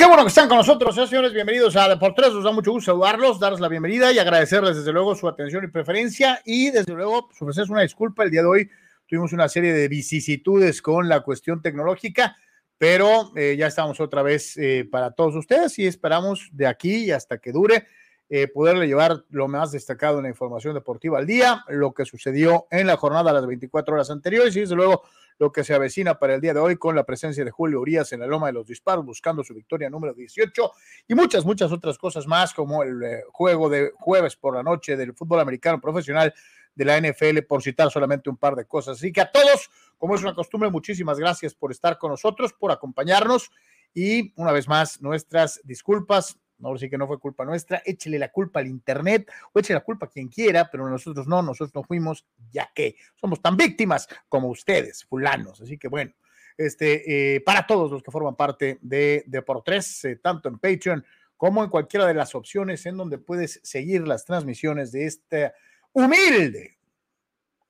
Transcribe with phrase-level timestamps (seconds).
[0.00, 1.34] qué bueno que están con nosotros, señores.
[1.34, 2.32] Bienvenidos a Deportes.
[2.32, 5.66] Nos da mucho gusto saludarlos, darles la bienvenida y agradecerles desde luego su atención y
[5.66, 6.40] preferencia.
[6.46, 8.24] Y desde luego, pues, ofrecerles una disculpa.
[8.24, 8.70] El día de hoy
[9.06, 12.34] tuvimos una serie de vicisitudes con la cuestión tecnológica,
[12.78, 17.36] pero eh, ya estamos otra vez eh, para todos ustedes y esperamos de aquí hasta
[17.36, 17.84] que dure
[18.30, 22.68] eh, poderle llevar lo más destacado en la información deportiva al día, lo que sucedió
[22.70, 25.02] en la jornada a las 24 horas anteriores y desde luego
[25.40, 28.12] lo que se avecina para el día de hoy con la presencia de Julio Urias
[28.12, 30.72] en la Loma de los Disparos, buscando su victoria número 18
[31.08, 34.98] y muchas, muchas otras cosas más, como el eh, juego de jueves por la noche
[34.98, 36.34] del fútbol americano profesional
[36.74, 38.98] de la NFL, por citar solamente un par de cosas.
[38.98, 42.70] Así que a todos, como es una costumbre, muchísimas gracias por estar con nosotros, por
[42.70, 43.50] acompañarnos
[43.94, 48.30] y una vez más nuestras disculpas no, sí que no fue culpa nuestra, échele la
[48.30, 51.82] culpa al Internet o échele la culpa a quien quiera, pero nosotros no, nosotros no
[51.82, 55.60] fuimos, ya que somos tan víctimas como ustedes, fulanos.
[55.60, 56.12] Así que bueno,
[56.56, 61.04] este, eh, para todos los que forman parte de Deportes, eh, tanto en Patreon
[61.36, 65.52] como en cualquiera de las opciones en donde puedes seguir las transmisiones de este
[65.92, 66.76] humilde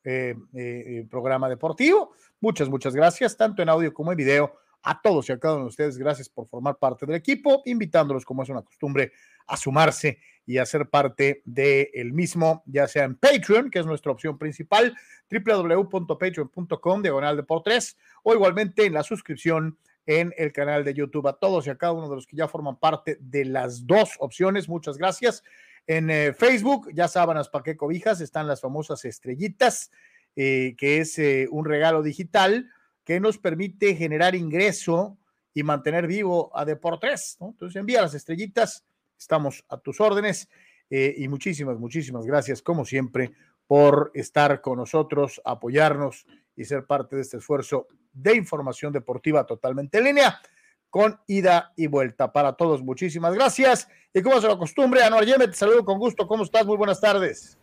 [0.02, 2.14] eh, programa deportivo.
[2.40, 5.64] Muchas, muchas gracias, tanto en audio como en video a todos y a cada uno
[5.64, 9.12] de ustedes, gracias por formar parte del equipo, invitándolos, como es una costumbre,
[9.46, 14.12] a sumarse y a ser parte del mismo, ya sea en Patreon, que es nuestra
[14.12, 14.96] opción principal,
[15.30, 21.28] www.patreon.com, diagonal de por tres, o igualmente en la suscripción en el canal de YouTube.
[21.28, 24.16] A todos y a cada uno de los que ya forman parte de las dos
[24.18, 25.42] opciones, muchas gracias.
[25.86, 29.90] En eh, Facebook, ya sábanas para qué cobijas, están las famosas estrellitas,
[30.36, 32.70] eh, que es eh, un regalo digital
[33.10, 35.18] que nos permite generar ingreso
[35.52, 37.38] y mantener vivo a Deportes.
[37.40, 38.84] Entonces envía las estrellitas,
[39.18, 40.48] estamos a tus órdenes
[40.90, 43.32] eh, y muchísimas, muchísimas gracias como siempre
[43.66, 49.98] por estar con nosotros, apoyarnos y ser parte de este esfuerzo de información deportiva totalmente
[49.98, 50.40] en línea
[50.88, 52.80] con ida y vuelta para todos.
[52.80, 53.88] Muchísimas gracias.
[54.14, 56.28] Y como se lo acostumbre, Anuar Yeme, te saludo con gusto.
[56.28, 56.64] ¿Cómo estás?
[56.64, 57.59] Muy buenas tardes.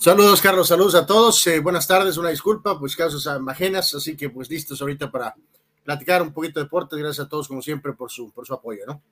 [0.00, 1.44] Saludos, Carlos, saludos a todos.
[1.48, 5.34] Eh, buenas tardes, una disculpa, pues causas ajenas, así que pues listos ahorita para
[5.82, 6.96] platicar un poquito de deporte.
[6.96, 9.02] Gracias a todos, como siempre, por su, por su apoyo, ¿no?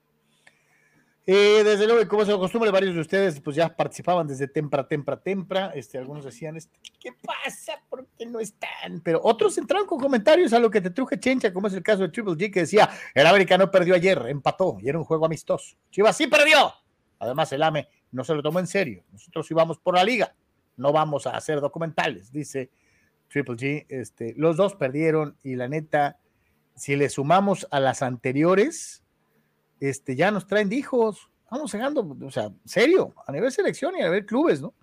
[1.27, 5.21] Eh, desde luego, como se acostumbra, varios de ustedes pues ya participaban desde tempra, tempra,
[5.21, 5.73] tempra.
[5.75, 7.83] Este, algunos decían, este, ¿qué pasa?
[7.91, 9.01] ¿Por qué no están?
[9.03, 12.03] Pero otros entraron con comentarios a lo que te truje chencha, como es el caso
[12.03, 15.27] de Triple G, que decía, el América no perdió ayer, empató, y era un juego
[15.27, 15.75] amistoso.
[15.91, 16.73] Chivas sí perdió.
[17.19, 19.03] Además, el AME no se lo tomó en serio.
[19.11, 20.33] Nosotros íbamos por la liga
[20.77, 22.71] no vamos a hacer documentales, dice
[23.29, 23.87] Triple G.
[23.89, 26.19] Este, los dos perdieron y la neta,
[26.75, 29.03] si le sumamos a las anteriores,
[29.81, 31.31] este, ya nos traen hijos.
[31.51, 34.75] Vamos llegando, o sea, serio, a nivel selección y a nivel clubes, ¿no?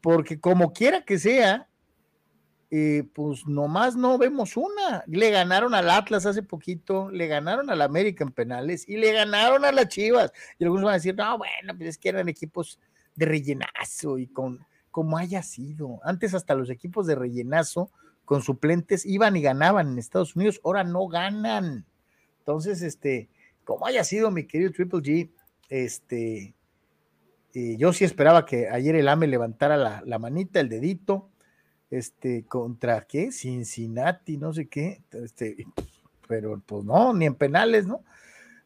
[0.00, 1.68] Porque como quiera que sea,
[2.70, 5.02] eh, pues nomás no vemos una.
[5.06, 9.64] Le ganaron al Atlas hace poquito, le ganaron al América en penales y le ganaron
[9.64, 10.32] a las Chivas.
[10.58, 12.78] Y algunos van a decir, no, bueno, pues es que eran equipos
[13.14, 16.00] de rellenazo y con como haya sido.
[16.02, 17.90] Antes hasta los equipos de rellenazo
[18.24, 21.84] con suplentes iban y ganaban en Estados Unidos, ahora no ganan.
[22.38, 23.28] Entonces, este,
[23.64, 25.30] como haya sido mi querido Triple G,
[25.68, 26.54] este,
[27.54, 31.28] eh, yo sí esperaba que ayer el AME levantara la, la, manita, el dedito,
[31.90, 35.66] este, contra qué, Cincinnati, no sé qué, este,
[36.28, 38.04] pero pues no, ni en penales, ¿no?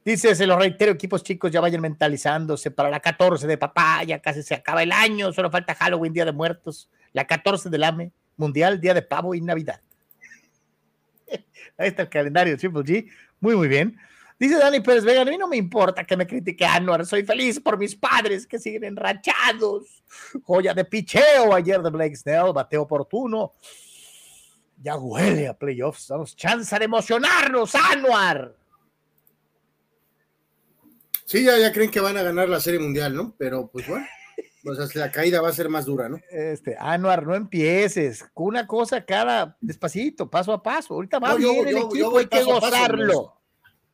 [0.04, 4.20] Dice, se lo reitero, equipos chicos ya vayan mentalizándose para la 14 de papá, ya
[4.20, 8.12] casi se acaba el año, solo falta Halloween, Día de Muertos, la 14 del AME,
[8.36, 9.80] Mundial, Día de Pavo y Navidad.
[11.78, 13.10] Ahí está el calendario Triple G,
[13.40, 13.98] muy, muy bien.
[14.38, 17.58] Dice Dani Pérez Vega, a mí no me importa que me critique Anuar, soy feliz
[17.58, 20.04] por mis padres que siguen enrachados.
[20.42, 23.52] Joya de picheo ayer de Blake Snell, bateo oportuno.
[24.82, 28.63] Ya huele a playoffs, damos chance de emocionarnos, Anuar.
[31.34, 33.34] Sí, ya, ya creen que van a ganar la Serie Mundial, ¿no?
[33.36, 34.06] Pero pues bueno,
[34.62, 36.20] pues la caída va a ser más dura, ¿no?
[36.30, 40.94] Este, Anuar, no empieces, una cosa cada despacito, paso a paso.
[40.94, 43.34] Ahorita va bien el equipo, hay que gozarlo.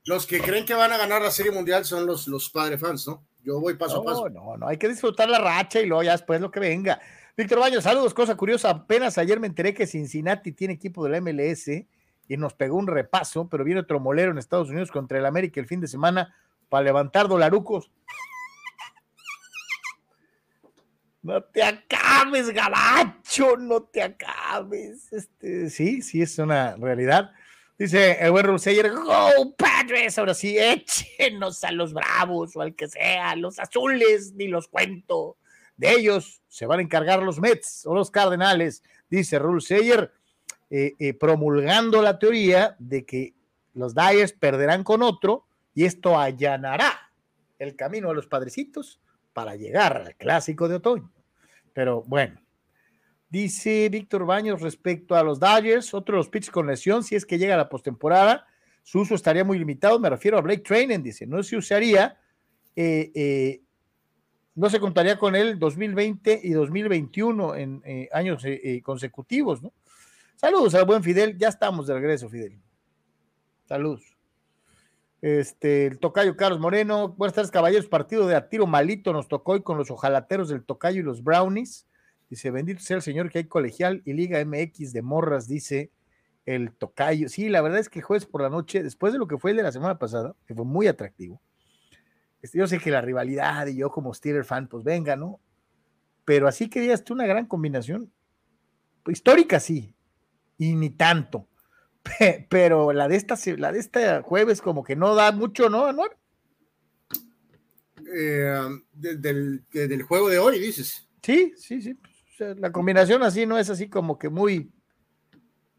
[0.05, 3.09] los que creen que van a ganar la Serie Mundial son los, los padre fans,
[3.09, 3.25] ¿no?
[3.43, 4.29] Yo voy paso a paso.
[4.29, 7.01] No, no, hay que disfrutar la racha y luego ya después lo que venga.
[7.39, 8.69] Víctor Baños, saludos, cosa curiosa.
[8.69, 11.69] Apenas ayer me enteré que Cincinnati tiene equipo de la MLS
[12.29, 15.59] y nos pegó un repaso, pero viene otro molero en Estados Unidos contra el América
[15.59, 16.35] el fin de semana
[16.71, 17.91] para levantar dolarucos.
[21.23, 25.13] No te acabes, gabacho, no te acabes.
[25.13, 27.33] Este, sí, sí, es una realidad.
[27.79, 32.89] Dice el buen Ruseyer, go Padres, ahora sí, échenos a los bravos o al que
[32.89, 35.37] sea, los azules, ni los cuento.
[35.77, 40.13] De ellos se van a encargar los Mets o los Cardenales, dice Rulseyer,
[40.71, 43.35] eh, eh, promulgando la teoría de que
[43.75, 45.47] los Dyers perderán con otro
[45.81, 47.11] y esto allanará
[47.59, 49.01] el camino a los padrecitos
[49.33, 51.11] para llegar al clásico de otoño.
[51.73, 52.39] Pero bueno,
[53.31, 57.25] dice Víctor Baños respecto a los Dodgers, otro de los pitchers con lesión, si es
[57.25, 58.47] que llega a la postemporada,
[58.83, 59.99] su uso estaría muy limitado.
[59.99, 62.21] Me refiero a Blake Trainen, dice, no se usaría,
[62.77, 63.63] eh, eh,
[64.55, 68.45] no se contaría con él 2020 y 2021 en eh, años
[68.83, 69.73] consecutivos, ¿no?
[70.37, 72.61] Saludos al buen Fidel, ya estamos de regreso, Fidel.
[73.65, 74.10] Saludos.
[75.23, 77.87] Este, el tocayo Carlos Moreno, buenas tardes, caballeros.
[77.87, 81.23] Partido de a tiro malito nos tocó hoy con los ojalateros del tocayo y los
[81.23, 81.87] brownies.
[82.31, 85.91] Dice, bendito sea el Señor que hay colegial y Liga MX de morras, dice
[86.47, 87.29] el tocayo.
[87.29, 89.59] Sí, la verdad es que jueves por la noche, después de lo que fue el
[89.59, 91.43] de la semana pasada, que fue muy atractivo.
[92.41, 95.39] Este, yo sé que la rivalidad y yo como Steeler fan, pues venga, ¿no?
[96.25, 98.11] Pero así que tú una gran combinación.
[99.07, 99.95] Histórica, sí,
[100.57, 101.50] y ni tanto
[102.49, 106.17] pero la de esta, la de este jueves como que no da mucho, ¿no, Anuar?
[108.13, 111.09] Eh, del, del, juego de hoy, dices.
[111.23, 111.97] Sí, sí, sí.
[112.57, 114.71] la combinación así no es así como que muy.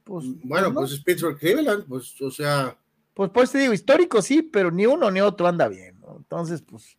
[0.03, 2.77] Pues, bueno, pues, es Pittsburgh Cleveland, pues, o sea.
[3.13, 6.15] Pues pues te digo, histórico sí, pero ni uno ni otro anda bien, ¿no?
[6.17, 6.97] Entonces, pues,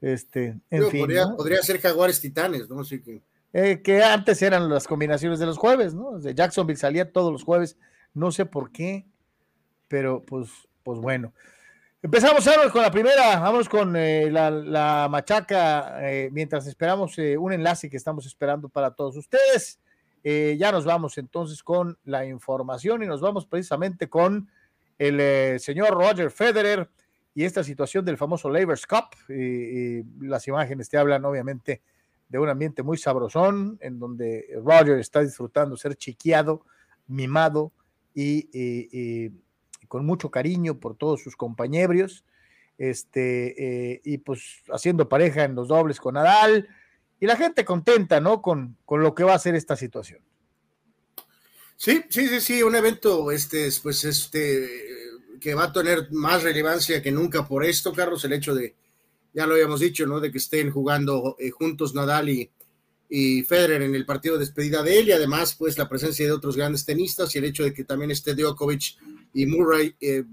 [0.00, 1.06] este, en fin.
[1.36, 2.80] Podría, ser Jaguares Titanes, ¿no?
[2.80, 3.22] Así que.
[3.52, 6.18] Eh, que antes eran las combinaciones de los jueves, ¿no?
[6.18, 7.76] De Jacksonville salía todos los jueves
[8.14, 9.06] no sé por qué,
[9.88, 10.50] pero pues,
[10.82, 11.32] pues bueno.
[12.04, 17.88] Empezamos con la primera, vamos con eh, la, machaca, eh, mientras esperamos eh, un enlace
[17.88, 19.80] que estamos esperando para todos ustedes.
[20.22, 24.50] ya nos vamos entonces con la información y nos vamos precisamente con
[24.98, 26.90] el señor Roger Federer
[27.34, 29.16] y esta situación del famoso Labors Cup.
[30.20, 31.80] las imágenes te hablan obviamente
[32.28, 36.66] de un ambiente muy sabrosón en donde Roger está disfrutando ser chiqueado,
[37.06, 37.72] mimado,
[38.14, 39.30] y,
[39.88, 42.24] con mucho cariño por todos sus compañeros,
[42.78, 46.68] este, eh, y pues haciendo pareja en los dobles con Nadal,
[47.20, 48.42] y la gente contenta, ¿no?
[48.42, 50.20] Con, con lo que va a ser esta situación.
[51.76, 54.68] Sí, sí, sí, sí, un evento, este, pues, este,
[55.40, 58.74] que va a tener más relevancia que nunca por esto, Carlos, el hecho de,
[59.32, 60.20] ya lo habíamos dicho, ¿no?
[60.20, 62.50] De que estén jugando eh, juntos Nadal y,
[63.16, 66.32] y Federer en el partido de despedida de él y además pues la presencia de
[66.32, 68.96] otros grandes tenistas y el hecho de que también esté Djokovic
[69.32, 70.24] y Murray eh,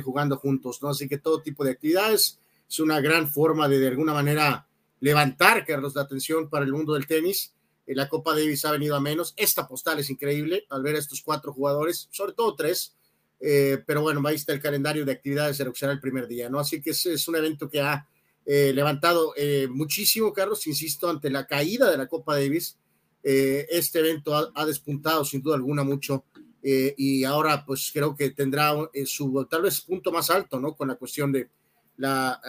[0.00, 0.90] jugando juntos, ¿no?
[0.90, 2.38] Así que todo tipo de actividades
[2.70, 4.64] es una gran forma de de alguna manera
[5.00, 7.52] levantar, Carlos, la atención para el mundo del tenis.
[7.84, 9.34] Eh, la Copa Davis ha venido a menos.
[9.36, 12.94] Esta postal es increíble al ver a estos cuatro jugadores, sobre todo tres,
[13.40, 16.60] eh, pero bueno, ahí está el calendario de actividades el primer día, ¿no?
[16.60, 18.06] Así que es un evento que ha
[18.46, 22.78] eh, levantado eh, muchísimo, Carlos, insisto, ante la caída de la Copa Davis.
[23.22, 26.24] Eh, este evento ha, despuntado sin duda alguna mucho
[26.66, 28.72] y ahora pues creo que tendrá
[29.04, 30.74] su tal vez punto más alto, ¿no?
[30.74, 31.50] Con la cuestión de
[31.98, 32.40] la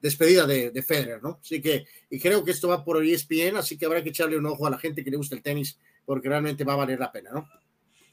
[0.00, 1.38] despedida de, de, Federer, ¿no?
[1.42, 4.46] Así que, y creo que esto va por ESPN, así que habrá que echarle un
[4.46, 7.12] ojo a la gente que le gusta el tenis porque realmente va a valer la
[7.12, 7.46] pena, ¿no?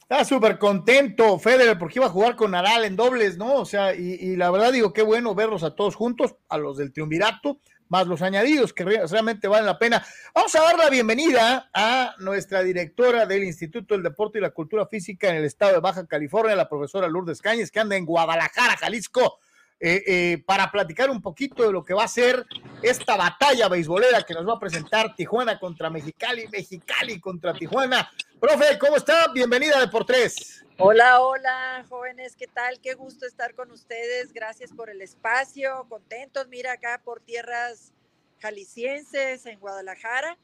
[0.07, 3.55] Está súper contento Federer porque iba a jugar con Nadal en dobles, ¿no?
[3.55, 6.93] O sea, y, la verdad digo, qué bueno verlos a todos juntos, a los del
[6.93, 10.05] triunvirato, más los añadidos que realmente valen la pena.
[10.35, 14.85] Vamos a dar la bienvenida a nuestra directora del Instituto del Deporte y la Cultura
[14.85, 18.77] Física en el estado de Baja California, la profesora Lourdes Cañes, que anda en Guadalajara,
[18.77, 19.39] Jalisco.
[19.77, 22.45] Eh, eh, para platicar un poquito de lo que va a ser
[22.81, 28.09] esta batalla beisbolera que nos va a presentar Tijuana contra Mexicali, Mexicali contra Tijuana.
[28.39, 29.27] Profe, ¿cómo está?
[29.33, 30.63] Bienvenida de por tres.
[30.77, 32.79] Hola, hola, jóvenes, ¿qué tal?
[32.79, 34.31] Qué gusto estar con ustedes.
[34.31, 35.85] Gracias por el espacio.
[35.89, 37.91] Contentos, mira acá por tierras
[38.39, 40.37] jaliscienses en Guadalajara,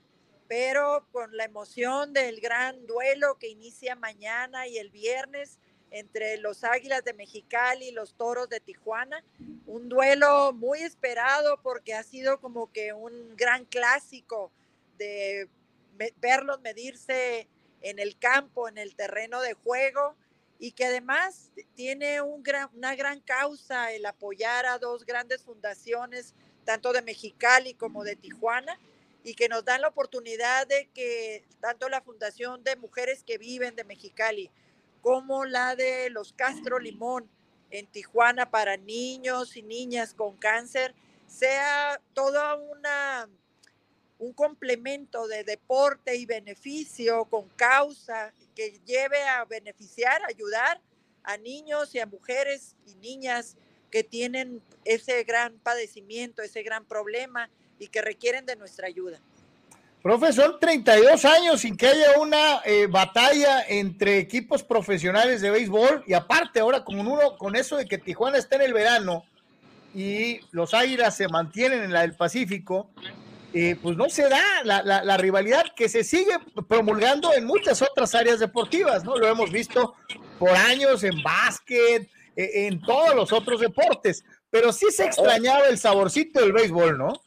[0.50, 5.58] pero con la emoción del gran duelo que inicia mañana y el viernes
[5.92, 9.24] entre los Águilas de Mexicali y los Toros de Tijuana.
[9.68, 14.52] Un duelo muy esperado porque ha sido como que un gran clásico
[14.98, 15.50] de
[16.18, 17.48] verlos medirse
[17.82, 20.16] en el campo, en el terreno de juego
[20.60, 27.02] y que además tiene una gran causa el apoyar a dos grandes fundaciones, tanto de
[27.02, 28.80] Mexicali como de Tijuana,
[29.24, 33.76] y que nos dan la oportunidad de que tanto la Fundación de Mujeres que Viven
[33.76, 34.52] de Mexicali
[35.02, 37.30] como la de los Castro Limón
[37.70, 40.94] en Tijuana para niños y niñas con cáncer
[41.28, 43.30] sea toda una
[44.20, 50.80] un complemento de deporte y beneficio con causa que lleve a beneficiar, ayudar
[51.24, 53.58] a niños y a mujeres y niñas
[53.90, 59.20] que tienen ese gran padecimiento, ese gran problema y que requieren de nuestra ayuda.
[60.02, 66.14] Profesor, 32 años sin que haya una eh, batalla entre equipos profesionales de béisbol y
[66.14, 69.24] aparte ahora con uno con eso de que Tijuana está en el verano,
[69.94, 72.90] y los Águilas se mantienen en la del Pacífico,
[73.54, 78.40] eh, pues no se da la, rivalidad que se sigue promulgando en muchas otras áreas
[78.40, 79.18] deportivas, ¿no?
[79.18, 79.96] Lo hemos visto
[80.40, 85.78] por años en básquet, e, en todos los otros deportes, pero sí se extrañaba el
[85.78, 87.22] saborcito del béisbol, ¿no?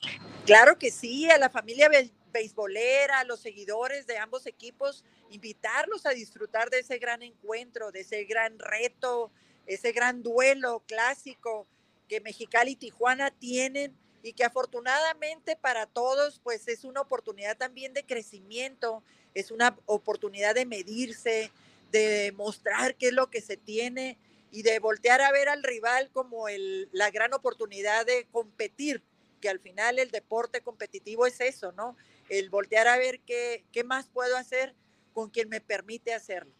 [0.47, 1.91] Claro que sí, a la familia
[2.35, 8.25] beisbolera, los seguidores de ambos equipos, invitarlos a disfrutar de ese gran encuentro, de ese
[8.25, 9.31] gran reto,
[9.67, 11.67] ese gran duelo clásico
[12.09, 17.95] que Mexicali y Tijuana tienen y que afortunadamente para todos pues es una oportunidad también
[17.95, 19.03] de crecimiento,
[19.35, 21.51] es una oportunidad de medirse,
[21.93, 24.19] de mostrar qué es lo que se tiene
[24.51, 29.03] y de voltear a ver al rival como el, la gran oportunidad de competir,
[29.41, 31.97] que al final el deporte competitivo es eso, ¿no?
[32.29, 34.75] El voltear a ver qué, qué más puedo hacer
[35.13, 36.53] con quien me permite hacerlo.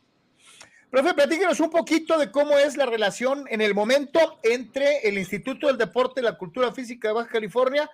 [0.91, 5.67] Profe, platíquenos un poquito de cómo es la relación en el momento entre el Instituto
[5.67, 7.91] del Deporte y la Cultura Física de Baja California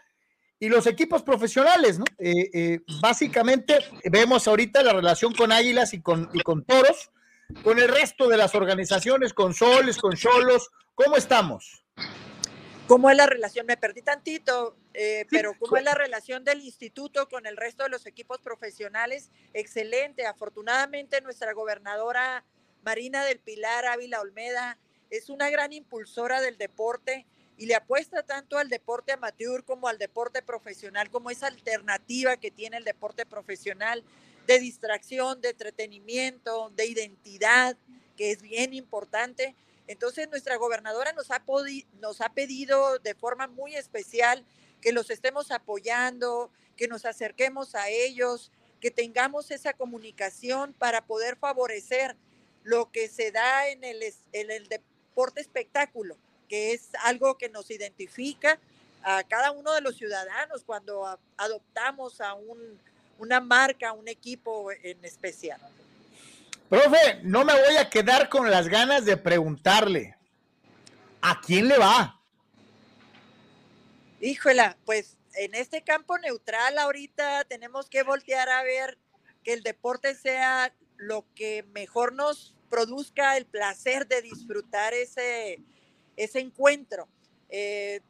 [0.58, 2.04] y los equipos profesionales, ¿no?
[2.18, 7.10] Eh, eh, básicamente vemos ahorita la relación con Águilas y con, y con Toros,
[7.64, 11.82] con el resto de las organizaciones, con Soles, con Cholos, ¿cómo estamos?
[12.90, 13.66] ¿Cómo es la relación?
[13.66, 17.88] Me perdí tantito, eh, pero ¿cómo es la relación del instituto con el resto de
[17.88, 19.30] los equipos profesionales?
[19.54, 20.26] Excelente.
[20.26, 22.44] Afortunadamente nuestra gobernadora
[22.82, 24.76] Marina del Pilar Ávila Olmeda
[25.09, 29.97] es una gran impulsora del deporte y le apuesta tanto al deporte amateur como al
[29.97, 34.02] deporte profesional, como esa alternativa que tiene el deporte profesional
[34.49, 37.76] de distracción, de entretenimiento, de identidad,
[38.16, 39.54] que es bien importante.
[39.90, 41.32] Entonces nuestra gobernadora nos
[42.20, 44.44] ha, pedido de forma muy especial
[44.80, 51.35] que los estemos apoyando, que nos acerquemos a ellos, que tengamos esa comunicación para poder
[51.35, 52.14] favorecer
[52.62, 56.16] lo que se da en el, deporte espectáculo,
[56.49, 58.61] que es algo que nos identifica
[59.02, 62.78] a cada uno de los ciudadanos cuando adoptamos a un,
[63.18, 65.61] una marca, un equipo en especial.
[66.70, 70.16] Profe, no me voy a quedar con las ganas de preguntarle,
[71.20, 72.22] ¿a quién le va?
[74.20, 78.98] Híjola, pues en este campo neutral ahorita tenemos que voltear a ver
[79.42, 85.58] que el deporte sea lo que mejor nos produzca el placer de disfrutar ese,
[86.16, 87.08] ese encuentro.
[87.48, 88.00] Eh,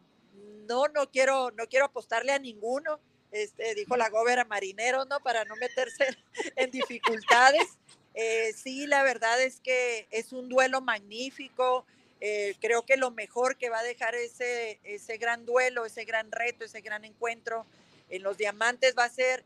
[0.68, 3.00] no, no quiero, no quiero apostarle a ninguno,
[3.30, 5.18] este, dijo la gobera marinero, ¿no?
[5.20, 6.08] Para no meterse
[6.56, 7.78] en dificultades.
[8.14, 11.86] Eh, sí, la verdad es que es un duelo magnífico.
[12.20, 16.30] Eh, creo que lo mejor que va a dejar ese, ese gran duelo, ese gran
[16.30, 17.66] reto, ese gran encuentro
[18.10, 19.44] en los diamantes va a ser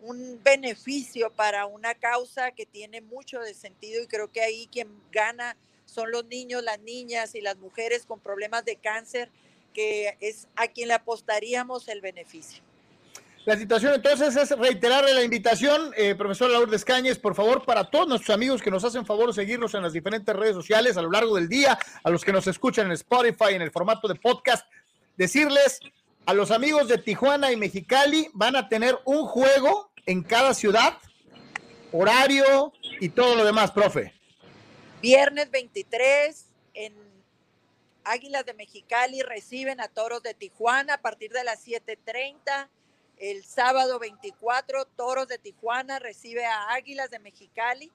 [0.00, 4.88] un beneficio para una causa que tiene mucho de sentido y creo que ahí quien
[5.10, 5.56] gana
[5.86, 9.30] son los niños, las niñas y las mujeres con problemas de cáncer,
[9.72, 12.65] que es a quien le apostaríamos el beneficio.
[13.46, 18.08] La situación entonces es reiterarle la invitación, eh, profesor Lourdes Cañes, por favor, para todos
[18.08, 21.36] nuestros amigos que nos hacen favor seguirnos en las diferentes redes sociales a lo largo
[21.36, 24.66] del día, a los que nos escuchan en Spotify, en el formato de podcast,
[25.16, 25.78] decirles
[26.26, 30.98] a los amigos de Tijuana y Mexicali van a tener un juego en cada ciudad,
[31.92, 34.12] horario y todo lo demás, profe.
[35.00, 36.94] Viernes 23 en
[38.02, 42.70] Águilas de Mexicali reciben a Toros de Tijuana a partir de las 7:30.
[43.16, 47.90] El sábado 24 Toros de Tijuana recibe a Águilas de Mexicali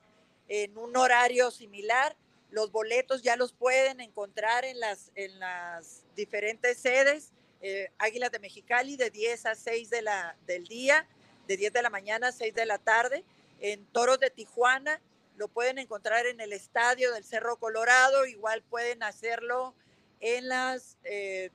[0.47, 2.15] en un horario similar.
[2.49, 8.39] Los boletos ya los pueden encontrar en las, en las diferentes sedes eh, Águilas de
[8.39, 11.07] Mexicali de 10 a 6 de la, del día,
[11.47, 13.23] de 10 de la mañana a 6 de la tarde.
[13.59, 14.99] En Toros de Tijuana
[15.37, 19.75] lo pueden encontrar en el estadio del Cerro Colorado, igual pueden hacerlo
[20.19, 21.51] en las eh,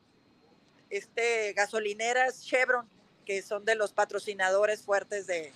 [0.90, 2.88] este, gasolineras Chevron,
[3.26, 5.52] que son de los patrocinadores fuertes de,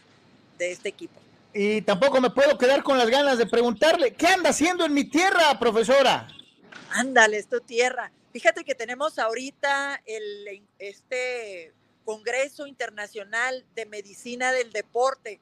[0.59, 1.19] de este equipo.
[1.55, 5.05] Y tampoco me puedo quedar con las ganas de preguntarle, ¿qué anda haciendo en mi
[5.05, 6.29] tierra, profesora?
[6.91, 8.13] Ándale, es tu tierra.
[8.33, 11.73] Fíjate que tenemos ahorita el, este
[12.05, 15.41] Congreso Internacional de Medicina del Deporte,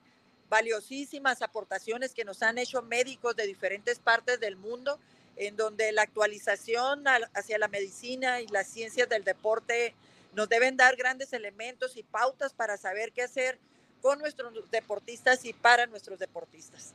[0.49, 4.99] valiosísimas aportaciones que nos han hecho médicos de diferentes partes del mundo,
[5.37, 7.05] en donde la actualización
[7.35, 9.95] hacia la medicina y las ciencias del deporte
[10.33, 13.59] nos deben dar grandes elementos y pautas para saber qué hacer
[14.01, 16.95] con nuestros deportistas y para nuestros deportistas.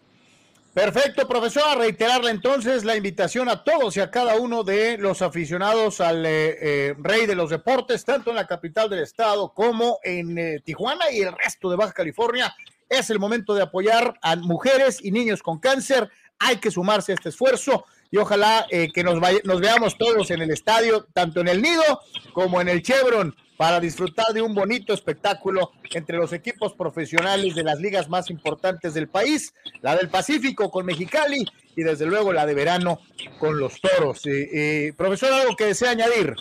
[0.73, 1.77] Perfecto, profesor.
[1.77, 6.57] Reiterarle entonces la invitación a todos y a cada uno de los aficionados al eh,
[6.59, 11.11] eh, rey de los deportes, tanto en la capital del estado como en eh, Tijuana
[11.11, 12.55] y el resto de Baja California.
[12.89, 16.09] Es el momento de apoyar a mujeres y niños con cáncer.
[16.39, 20.51] Hay que sumarse a este esfuerzo y ojalá eh, que nos, veamos todos en el
[20.51, 21.99] estadio, tanto en el Nido
[22.31, 27.63] como en el Chevron, para disfrutar de un bonito espectáculo entre los equipos profesionales de
[27.63, 31.43] las ligas más importantes del país, la del Pacífico con Mexicali
[31.75, 32.99] y desde luego la de verano
[33.39, 34.23] con los Toros.
[34.27, 36.35] Eh, eh, profesor, ¿algo que desea añadir?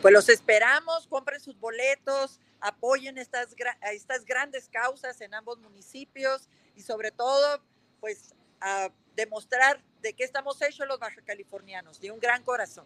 [0.00, 3.48] Pues los esperamos, compren sus boletos, apoyen estas,
[3.92, 7.60] estas grandes causas en ambos municipios y sobre todo,
[8.00, 12.84] pues a demostrar de qué estamos hechos los baja californianos, de un gran corazón.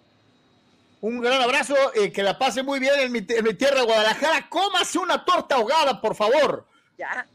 [1.01, 4.49] Un gran abrazo, eh, que la pase muy bien en mi, en mi tierra, Guadalajara.
[4.49, 6.67] Cómase una torta ahogada, por favor.
[6.99, 7.27] Ya.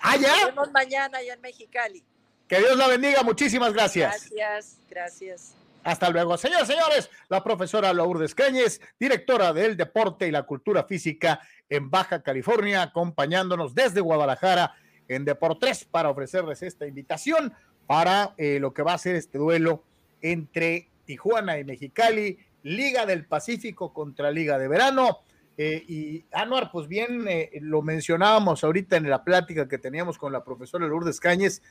[0.00, 0.36] Ah, ya.
[0.36, 2.02] Nos vemos mañana allá en Mexicali.
[2.48, 3.22] Que Dios la bendiga.
[3.22, 4.28] Muchísimas gracias.
[4.30, 5.54] Gracias, gracias.
[5.84, 6.36] Hasta luego.
[6.36, 12.22] Señores, señores, la profesora Lourdes Cañez, directora del Deporte y la Cultura Física en Baja
[12.22, 14.74] California, acompañándonos desde Guadalajara
[15.06, 17.54] en Deportes para ofrecerles esta invitación
[17.88, 19.82] para eh, lo que va a ser este duelo
[20.22, 25.18] entre Tijuana y Mexicali Liga del Pacífico contra Liga de Verano.
[25.56, 30.32] Eh, y Anuar, pues bien, eh, lo mencionábamos ahorita en la plática que teníamos con
[30.32, 31.62] la profesora Lourdes Cañes,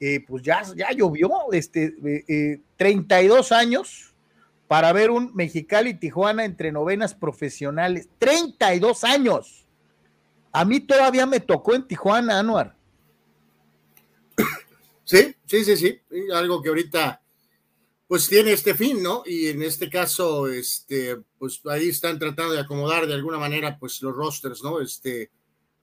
[0.00, 4.14] eh, pues ya, ya llovió, este, 32 años
[4.66, 8.08] para ver un Mexicali Tijuana entre novenas profesionales.
[8.18, 9.66] 32 años.
[10.52, 12.75] A mí todavía me tocó en Tijuana, Anuar.
[15.06, 16.00] Sí, sí, sí, sí.
[16.34, 17.22] Algo que ahorita
[18.08, 19.22] pues tiene este fin, ¿no?
[19.24, 24.02] Y en este caso, este, pues ahí están tratando de acomodar de alguna manera, pues
[24.02, 24.80] los rosters, ¿no?
[24.80, 25.30] Este,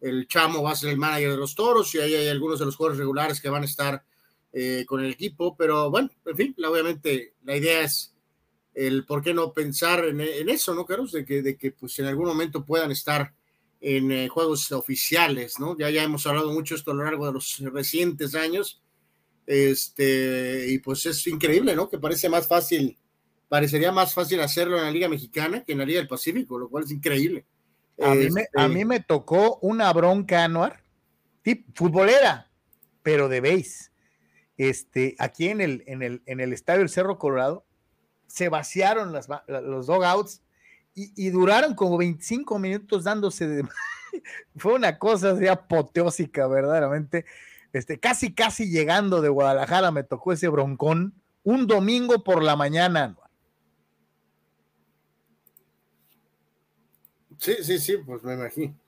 [0.02, 2.66] el Chamo va a ser el manager de los toros y ahí hay algunos de
[2.66, 4.04] los jugadores regulares que van a estar
[4.54, 8.14] eh, con el equipo, pero bueno, en fin, obviamente la idea es
[8.74, 11.12] el por qué no pensar en, eso, ¿no, Carlos?
[11.12, 13.34] De que, de que pues en algún momento puedan estar
[13.82, 15.78] en eh, juegos oficiales, ¿no?
[15.78, 18.83] Ya, ya hemos hablado mucho esto a lo largo de los recientes años
[19.46, 21.90] este, y pues es increíble, ¿no?
[21.90, 22.98] Que parece más fácil,
[23.50, 26.70] parecería más fácil hacerlo en la Liga Mexicana que en la Liga del Pacífico, lo
[26.70, 27.46] cual es increíble.
[28.02, 30.74] A, mí, me, a mí este me tocó una bronca anual,
[31.76, 32.50] futbolera,
[33.02, 33.92] pero de base.
[34.58, 37.66] Este, aquí en el, en el, en el estadio del Cerro Colorado,
[38.28, 40.42] se vaciaron las, los dogouts
[40.96, 43.64] y, y, duraron como 25 minutos dándose de...
[44.56, 47.26] Fue una cosa así apoteósica, verdaderamente.
[47.74, 53.18] Este, casi, casi llegando de Guadalajara me tocó ese broncón un domingo por la mañana.
[57.38, 58.80] Sí, sí, sí, pues me imagino.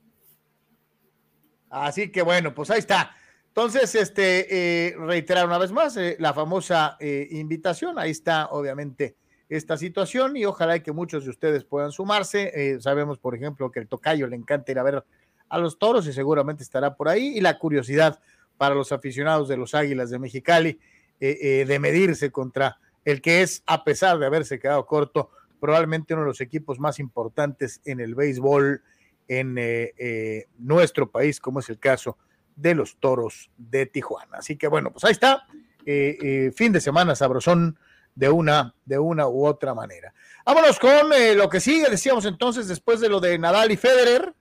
[1.70, 3.16] Así que bueno, pues ahí está.
[3.48, 7.98] Entonces, este, eh, reiterar una vez más eh, la famosa eh, invitación.
[7.98, 9.16] Ahí está, obviamente,
[9.50, 12.80] esta situación y ojalá que muchos de ustedes puedan sumarse.
[12.82, 15.06] sabemos, por ejemplo, que el tocayo le encanta ir a ver
[15.50, 17.38] a los toros y seguramente estará por ahí.
[17.38, 18.20] Y la curiosidad
[18.58, 20.80] para los aficionados de los Águilas de Mexicali
[21.20, 26.14] eh, eh, de medirse contra el que es, a pesar de haberse quedado corto, probablemente
[26.14, 28.82] uno de los equipos más importantes en el béisbol
[29.28, 32.18] en eh, nuestro país, como es el caso
[32.56, 34.38] de los Toros de Tijuana.
[34.38, 35.46] Así que bueno, pues ahí está,
[35.86, 37.78] fin de semana sabrosón
[38.16, 40.14] de una, de una u otra manera.
[40.46, 44.34] Vámonos con lo que sigue, decíamos entonces después de lo de Nadal y Federer.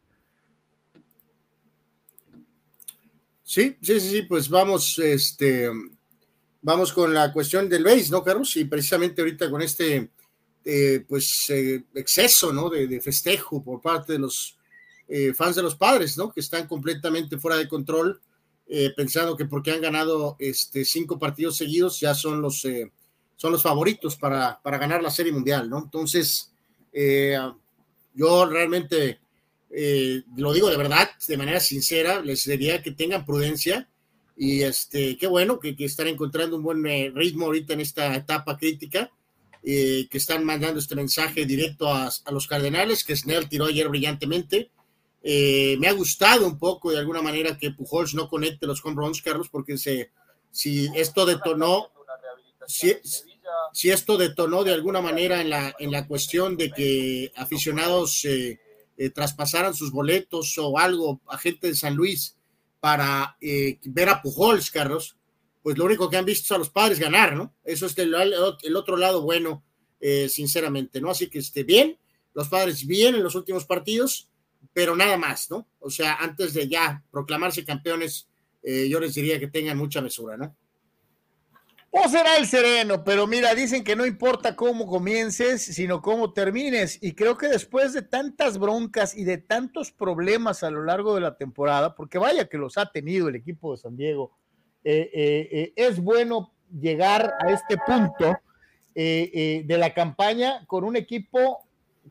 [3.46, 5.70] Sí, sí, sí, pues vamos, este,
[6.62, 8.57] vamos con la cuestión del base, ¿no, Carlos?
[8.57, 10.11] Y precisamente ahorita con este,
[10.64, 12.70] eh, pues, eh, exceso, ¿no?
[12.70, 14.57] De, festejo por parte de los
[15.07, 16.33] eh, fans de los padres, ¿no?
[16.33, 18.20] Que están completamente fuera de control,
[18.96, 22.66] pensando que porque han ganado este, cinco partidos seguidos ya son los,
[23.37, 25.80] son los favoritos para, para ganar la Serie Mundial, ¿no?
[25.85, 26.50] Entonces,
[28.14, 29.20] yo realmente
[29.76, 33.88] eh, lo digo de verdad, de manera sincera, les diría que tengan prudencia
[34.37, 38.56] y este, qué bueno que, están encontrando un buen eh, ritmo ahorita en esta etapa
[38.56, 39.10] crítica,
[39.64, 44.70] eh, que están mandando este mensaje directo a, los Cardenales, que Snell tiró ayer brillantemente.
[45.22, 49.22] me ha gustado un poco de alguna manera que Pujols no conecte los home runs,
[49.22, 50.10] Carlos, porque se,
[50.54, 51.90] si esto detonó,
[52.68, 52.94] si,
[53.72, 58.60] si, esto detonó de alguna manera en la, en la cuestión de que aficionados eh,
[59.14, 62.37] traspasaran sus boletos o algo a gente de San Luis
[62.80, 65.16] para eh, ver a Pujols, Carlos,
[65.62, 67.54] pues lo único que han visto es a los padres ganar, ¿no?
[67.64, 69.64] Eso es el, el otro lado bueno,
[70.00, 71.11] eh, sinceramente, ¿no?
[71.11, 71.98] Así que esté bien,
[72.35, 74.28] los padres bien en los últimos partidos,
[74.72, 75.66] pero nada más, ¿no?
[75.80, 78.28] O sea, antes de ya proclamarse campeones,
[78.62, 80.57] yo les diría que tengan mucha mesura, ¿no?
[81.96, 86.98] O será el sereno, pero mira, dicen que no importa cómo comiences, sino cómo termines.
[87.00, 91.20] Y creo que después de tantas broncas y de tantos problemas a lo largo de
[91.20, 94.33] la temporada, porque vaya que los ha tenido el equipo de San Diego,
[94.83, 98.40] eh, eh, eh, es bueno llegar a este punto
[98.92, 101.64] de la campaña con un equipo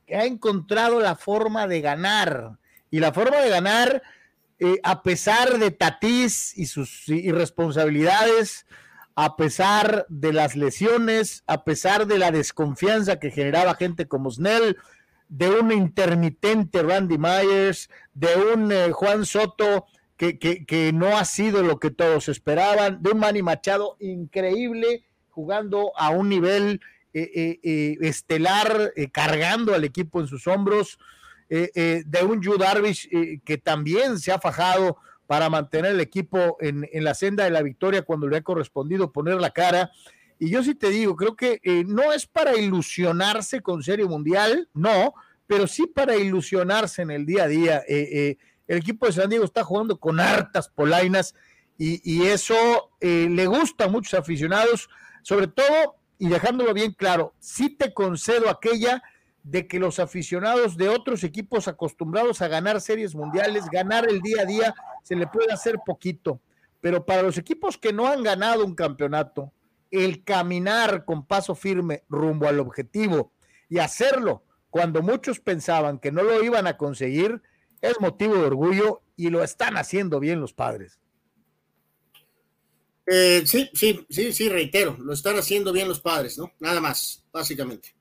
[0.07, 2.57] que ha encontrado la forma de ganar.
[2.89, 4.01] Y la forma de ganar,
[4.81, 8.65] a pesar de Tatís y sus irresponsabilidades,
[9.15, 14.77] a pesar de las lesiones, a pesar de la desconfianza que generaba gente como Snell,
[15.29, 19.85] de un intermitente Randy Myers, de un Juan Soto
[20.17, 25.91] que, que, no ha sido lo que todos esperaban, de un Manny Machado increíble jugando
[25.97, 26.79] a un nivel
[27.13, 30.97] eh, eh, eh, estelar, cargando al equipo en sus hombros,
[31.49, 33.07] de un Yu Darvish
[33.43, 37.61] que también se ha fajado para mantener el equipo en, en, la senda de la
[37.61, 39.91] victoria cuando le ha correspondido poner la cara.
[40.39, 45.13] Y yo sí te digo, creo que no es para ilusionarse con Serie Mundial, no,
[45.47, 47.83] pero sí para ilusionarse en el día a día.
[47.87, 51.35] el equipo de San Diego está jugando con hartas polainas
[51.77, 52.55] y, y eso
[52.99, 54.89] le gusta a muchos aficionados
[55.23, 59.01] sobre todo, y dejándolo bien claro, sí te concedo aquella
[59.43, 64.41] de que los aficionados de otros equipos acostumbrados a ganar series mundiales, ganar el día
[64.41, 66.39] a día, se le puede hacer poquito.
[66.79, 69.51] Pero para los equipos que no han ganado un campeonato,
[69.91, 73.31] el caminar con paso firme rumbo al objetivo
[73.69, 77.41] y hacerlo cuando muchos pensaban que no lo iban a conseguir,
[77.79, 80.99] es motivo de orgullo y lo están haciendo bien los padres.
[83.05, 86.53] Eh, sí, sí, sí, sí, reitero, lo están haciendo bien los padres, ¿no?
[86.59, 87.93] Nada más, básicamente.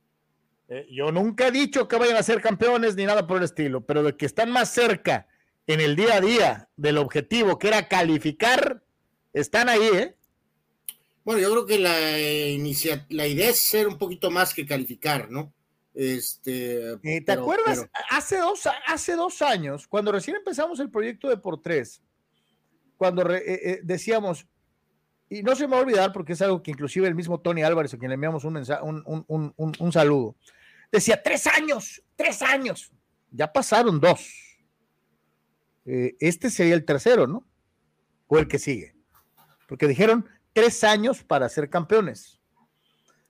[0.75, 3.85] Eh, yo nunca he dicho que vayan a ser campeones ni nada por el estilo,
[3.85, 5.27] pero de que están más cerca
[5.67, 8.83] en el día a día del objetivo que era calificar,
[9.35, 10.17] están ahí, ¿eh?
[11.25, 11.93] Bueno, yo creo que la,
[13.11, 15.53] la idea es ser un poquito más que calificar, ¿no?
[15.93, 17.87] Este, eh, ¿Te acuerdas?
[18.09, 22.01] Hace, dos, hace dos años, cuando recién empezamos el proyecto de por tres,
[22.97, 23.25] cuando
[23.83, 24.47] decíamos,
[25.29, 27.63] y no se me va a olvidar porque es algo que inclusive el mismo Tony
[27.63, 28.57] Álvarez, a quien le enviamos un,
[29.29, 30.37] un, un, saludo,
[30.93, 32.93] decía, tres años, tres años,
[33.31, 34.21] ya pasaron dos.
[35.85, 37.45] Eh, este sería el tercero, ¿no?
[38.29, 38.95] O el que sigue.
[39.67, 42.41] Porque dijeron tres años para ser campeones.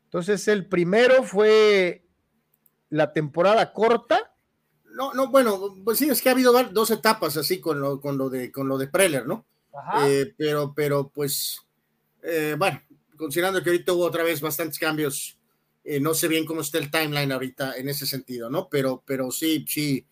[0.04, 2.04] Entonces el primero fue
[2.90, 4.34] la temporada corta.
[4.84, 8.18] No, no, bueno, pues sí, es que ha habido dos etapas así con lo, con
[8.18, 9.46] lo de con lo de Preller, ¿no?
[10.04, 11.66] Eh, pero, pero pues
[12.22, 12.82] eh, bueno,
[13.16, 15.38] considerando que ahorita hubo otra vez bastantes cambios,
[15.84, 18.68] eh, no sé bien cómo está el timeline ahorita en ese sentido, ¿no?
[18.68, 20.06] Pero, pero sí, sí,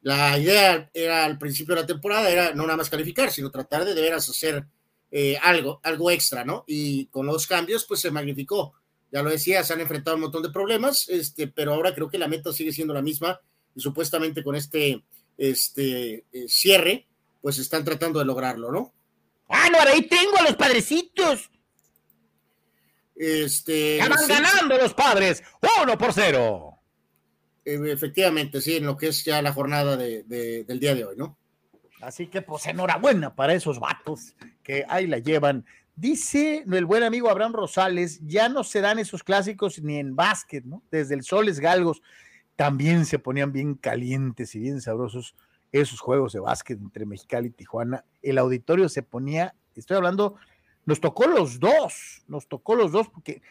[0.00, 3.84] la idea era al principio de la temporada, era no nada más calificar, sino tratar
[3.84, 4.66] de de veras hacer
[5.10, 6.64] eh, algo, algo extra, ¿no?
[6.66, 8.74] Y con los cambios, pues se magnificó.
[9.12, 12.18] Ya lo decía, se han enfrentado un montón de problemas, este, pero ahora creo que
[12.18, 13.40] la meta sigue siendo la misma
[13.74, 15.04] y supuestamente con este,
[15.36, 17.06] este cierre,
[17.42, 18.94] pues están tratando de lograrlo, ¿no?
[19.48, 21.50] Ah, no, ahí tengo a los padrecitos.
[23.14, 23.98] Este.
[23.98, 25.42] Ya van ganando los padres,
[25.82, 26.78] uno por cero.
[27.64, 31.16] Eh, efectivamente, sí, en lo que es ya la jornada de, del día de hoy,
[31.16, 31.38] ¿no?
[32.00, 35.64] Así que, pues, enhorabuena para esos vatos que ahí la llevan.
[35.94, 40.64] Dice el buen amigo Abraham Rosales, ya no se dan esos clásicos ni en básquet,
[40.64, 40.82] ¿no?
[40.90, 42.02] Desde el Soles Galgos
[42.56, 45.36] también se ponían bien calientes y bien sabrosos
[45.70, 48.04] esos juegos de básquet entre Mexicali y Tijuana.
[48.20, 50.36] El auditorio se ponía, estoy hablando
[50.84, 53.42] nos tocó los dos, nos tocó los dos, porque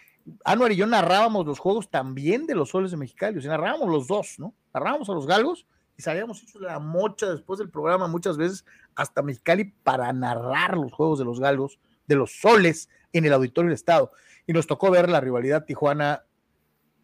[0.45, 3.89] Anuar y yo narrábamos los juegos también de los soles de Mexicali, o sea, narrábamos
[3.89, 4.53] los dos, ¿no?
[4.73, 5.65] Narrábamos a los galgos
[5.97, 8.65] y sabíamos hecho la mocha después del programa muchas veces
[8.95, 13.69] hasta Mexicali para narrar los juegos de los galgos, de los soles en el auditorio
[13.69, 14.11] del estado.
[14.45, 16.23] Y nos tocó ver la rivalidad Tijuana,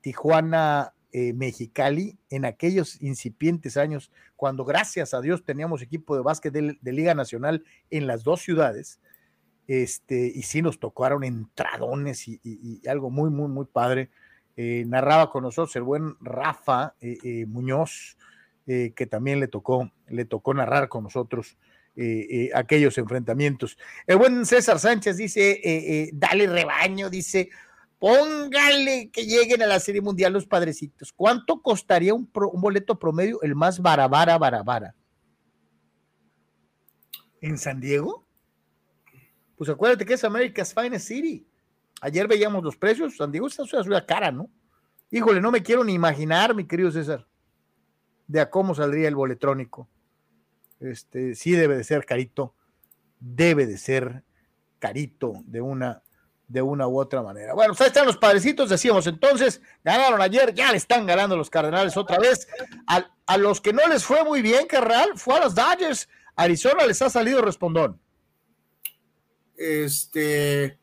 [0.02, 1.34] Tijuana eh,
[2.30, 7.64] en aquellos incipientes años, cuando gracias a Dios teníamos equipo de básquet de Liga Nacional
[7.90, 9.00] en las dos ciudades
[9.68, 14.10] este, y sí nos tocaron entradones y, algo muy, muy, muy padre.
[14.56, 18.18] Eh, narraba con nosotros el buen Rafa eh, eh, Muñoz,
[18.66, 21.58] que también le tocó, le tocó narrar con nosotros
[22.54, 23.78] aquellos enfrentamientos.
[24.06, 27.48] El buen César Sánchez dice, dale rebaño, dice,
[27.98, 31.14] póngale que lleguen a la Serie Mundial los padrecitos.
[31.14, 34.94] ¿Cuánto costaría un, un boleto promedio, el más barabara, barabara?
[37.40, 38.27] ¿En San Diego?
[39.58, 41.46] Pues acuérdate que es America's Finest City.
[42.02, 44.50] Ayer veíamos los precios, San Diego está una ciudad cara, ¿no?
[45.10, 47.28] Híjole, no me quiero ni imaginar, mi querido César,
[48.28, 49.90] de a cómo saldría el boletrónico.
[50.80, 52.54] Este, sí debe de ser carito,
[53.20, 54.24] debe de ser
[54.78, 56.04] carito de una,
[56.48, 57.56] de una u otra manera.
[57.56, 61.50] Bueno, pues ahí están los padrecitos, decíamos entonces, ganaron ayer, ya le están ganando los
[61.50, 62.48] Cardenales otra vez.
[62.86, 66.08] A, a los que no les fue muy bien, Carral, fue a los Dodgers.
[66.36, 68.00] Arizona les ha salido respondón.
[69.58, 70.78] Este,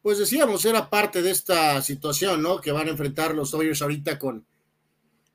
[0.00, 2.60] pues decíamos, era parte de esta situación, ¿no?
[2.60, 4.46] Que van a enfrentar los Dodgers ahorita con,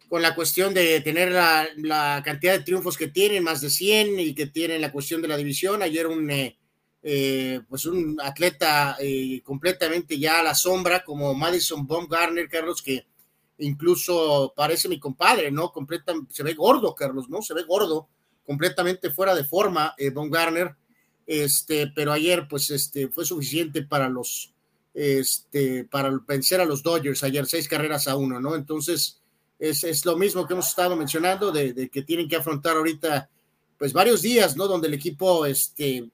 [0.10, 4.34] con la cuestión de tener la, cantidad de triunfos que tienen, más de 100, y
[4.34, 5.82] que tienen la cuestión de la división.
[5.82, 6.58] Ayer un, eh,
[7.04, 13.06] eh, pues un atleta eh, completamente ya a la sombra, como Madison Baumgartner, Carlos, que
[13.60, 15.72] incluso parece mi compadre, ¿no?
[15.72, 17.42] Completa, se ve gordo, Carlos, ¿no?
[17.42, 18.08] Se ve gordo,
[18.46, 20.76] completamente fuera de forma, Baumgartner.
[21.28, 24.54] Este, pero ayer, pues, este, fue suficiente para los,
[24.94, 28.56] este, para vencer a los Dodgers ayer, seis carreras a uno, ¿no?
[28.56, 29.22] Entonces,
[29.60, 33.30] es, es lo mismo que hemos estado mencionando, de, que tienen que afrontar ahorita,
[33.78, 34.68] pues, varios días, ¿no?
[34.68, 36.10] Donde el equipo, este,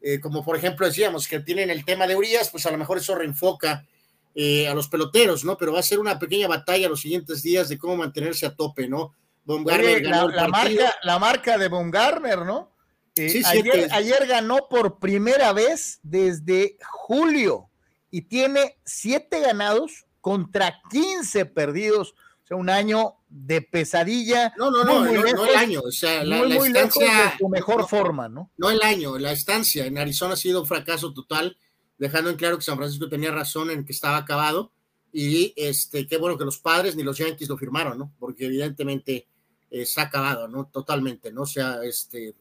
[0.00, 2.98] eh, como por ejemplo decíamos, que tienen el tema de Urias, pues a lo mejor
[2.98, 3.86] eso reenfoca
[4.34, 5.56] eh, a los peloteros, ¿no?
[5.56, 8.88] Pero va a ser una pequeña batalla los siguientes días de cómo mantenerse a tope,
[8.88, 9.14] ¿no?
[9.44, 12.71] la, marca, la marca de Baumgartner, ¿no?
[13.16, 17.68] Eh, ayer, ayer ganó por primera vez desde julio
[18.10, 22.14] y tiene siete ganados contra 15 perdidos.
[22.44, 24.54] O sea, un año de pesadilla.
[24.56, 25.80] No, no, no, no, el año.
[25.84, 27.36] O sea, la, estancia.
[27.38, 28.50] su mejor forma, ¿no?
[28.56, 29.86] No el año, la estancia.
[29.86, 31.56] En Arizona ha sido un fracaso total,
[31.98, 34.72] dejando en claro que San Francisco tenía razón en que estaba acabado.
[35.12, 38.12] Y este, qué bueno que los padres ni los Yankees lo firmaron, ¿no?
[38.18, 39.26] Porque evidentemente
[39.70, 40.66] eh, se ha acabado, ¿no?
[40.66, 41.42] Totalmente, ¿no?
[41.42, 42.34] O sea, este,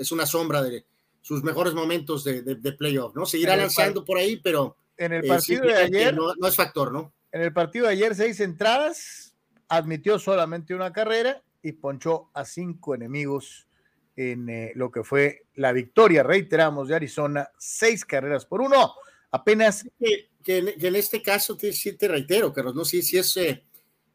[0.00, 0.84] es una sombra de
[1.20, 3.26] sus mejores momentos de, de playoff, ¿no?
[3.26, 6.14] Seguirá lanzando por ahí, pero en el eh, partido de ayer.
[6.14, 7.12] No, es factor, ¿no?
[7.32, 9.34] En el partido de ayer, seis entradas,
[9.68, 13.66] admitió solamente una carrera y ponchó a cinco enemigos
[14.14, 18.92] en eh, lo que fue la victoria, reiteramos, de Arizona, seis carreras por uno.
[19.30, 19.88] Apenas.
[19.98, 23.36] Que, en, este caso, sí te reitero, Carlos, no sé si es.
[23.38, 23.64] Eh,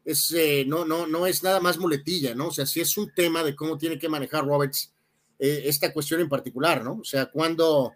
[0.04, 0.32] es
[0.68, 2.48] no, no, no es nada más muletilla, ¿no?
[2.48, 4.94] O sea, si es un tema de cómo tiene que manejar Roberts
[5.38, 6.94] esta cuestión en particular, ¿no?
[7.00, 7.94] O sea, cuando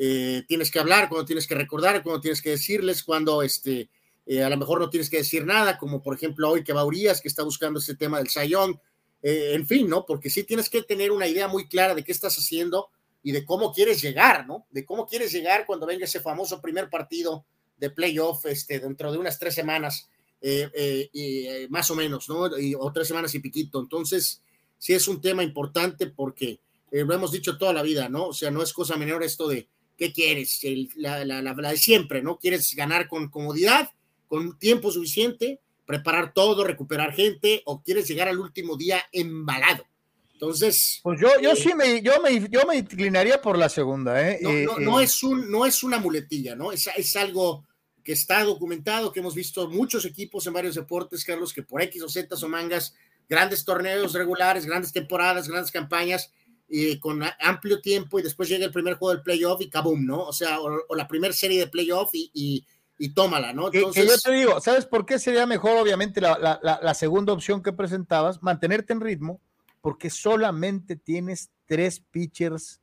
[0.00, 3.90] eh, tienes que hablar, cuando tienes que recordar, cuando tienes que decirles, cuando este,
[4.26, 7.20] eh, a lo mejor no tienes que decir nada, como por ejemplo hoy que Baurías,
[7.20, 8.80] que está buscando ese tema del Sayón,
[9.24, 10.06] eh, en fin, ¿no?
[10.06, 12.90] Porque sí tienes que tener una idea muy clara de qué estás haciendo
[13.24, 14.68] y de cómo quieres llegar, ¿no?
[14.70, 17.44] De cómo quieres llegar cuando venga ese famoso primer partido
[17.76, 20.08] de playoff este, dentro de unas tres semanas,
[20.40, 22.48] y, más o menos, ¿no?
[22.78, 23.80] o tres semanas y piquito.
[23.80, 24.40] Entonces,
[24.78, 28.28] sí es un tema importante porque lo hemos dicho toda la vida, ¿no?
[28.28, 30.60] O sea, no es cosa menor esto de ¿qué quieres?
[30.96, 32.38] la, la, de siempre, ¿no?
[32.38, 33.90] ¿Quieres ganar con comodidad,
[34.28, 39.84] con tiempo suficiente, preparar todo, recuperar gente, o quieres llegar al último día embalado?
[40.32, 41.00] Entonces.
[41.02, 44.38] Pues yo, yo eh, sí me, yo me, yo me inclinaría por la segunda, ¿eh?
[44.40, 45.04] No, eh, no, eh.
[45.04, 46.70] es un, no es una muletilla, ¿no?
[46.70, 47.66] Es, es algo
[48.04, 52.02] que está documentado, que hemos visto muchos equipos en varios deportes, Carlos, que por X
[52.02, 52.94] o Z o mangas,
[53.28, 56.32] grandes torneos regulares, grandes temporadas, grandes campañas,
[56.68, 60.24] y con amplio tiempo y después llega el primer juego del playoff y kaboom, ¿no?
[60.24, 62.64] O sea, o, la primera serie de playoff y,
[62.98, 63.72] y, tómala, ¿no?
[63.72, 64.06] Entonces...
[64.06, 68.42] yo te digo, ¿sabes por qué sería mejor, obviamente, la, la, segunda opción que presentabas?
[68.42, 69.40] Mantenerte en ritmo,
[69.80, 72.80] porque solamente tienes tres pitchers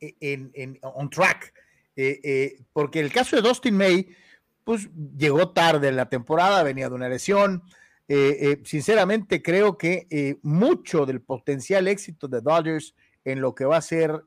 [0.00, 1.52] e, en, en on track.
[1.96, 4.08] Eh, eh, porque el caso de Dustin May,
[4.62, 7.64] pues llegó tarde en la temporada, venía de una lesión,
[8.10, 13.66] eh, eh, sinceramente creo que eh, mucho del potencial éxito de Dodgers en lo que
[13.66, 14.24] va a ser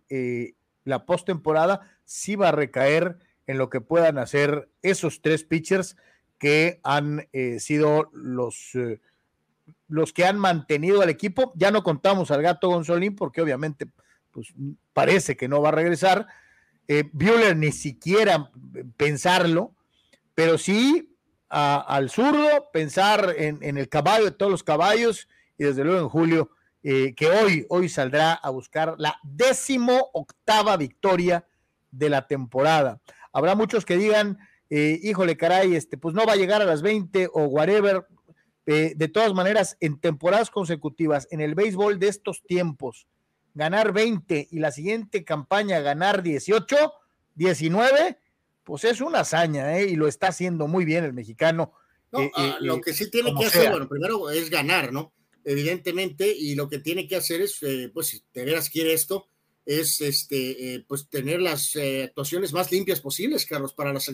[0.84, 3.18] la postemporada sí va a recaer
[3.48, 5.98] en lo que puedan hacer esos tres pitchers
[6.38, 8.74] que han sido los,
[9.88, 11.52] los que han mantenido al equipo.
[11.56, 13.88] Ya no contamos al gato Gonzolín porque obviamente
[14.30, 14.54] pues,
[14.94, 16.28] parece que no va a regresar.
[17.14, 18.52] Bueller ni siquiera
[18.98, 19.74] pensarlo,
[20.36, 21.11] pero sí
[21.52, 26.52] al zurdo, pensar en, el caballo de todos los caballos y desde luego en Julio,
[26.82, 31.46] eh, que hoy, hoy saldrá a buscar la décimo octava victoria
[31.92, 33.02] de la temporada.
[33.34, 36.82] Habrá muchos que digan, eh, híjole, caray, este, pues no va a llegar a las
[36.82, 38.08] 20 o whatever.
[38.66, 43.08] Eh, de todas maneras, en temporadas consecutivas, en el béisbol de estos tiempos,
[43.54, 46.94] ganar 20 y la siguiente campaña ganar 18,
[47.36, 48.18] 19,
[48.64, 49.90] pues es una hazaña, ¿eh?
[49.90, 51.74] y lo está haciendo muy bien el mexicano.
[52.14, 55.14] Eh, ah, lo que sí tiene que hacer, bueno, primero es ganar, ¿no?
[55.44, 59.28] Evidentemente, y lo que tiene que hacer es, eh, pues, si de veras quiere esto,
[59.66, 64.12] es este, pues tener las actuaciones más limpias posibles, Carlos, para las,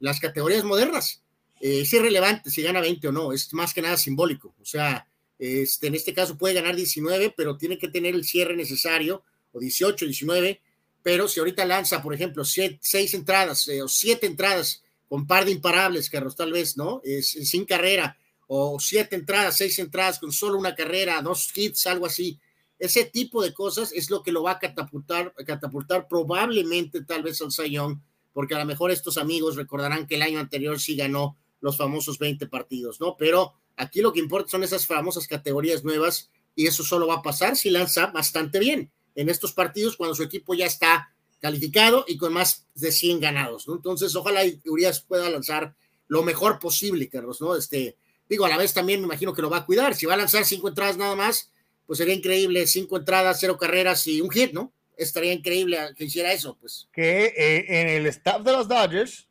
[0.00, 1.22] las categorías modernas.
[1.60, 4.54] es irrelevante si gana 20 o no, es más que nada simbólico.
[4.60, 5.06] O sea,
[5.38, 9.22] este, en este caso puede ganar 19, pero tiene que tener el cierre necesario,
[9.52, 10.60] o 18, 19,
[11.02, 15.52] pero si ahorita lanza, por ejemplo, seis entradas eh, o siete entradas con par de
[15.52, 17.00] imparables, Carlos, tal vez, ¿no?
[17.02, 22.06] Es, sin carrera, o siete entradas, seis entradas con solo una carrera, dos hits, algo
[22.06, 22.38] así.
[22.78, 27.40] Ese tipo de cosas es lo que lo va a catapultar, catapultar probablemente tal vez
[27.42, 31.36] al Sayón, porque a lo mejor estos amigos recordarán que el año anterior sí ganó
[31.60, 33.16] los famosos 20 partidos, ¿no?
[33.16, 37.22] Pero aquí lo que importa son esas famosas categorías nuevas y eso solo va a
[37.22, 42.16] pasar si lanza bastante bien en estos partidos cuando su equipo ya está calificado y
[42.16, 43.74] con más de 100 ganados, ¿no?
[43.74, 45.74] Entonces, ojalá Urias pueda lanzar
[46.06, 47.56] lo mejor posible, Carlos, ¿no?
[47.56, 47.96] Este,
[48.28, 49.96] digo, a la vez también me imagino que lo va a cuidar.
[49.96, 51.50] Si va a lanzar cinco entradas nada más,
[51.84, 54.72] pues sería increíble, cinco entradas, cero carreras y un hit, ¿no?
[54.96, 56.88] Estaría increíble que hiciera eso, pues.
[56.92, 59.28] Que eh, en el staff de los Dodgers,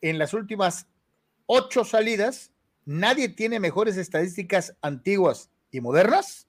[0.00, 0.88] en las últimas
[1.46, 2.50] ocho salidas,
[2.84, 6.48] nadie tiene mejores estadísticas antiguas y modernas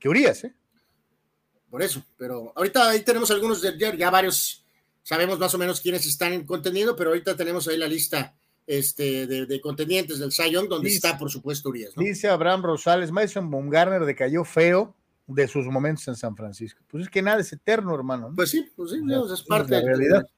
[0.00, 0.56] que Urias, ¿eh?
[1.74, 4.64] Por eso, pero ahorita ahí tenemos algunos de ya varios,
[5.02, 8.32] sabemos más o menos quiénes están contendiendo, pero ahorita tenemos ahí la lista
[8.64, 11.92] este, de, contendientes del Sion, donde está, por supuesto, Urias.
[11.96, 14.94] Dice Abraham Rosales, Mason Baumgartner decayó feo
[15.26, 16.80] de sus momentos en San Francisco.
[16.86, 18.32] Pues es que nada es eterno, hermano.
[18.36, 19.00] Pues sí, pues sí,
[19.32, 20.28] es parte de la realidad.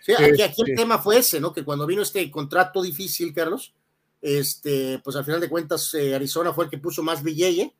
[0.00, 1.52] Sí, aquí, el este tema fue ese, ¿no?
[1.52, 3.72] Que cuando vino este contrato difícil, Carlos,
[4.20, 7.72] este, pues al final de cuentas eh, Arizona fue el que puso más billete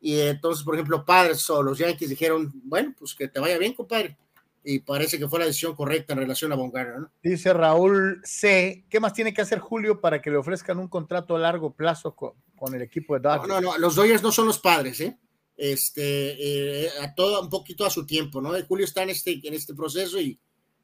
[0.00, 3.74] y entonces, por ejemplo, Padres o los Yankees dijeron, bueno, pues que te vaya bien,
[3.74, 4.16] compadre.
[4.64, 7.10] Y parece que fue la decisión correcta en relación a Bongarner, ¿no?
[7.22, 8.84] Dice Raúl C.
[8.90, 12.14] ¿Qué más tiene que hacer Julio para que le ofrezcan un contrato a largo plazo
[12.14, 13.48] con, el equipo de Dodgers?
[13.48, 15.18] No, no, no, los Dodgers no son los padres, ¿eh?
[15.56, 18.52] Este, eh, a todo, un poquito a su tiempo, ¿no?
[18.66, 20.38] Julio está en este, en este proceso y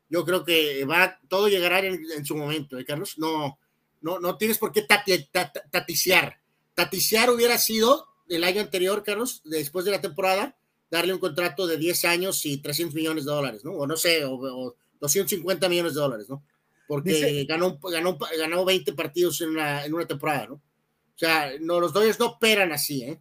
[0.08, 3.18] yo creo que va, todo llegará en, su momento, ¿eh, Carlos?
[3.18, 3.58] No,
[4.02, 6.40] no, no tienes por qué taticiar.
[6.74, 10.56] Taticiar hubiera sido el año anterior, Carlos, después de la temporada,
[10.90, 13.72] darle un contrato de 10 años y 300 millones de dólares, ¿no?
[13.72, 16.42] O no sé, o, 250 millones de dólares, ¿no?
[16.88, 20.54] Porque ganó, ganó, ganó 20 partidos en una, en una temporada, ¿no?
[20.54, 23.20] O sea, no, los Dodgers no operan así, ¿eh?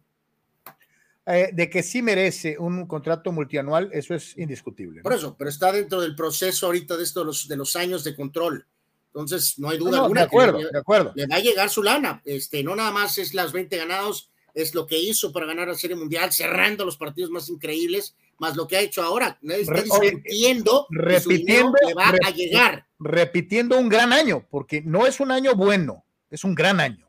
[1.26, 1.50] ¿eh?
[1.52, 5.02] de que sí merece un contrato multianual, eso es indiscutible.
[5.02, 8.14] Por eso, pero está dentro del proceso ahorita de estos los, de los años de
[8.14, 8.66] control.
[9.08, 10.20] Entonces, no hay duda alguna.
[10.20, 11.12] De acuerdo, de acuerdo.
[11.14, 12.20] Le va a llegar su lana.
[12.26, 15.74] Este, no nada más es las 20 ganados, es lo que hizo para ganar la
[15.74, 19.38] Serie Mundial, cerrando los partidos más increíbles, más lo que ha hecho ahora.
[19.42, 22.86] está discutiendo repitiendo, le va a llegar.
[22.98, 27.06] Repitiendo un gran año, porque no es un año bueno, es un gran año.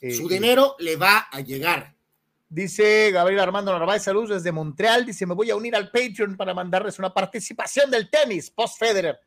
[0.00, 1.94] Eh, Su dinero le va a llegar.
[2.48, 5.06] Dice Gabriel Armando Narváez, saludos desde Montreal.
[5.06, 9.20] Dice: Me voy a unir al Patreon para mandarles una participación del tenis post Federer.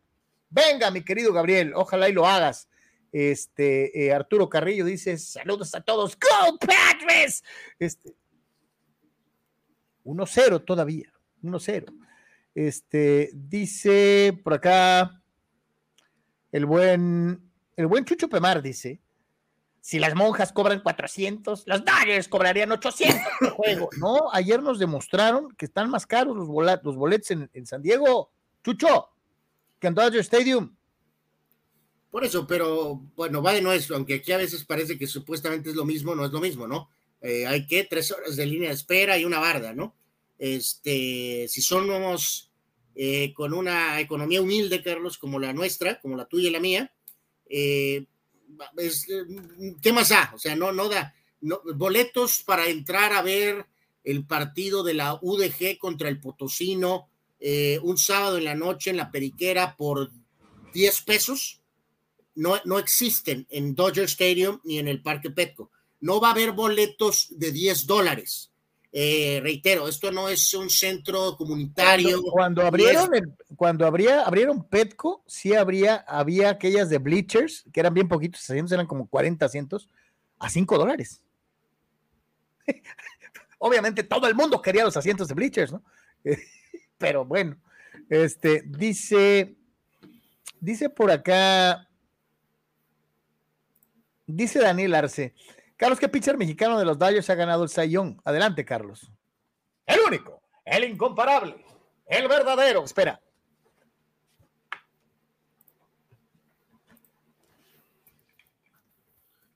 [0.50, 2.68] Venga, mi querido Gabriel, ojalá y lo hagas.
[3.12, 6.18] Este, eh, Arturo Carrillo dice: Saludos a todos.
[6.18, 7.44] ¡Go, Padres!
[7.78, 8.16] Este,
[10.04, 11.12] 1-0 todavía.
[11.44, 11.94] 1-0.
[12.56, 15.22] Este, dice por acá
[16.52, 19.00] el buen, el buen Chucho Pemar dice:
[19.82, 23.90] si las monjas cobran 400, los Dodgers cobrarían 800 de juego.
[24.00, 26.48] No, ayer nos demostraron que están más caros los,
[26.84, 28.32] los boletos en, en, San Diego.
[28.64, 29.10] Chucho,
[29.80, 30.76] que en Dodger Stadium.
[32.12, 35.76] Por eso, pero bueno, va de nuestro, aunque aquí a veces parece que supuestamente es
[35.76, 36.90] lo mismo, no es lo mismo, ¿no?
[37.22, 39.96] Eh, hay que tres horas de línea de espera y una barda, ¿no?
[40.40, 42.50] Este, si somos
[42.96, 46.92] eh, con una economía humilde, Carlos, como la nuestra, como la tuya y la mía,
[47.48, 48.06] eh,
[49.82, 50.32] ¿qué más da?
[50.34, 51.14] O sea, no, no da.
[51.76, 53.68] boletos para entrar a ver
[54.04, 57.10] el partido de la UDG contra el Potosino
[57.82, 60.12] un sábado en la noche en la Periquera por
[60.74, 61.59] 10 pesos
[62.36, 65.72] no, no existen en Dodger Stadium ni en el Parque Petco.
[66.02, 68.50] No va a haber boletos de 10 dólares.
[68.92, 72.24] Eh, reitero, esto no es un centro comunitario.
[72.24, 73.10] Cuando, abrieron,
[73.56, 78.72] cuando habría, abrieron Petco, sí habría, había aquellas de bleachers, que eran bien poquitos asientos,
[78.72, 79.90] eran como 40 asientos,
[80.40, 81.22] a 5 dólares.
[83.60, 85.84] Obviamente todo el mundo quería los asientos de bleachers, ¿no?
[86.98, 87.58] Pero bueno,
[88.10, 89.56] este, dice,
[90.60, 91.89] dice por acá
[94.32, 95.34] Dice Daniel Arce.
[95.76, 98.22] Carlos, ¿qué pitcher mexicano de los Dodgers ha ganado el Sayón?
[98.24, 99.12] Adelante, Carlos.
[99.88, 101.66] El único, el incomparable,
[102.06, 102.84] el verdadero.
[102.84, 103.20] Espera.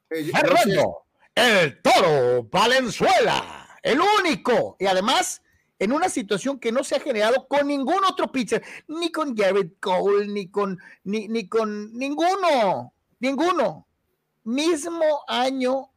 [0.10, 1.06] Fernando,
[1.36, 4.76] el toro Valenzuela, el único.
[4.80, 5.44] Y además,
[5.78, 9.80] en una situación que no se ha generado con ningún otro pitcher, ni con Garrett
[9.80, 13.88] Cole, ni con, ni, ni con ninguno, ninguno
[14.44, 15.90] mismo año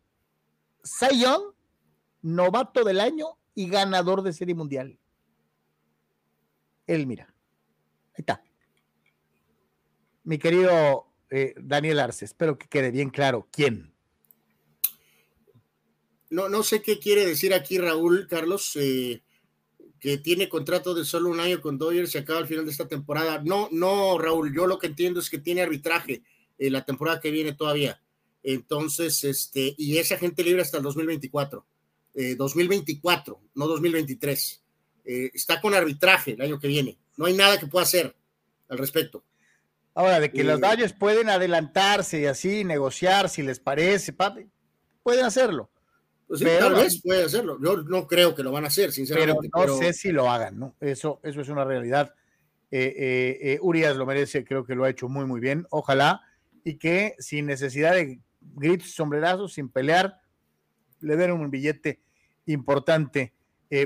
[0.82, 1.42] Sayón,
[2.22, 4.98] novato del año y ganador de Serie Mundial.
[6.86, 7.34] Él, mira.
[8.10, 8.42] Ahí está.
[10.24, 13.92] Mi querido eh, Daniel Arce, espero que quede bien claro quién.
[16.30, 18.76] No, no sé qué quiere decir aquí Raúl, Carlos.
[18.76, 19.22] Eh,
[19.98, 22.86] que tiene contrato de solo un año con Dodgers y acaba al final de esta
[22.86, 23.42] temporada.
[23.44, 26.22] No, no, Raúl, yo lo que entiendo es que tiene arbitraje
[26.58, 28.00] en la temporada que viene todavía.
[28.48, 31.66] Entonces, este, y esa gente libre hasta el 2024.
[32.36, 34.62] 2024, eh, no 2023.
[35.04, 36.96] Eh, está con arbitraje el año que viene.
[37.16, 38.14] No hay nada que pueda hacer
[38.68, 39.24] al respecto.
[39.94, 44.46] Ahora, de que los Dodgers pueden adelantarse y así negociar si les parece, papi,
[45.02, 45.70] pueden hacerlo.
[46.28, 47.58] Pues tal vez puede hacerlo.
[47.60, 49.48] Yo no creo que lo van a hacer, sinceramente.
[49.52, 50.76] Pero no sé si lo hagan, ¿no?
[50.80, 52.14] Eso, eso es una realidad.
[52.70, 55.66] Eh, eh, eh, Urias lo merece, creo que lo ha hecho muy, muy bien.
[55.70, 56.22] Ojalá
[56.64, 58.20] y que sin necesidad de
[58.54, 60.20] gritos, sombrerazos, sin pelear,
[61.00, 62.00] le den un billete
[62.46, 63.32] importante,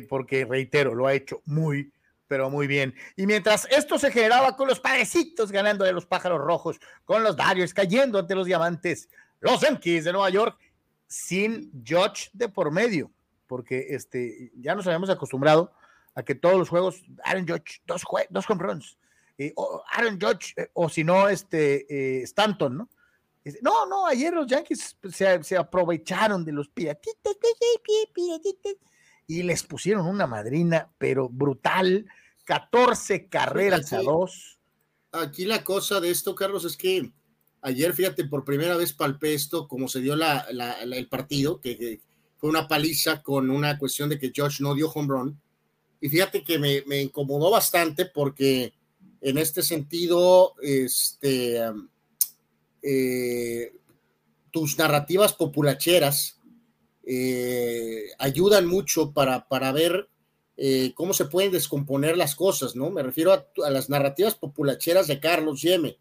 [0.09, 1.93] porque reitero, lo ha hecho muy,
[2.29, 2.95] pero muy bien.
[3.17, 7.37] Y mientras esto se generaba con los padrecitos ganando de los pájaros rojos, con los
[7.37, 9.09] Darios cayendo ante los diamantes,
[9.41, 10.57] los Yankees de Nueva York
[11.09, 13.11] sin Judge de por medio,
[13.49, 15.73] porque este, ya nos habíamos acostumbrado
[16.15, 18.81] a que todos los juegos, Aaron Judge, dos, dos home
[19.93, 21.87] Aaron Judge, eh, o si no, este,
[22.21, 22.89] eh, Stanton, ¿no?
[23.63, 27.37] No, no, ayer los Yankees se, se aprovecharon de los piratitos,
[29.27, 32.07] y les pusieron una madrina, pero brutal,
[32.45, 34.59] 14 carreras a dos.
[35.13, 37.13] Aquí la cosa de esto, Carlos, es que
[37.63, 42.01] Ayer, fíjate, por primera vez palpé esto, como se dio el partido, que,
[42.39, 45.41] fue una paliza con una cuestión de que Josh no dio home run.
[46.01, 48.73] Y fíjate que me, incomodó bastante porque
[49.21, 51.61] en este sentido, este,
[52.83, 53.73] eh,
[54.51, 56.41] tus narrativas populacheras
[57.05, 60.09] eh, ayudan mucho para, para ver
[60.57, 62.91] eh, cómo se pueden descomponer las cosas, ¿no?
[62.91, 65.99] Me refiero a, a las narrativas populacheras de Carlos Yeme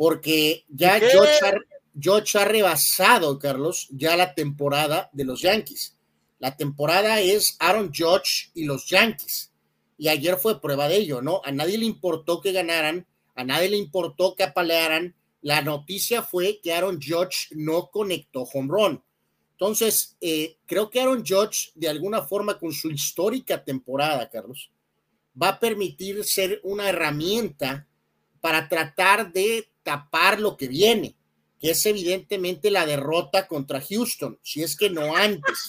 [0.00, 5.94] porque ya George ha, rebasado, Carlos, ya la temporada de los Yankees.
[6.38, 9.52] La temporada es Aaron Judge y los Yankees.
[9.98, 11.42] Y ayer fue prueba de ello, ¿no?
[11.44, 15.14] A nadie le importó que ganaran, a nadie le importó que apalearan.
[15.42, 19.02] La noticia fue que Aaron Judge no conectó home run.
[19.52, 24.70] Entonces, eh, creo que Aaron Judge, de alguna forma, con su histórica temporada, Carlos,
[25.40, 27.86] va a permitir ser una herramienta
[28.40, 31.14] para tratar de tapar lo que viene,
[31.58, 35.68] que es evidentemente la derrota contra Houston, si es que no antes.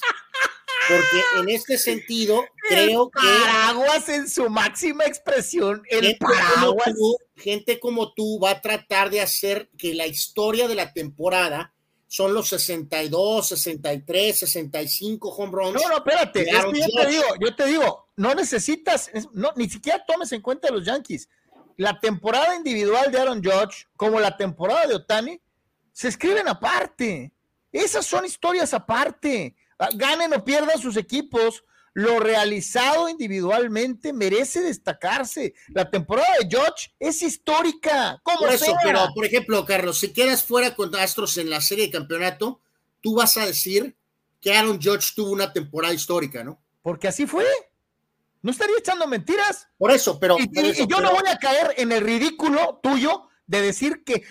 [0.88, 2.43] Porque en este sentido,
[2.74, 3.19] creo que.
[3.19, 6.86] Paraguas en su máxima expresión, el gente paraguas.
[6.86, 10.93] Como tú, gente como tú va a tratar de hacer que la historia de la
[10.93, 11.74] temporada
[12.07, 15.82] son los 62, 63, 65 home runs.
[15.82, 20.32] No, no, espérate, yo te digo, yo te digo, no necesitas, no, ni siquiera tomes
[20.34, 21.30] en cuenta los Yankees
[21.82, 25.41] la temporada individual de Aaron Judge como la temporada de Otani
[25.91, 27.32] se escriben aparte.
[27.72, 29.55] Esas son historias aparte.
[29.80, 31.63] Ah, ganen o pierdan sus equipos,
[31.93, 35.53] lo realizado individualmente merece destacarse.
[35.69, 38.19] La temporada de Judge es histórica.
[38.23, 41.85] Como por eso, pero por ejemplo, Carlos, si quedas fuera con Astros en la serie
[41.85, 42.61] de campeonato,
[43.01, 43.95] tú vas a decir
[44.39, 46.61] que Aaron Judge tuvo una temporada histórica, ¿no?
[46.81, 47.45] Porque así fue.
[48.41, 49.67] No estaría echando mentiras.
[49.77, 50.37] Por eso, pero.
[50.39, 50.49] Y,
[50.87, 54.23] yo no voy a caer en el ridículo tuyo de decir que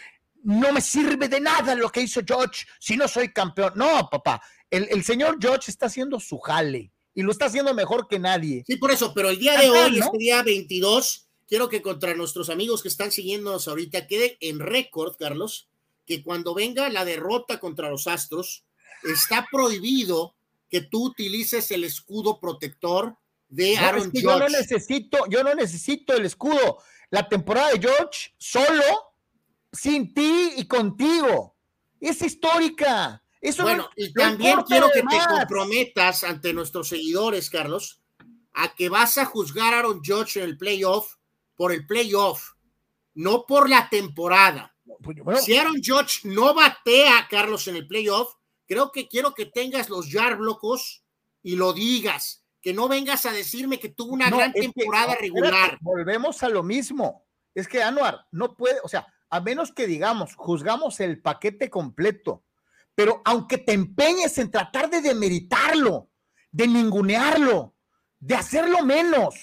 [0.43, 3.73] no me sirve de nada lo que hizo George si no soy campeón.
[3.77, 4.43] No, papá.
[4.71, 8.65] El, señor George está haciendo su jale y lo está haciendo mejor que nadie.
[8.67, 12.51] Sí, por eso, pero el día de hoy, este día 22, quiero que contra nuestros
[12.51, 15.69] amigos que están siguiéndonos ahorita quede en récord, Carlos,
[16.07, 18.65] que cuando venga la derrota contra los Astros,
[19.03, 20.35] está prohibido
[20.69, 23.17] que tú utilices el escudo protector
[23.49, 26.79] de Aaron Yo no necesito, yo no necesito el escudo.
[27.11, 29.15] La temporada de George solo,
[29.73, 31.57] sin ti y contigo.
[32.01, 33.23] Es histórica.
[33.41, 38.01] Eso bueno, y también quiero que te comprometas ante nuestros seguidores, Carlos,
[38.53, 41.17] a que vas a juzgar a Aaron Judge en el playoff
[41.57, 42.53] por el playoff,
[43.15, 44.75] no por la temporada.
[45.03, 48.35] Pues, si Aaron Judge no batea a Carlos en el playoff,
[48.67, 51.03] creo que quiero que tengas los yard blocos
[51.43, 55.79] y lo digas que no vengas a decirme que tuvo una gran temporada regular.
[55.81, 57.25] volvemos a lo mismo.
[57.55, 62.45] Es que Anuar no puede, o sea, a menos que digamos, juzgamos el paquete completo,
[63.01, 66.11] pero aunque te empeñes en tratar de demeritarlo,
[66.51, 67.75] de ningunearlo,
[68.19, 69.37] de hacerlo menos,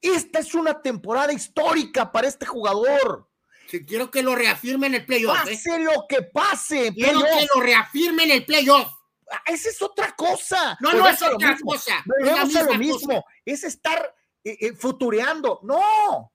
[0.00, 3.28] esta es una temporada histórica para este jugador.
[3.66, 5.38] Si quiero que lo reafirme en el playoff.
[5.48, 5.56] ¿eh?
[5.56, 6.94] Pase lo que pase.
[6.94, 8.86] Quiero que lo reafirme en el playoff.
[9.28, 10.78] Ah, esa es otra cosa.
[10.78, 12.04] No, no es otra cosa.
[12.44, 13.24] es lo mismo.
[13.44, 14.14] Es estar
[14.44, 15.58] eh, eh, futureando.
[15.64, 16.32] No.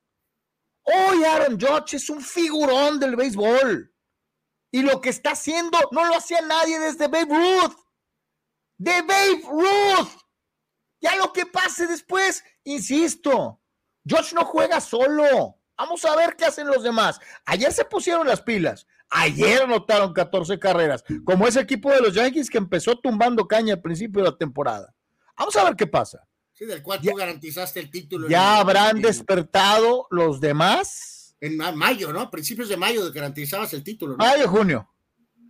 [0.82, 3.95] Hoy Aaron Judge es un figurón del béisbol.
[4.76, 7.78] Y lo que está haciendo no lo hacía nadie desde Babe Ruth.
[8.78, 10.10] De Babe Ruth.
[11.00, 13.62] Ya lo que pase después, insisto,
[14.06, 15.62] Josh no juega solo.
[15.78, 17.22] Vamos a ver qué hacen los demás.
[17.46, 18.86] Ayer se pusieron las pilas.
[19.10, 23.82] Ayer anotaron 14 carreras, como ese equipo de los Yankees que empezó tumbando caña al
[23.82, 24.94] principio de la temporada.
[25.38, 26.28] Vamos a ver qué pasa.
[26.52, 28.28] Sí, del cual tú garantizaste el título.
[28.28, 31.15] Ya habrán despertado los demás.
[31.42, 32.30] En mayo, ¿no?
[32.32, 34.14] Principios de mayo garantizabas el título.
[34.14, 34.26] ¿no?
[34.26, 34.90] Mayo, junio.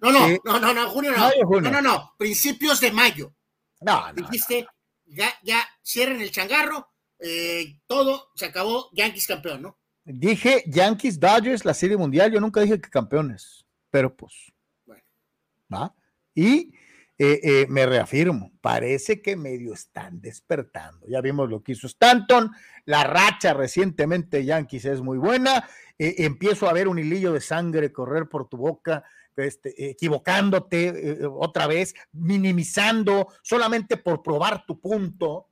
[0.02, 1.62] No, no, no, no, no, junio no.
[1.62, 3.34] No, no, no, principios de mayo.
[3.82, 4.68] No, no Dijiste,
[5.06, 9.80] ya, ya, cierren el changarro, eh, todo, se acabó, Yankees campeón, ¿no?
[10.04, 14.54] Dije Yankees, Dodgers, la Serie Mundial, yo nunca dije que campeones, pero pues,
[14.86, 15.04] bueno.
[15.74, 15.96] ¿va?
[16.36, 16.74] Y
[17.18, 21.06] eh, eh, me reafirmo, parece que medio están despertando.
[21.08, 22.52] Ya vimos lo que hizo Stanton,
[22.86, 28.28] la racha recientemente Yankees es muy buena, empiezo a ver un hilillo de sangre correr
[28.28, 29.04] por tu boca
[29.38, 35.50] este, equivocándote eh, eh, otra vez, minimizando solamente por probar tu punto.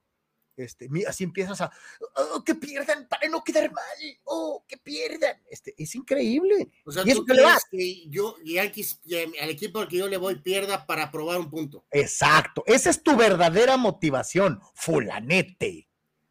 [0.56, 1.72] Este, así empiezas a
[2.16, 3.84] oh, que pierdan para no quedar mal,
[4.24, 5.36] oh, que pierdan.
[5.50, 6.70] Este, es increíble.
[6.84, 11.10] O sea, ¿tú crees que yo, al equipo al que yo le voy, pierda para
[11.10, 11.84] probar un punto.
[11.90, 15.88] Exacto, esa es tu verdadera motivación, fulanete.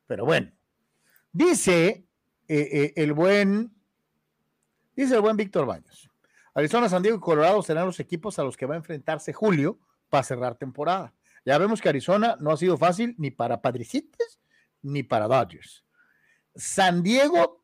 [0.08, 0.52] Pero bueno,
[1.32, 2.06] dice
[2.48, 3.74] eh, el buen,
[4.96, 6.10] dice el buen Víctor Baños.
[6.54, 9.80] Arizona, San Diego y Colorado serán los equipos a los que va a enfrentarse Julio
[10.10, 11.14] para cerrar temporada.
[11.46, 14.40] Ya vemos que Arizona no ha sido fácil ni para Padricites
[14.82, 15.84] ni para Dodgers.
[16.56, 17.64] San Diego,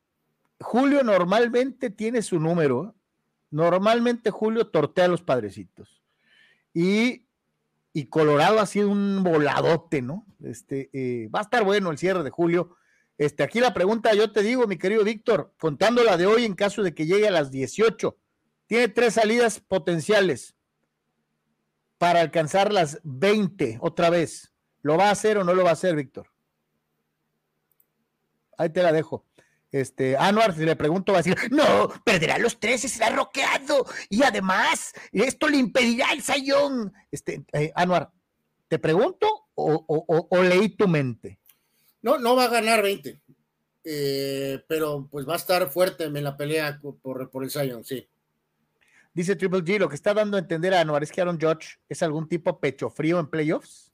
[0.60, 2.96] Julio normalmente tiene su número.
[3.52, 6.02] Normalmente Julio tortea a los padrecitos.
[6.74, 7.26] Y,
[8.10, 10.26] Colorado ha sido un voladote, ¿no?
[10.42, 12.78] Este, eh, va a estar bueno el cierre de Julio.
[13.18, 16.56] Este, aquí la pregunta, yo te digo, mi querido Víctor, contando la de hoy en
[16.56, 18.18] caso de que llegue a las 18,
[18.68, 20.56] tiene tres salidas potenciales
[22.00, 24.54] para alcanzar las 20 otra vez.
[24.82, 26.32] ¿Lo va a hacer o no lo va a hacer, Víctor?
[28.58, 29.26] Ahí te la dejo.
[29.72, 33.86] Este, Anuar, si le pregunto, va a decir, no, perderá los tres, será roqueado.
[34.10, 36.94] Y además, esto le impedirá el sayón.
[37.12, 38.10] Este, eh, Anuar,
[38.70, 41.38] ¿te pregunto o, leí tu mente?
[42.02, 43.22] No, no va a ganar 20.
[43.84, 48.08] Eh, pero pues va a estar fuerte en la pelea por, por el sayón, sí.
[49.20, 51.78] Dice Triple G, lo que está dando a entender a Anuar es que Aaron Judge
[51.90, 53.92] es algún tipo pecho frío en playoffs.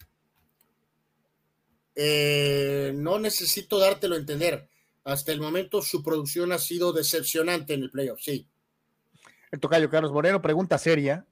[1.95, 4.69] Eh, no necesito dártelo a entender.
[5.03, 8.47] Hasta el momento su producción ha sido decepcionante en el playoff, sí.
[9.49, 11.25] El tocayo Carlos Moreno, pregunta seria.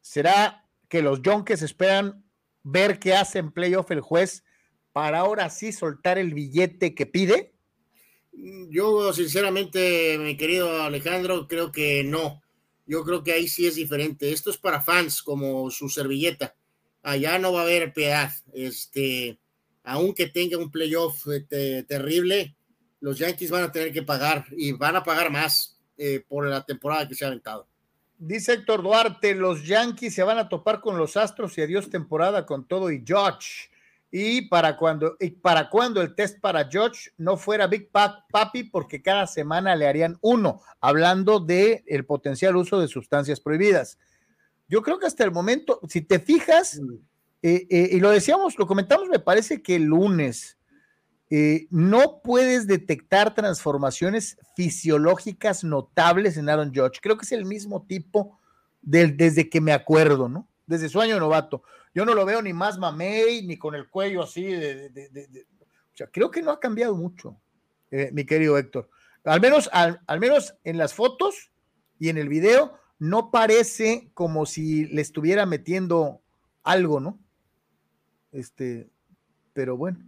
[0.00, 2.24] ¿Será que los Yonkes esperan
[2.62, 4.44] ver qué hace en playoff el juez
[4.92, 7.52] para ahora sí soltar el billete que pide?
[8.32, 12.40] Yo, sinceramente, mi querido Alejandro, creo que no
[12.90, 14.32] yo creo que ahí sí es diferente.
[14.32, 16.56] Esto es para fans, como su servilleta.
[17.04, 18.32] Allá no va a haber piedad.
[18.52, 19.38] Este,
[19.84, 22.56] aunque tenga un playoff eh, terrible,
[22.98, 26.66] los Yankees van a tener que pagar y van a pagar más eh, por la
[26.66, 27.68] temporada que se ha aventado.
[28.18, 32.44] Dice Héctor Duarte, los Yankees se van a topar con los Astros y adiós temporada
[32.44, 33.69] con todo y George.
[34.10, 39.02] Y para cuando, y para cuando el test para George no fuera Big Papi, porque
[39.02, 43.98] cada semana le harían uno, hablando de el potencial uso de sustancias prohibidas.
[44.68, 46.80] Yo creo que hasta el momento, si te fijas,
[47.42, 50.58] eh, eh, y lo decíamos, lo comentamos, me parece que el lunes,
[51.32, 56.98] eh, no puedes detectar transformaciones fisiológicas notables en Aaron George.
[57.00, 58.40] Creo que es el mismo tipo
[58.82, 60.48] del, desde que me acuerdo, ¿no?
[60.70, 61.64] Desde su año novato.
[61.92, 64.44] Yo no lo veo ni más mamey, ni con el cuello así.
[64.44, 64.88] De,
[65.92, 67.40] o sea, creo que no ha cambiado mucho,
[67.90, 68.88] eh, mi querido Héctor.
[69.24, 71.50] Al menos, al, menos en las fotos
[71.98, 76.22] y en el video, no parece como si le estuviera metiendo
[76.62, 77.18] algo, ¿no?
[78.30, 78.88] Este,
[79.52, 79.98] pero bueno.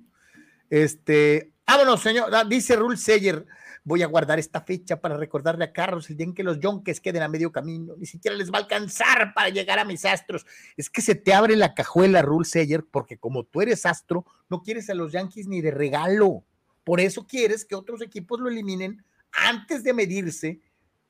[0.70, 2.32] Este, vámonos, señor.
[2.32, 3.44] Ah, dice Rule Seyer
[3.84, 7.00] voy a guardar esta fecha para recordarle a Carlos el día en que los Yonkes
[7.00, 10.46] queden a medio camino, ni siquiera les va a alcanzar para llegar a mis astros.
[10.76, 14.62] Es que se te abre la cajuela, Rule Sayer, porque como tú eres astro, no
[14.62, 16.44] quieres a los Yankees ni de regalo.
[16.84, 20.60] Por eso quieres que otros equipos lo eliminen antes de medirse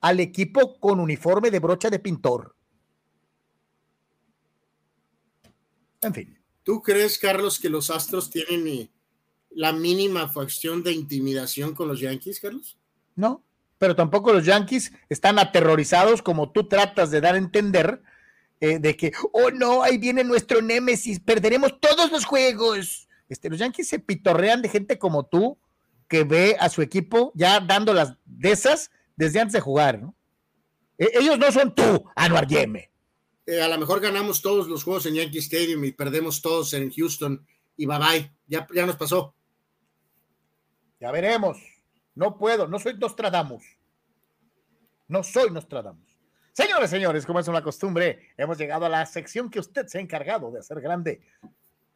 [0.00, 2.54] al equipo con uniforme de brocha de pintor.
[6.00, 6.38] En fin.
[6.64, 8.90] ¿Tú crees, Carlos, que los Astros tienen eh,
[9.54, 12.78] la mínima facción de intimidación con los Yankees, Carlos?
[13.14, 13.42] No,
[13.78, 18.02] pero tampoco los Yankees están aterrorizados como tú tratas de dar a entender
[18.60, 23.08] eh, de que, oh no, ahí viene nuestro némesis, perderemos todos los juegos.
[23.28, 25.58] Este, los Yankees se pitorrean de gente como tú
[26.06, 30.14] que ve a su equipo ya dando las de esas desde antes de jugar, ¿no?
[30.96, 32.92] E, ellos no son tú, Anuar Yeme.
[33.46, 36.92] Eh, a lo mejor ganamos todos los juegos en Yankee Stadium y perdemos todos en
[36.92, 37.44] Houston
[37.76, 39.34] y bye bye, ya, ya nos pasó.
[41.02, 41.58] Ya veremos.
[42.14, 43.64] No puedo, no soy Nostradamus.
[45.08, 46.16] No soy Nostradamus.
[46.52, 50.00] Señores, señores, como es una costumbre, hemos llegado a la sección que usted se ha
[50.00, 51.20] encargado de hacer grande.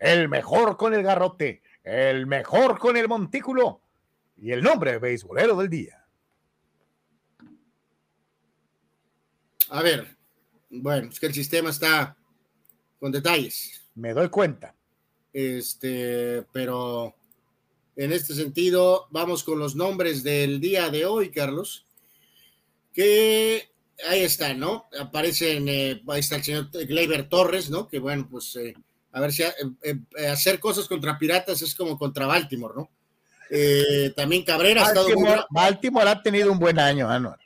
[0.00, 3.80] El mejor con el garrote, el mejor con el montículo
[4.36, 6.04] y el nombre beisbolero del día.
[9.68, 10.16] A ver,
[10.68, 12.16] bueno, es que el sistema está
[12.98, 13.88] con detalles.
[13.94, 14.74] Me doy cuenta.
[15.32, 17.14] Este, pero
[17.96, 21.86] en este sentido, vamos con los nombres del día de hoy, Carlos.
[22.92, 23.70] Que
[24.08, 24.86] ahí está, ¿no?
[24.98, 27.88] Aparecen, eh, ahí está el señor Gleyber Torres, ¿no?
[27.88, 28.74] Que bueno, pues eh,
[29.12, 29.98] a ver si eh,
[30.30, 32.90] hacer cosas contra Piratas es como contra Baltimore, ¿no?
[34.16, 37.38] también Cabrera ha estado muy Baltimore ha tenido un buen año, Anuar.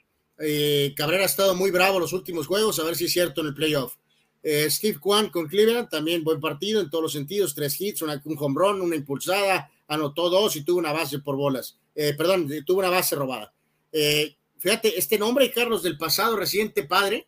[0.97, 3.55] Cabrera ha estado muy bravo los últimos juegos, a ver si es cierto en el
[3.55, 3.97] playoff.
[4.43, 8.55] Steve Kwan con Cleveland, también buen partido en todos los sentidos, tres hits, un home
[8.59, 11.78] run, una impulsada, anotó dos y tuvo una base por bolas.
[11.95, 13.53] perdón, tuvo una base robada.
[13.93, 17.26] Eh, Fíjate, este nombre, Carlos, del pasado reciente padre,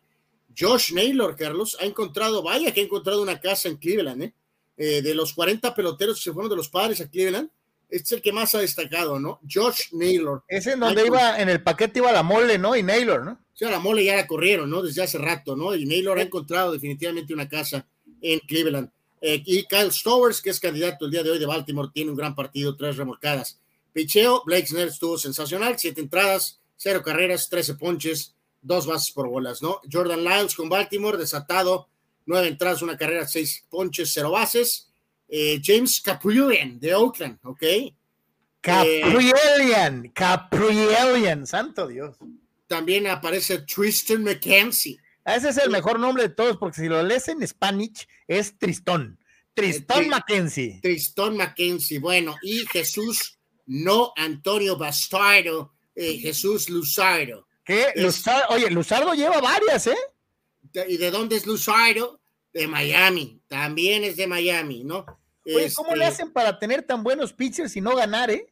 [0.55, 4.33] Josh Naylor, Carlos, ha encontrado, vaya que ha encontrado una casa en Cleveland, ¿eh?
[4.77, 5.01] ¿eh?
[5.01, 7.49] de los 40 peloteros que se fueron de los padres a Cleveland,
[7.89, 9.39] este es el que más ha destacado, ¿no?
[9.51, 10.43] Josh Naylor.
[10.47, 12.75] Es en donde iba, en el paquete iba la mole, ¿no?
[12.75, 13.39] Y Naylor, ¿no?
[13.53, 14.83] Sí, la mole ya la corrieron, ¿no?
[14.83, 15.75] Desde hace rato, ¿no?
[15.75, 17.87] Y Naylor ha encontrado definitivamente una casa
[18.21, 18.91] en Cleveland.
[19.25, 22.17] Eh, y Kyle Stowers, que es candidato el día de hoy de Baltimore, tiene un
[22.17, 23.57] gran partido, tres remolcadas.
[23.93, 29.61] Picheo, Blake Snell estuvo sensacional, siete entradas, cero carreras, 13 ponches, dos bases por bolas,
[29.61, 29.79] ¿no?
[29.89, 31.87] Jordan Lyles con Baltimore, desatado,
[32.25, 34.89] nueve entradas, una carrera, seis ponches, cero bases.
[35.29, 37.63] Eh, James Caprillian de Oakland, ¿ok?
[38.59, 42.17] Caprillian, Caprillian, santo Dios.
[42.67, 44.99] También aparece Tristan McKenzie.
[45.25, 49.19] Ese es el mejor nombre de todos, porque si lo lees en Spanish es Tristón.
[49.53, 50.79] Tristón McKenzie.
[50.81, 57.47] Tristón McKenzie, bueno, y Jesús, no Antonio Bastardo, eh, Jesús Luzardo.
[57.63, 57.93] ¿Qué?
[58.49, 59.97] oye, Luzardo lleva varias, ¿eh?
[60.87, 62.19] ¿Y de dónde es Luzardo?
[62.51, 65.05] De Miami, también es de Miami, ¿no?
[65.45, 68.47] Oye, ¿cómo le este hacen para tener tan buenos pitchers y no ganar, eh?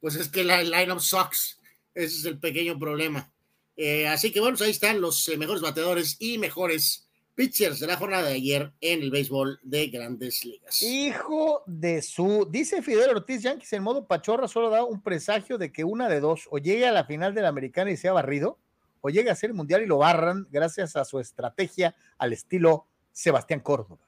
[0.00, 1.60] Pues es que la lineup sucks,
[1.94, 3.31] ese es el pequeño problema.
[3.76, 7.86] Eh, así que bueno, pues ahí están los eh, mejores bateadores y mejores pitchers de
[7.86, 10.82] la jornada de ayer en el béisbol de grandes ligas.
[10.82, 15.72] Hijo de su, dice Fidel Ortiz Yankees en modo pachorra solo da un presagio de
[15.72, 18.58] que una de dos, o llegue a la final de la americana y sea barrido,
[19.00, 22.86] o llegue a ser el mundial y lo barran gracias a su estrategia al estilo
[23.12, 24.06] Sebastián Córdoba.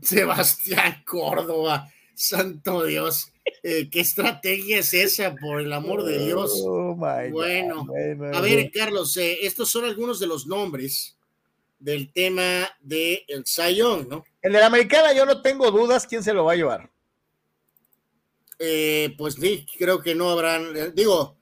[0.00, 3.31] Sebastián Córdoba, santo Dios.
[3.64, 6.62] Eh, ¿Qué estrategia es esa, por el amor de Dios?
[6.64, 7.86] Oh, bueno,
[8.32, 11.16] a ver, Carlos, eh, estos son algunos de los nombres
[11.78, 14.24] del tema del el Sayón, ¿no?
[14.40, 16.90] El de la americana yo no tengo dudas quién se lo va a llevar.
[18.58, 21.36] Eh, pues sí, creo que no habrán, digo,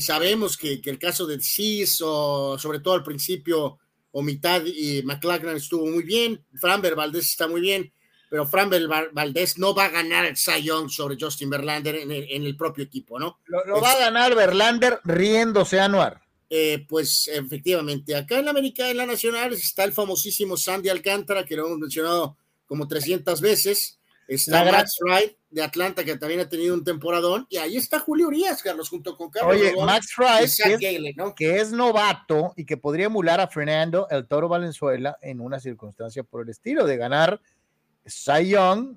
[0.00, 3.78] sabemos que, el caso de Cis, o sobre todo al principio,
[4.12, 7.92] o mitad y McLachlan estuvo muy bien, Framber Valdés está muy bien,
[8.28, 12.84] pero Framber Valdés no va a ganar el Sayón sobre Justin Verlander en el, propio
[12.84, 13.38] equipo, ¿no?
[13.46, 16.20] Lo, va a ganar Verlander riéndose Anuar.
[16.48, 21.44] Eh, pues efectivamente, acá en la América, en la Nacional, está el famosísimo Sandy Alcántara,
[21.44, 23.98] que lo hemos mencionado como 300 veces.
[24.28, 27.46] Está Max Wright de Atlanta, que también ha tenido un temporadón.
[27.48, 29.54] Y ahí está Julio Urias, Carlos, junto con Carlos.
[29.54, 30.50] Oye, Max Wright,
[31.36, 36.24] que es, novato y que podría emular a Fernando el Toro Valenzuela en una circunstancia
[36.24, 37.40] por el estilo de ganar
[38.06, 38.96] Cy Young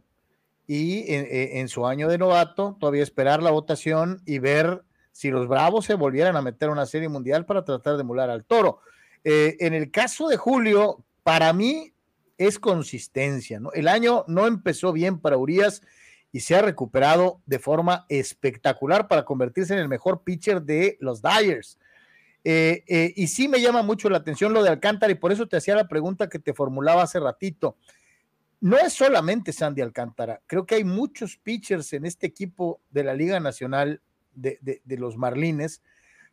[0.68, 4.84] y en su año de novato, todavía esperar la votación y ver
[5.20, 8.46] si los Bravos se volvieran a meter una serie mundial para tratar de emular al
[8.46, 8.80] toro.
[9.26, 11.92] Eh, en el caso de Julio, para mí
[12.38, 13.60] es consistencia.
[13.74, 15.82] El año no empezó bien para Urias
[16.32, 21.22] y se ha recuperado de forma espectacular para convertirse en el mejor pitcher de los
[21.22, 21.78] Dyers.
[22.46, 25.48] Eh, eh, y sí me llama mucho la atención lo de Alcántara y por eso
[25.48, 27.76] te hacía la pregunta que te formulaba hace ratito.
[28.62, 33.14] No es solamente Sandy Alcántara, creo que hay muchos pitchers en este equipo de la
[33.14, 34.02] Liga Nacional
[34.34, 35.82] de, los Marlines,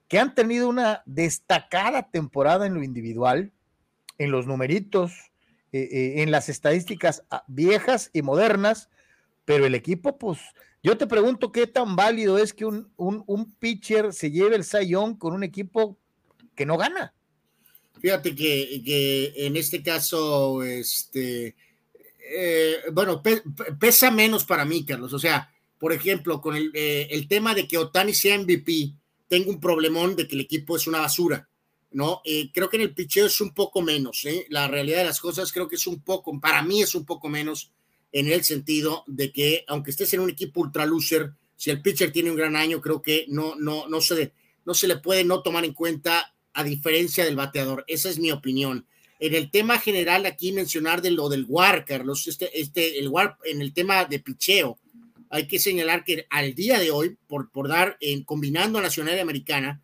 [0.09, 3.53] que han tenido una destacada temporada en lo individual,
[4.19, 5.13] en los numeritos,
[5.73, 8.89] eh, eh, en las estadísticas ah, viejas y modernas,
[9.45, 10.39] pero el equipo, pues,
[10.83, 15.17] yo te pregunto qué tan válido es que un, un, pitcher se lleve el sayón
[15.17, 15.99] con un equipo
[16.55, 17.15] que no gana.
[18.01, 21.57] Fíjate que, en este caso, este,
[22.29, 23.23] eh, bueno,
[23.79, 25.13] pesa menos para mí, Carlos.
[25.13, 28.93] O sea, por ejemplo, con eh, el, tema de que Otani sea MVP,
[29.29, 31.49] tengo un problemón de que el equipo es una basura,
[31.91, 32.23] ¿no?
[32.25, 34.47] Eh, creo que en el picheo es un poco menos, ¿eh?
[34.49, 37.29] La realidad de las cosas creo que es un poco, para mí es un poco
[37.29, 37.73] menos
[38.13, 42.13] en el sentido de que, aunque estés en un equipo ultra loser, si el pitcher
[42.13, 44.33] tiene un gran año, creo que no, no, no, se,
[44.65, 47.85] no se le puede no tomar en cuenta a diferencia del bateador.
[47.87, 48.87] Esa es mi opinión.
[49.19, 53.39] En el tema general, aquí mencionar de lo del WAR, Carlos, este, este, el WAR
[53.45, 54.79] en el tema de picheo,
[55.31, 59.21] hay que señalar que al día de hoy, por, por dar, en combinando Nacional y
[59.21, 59.83] Americana,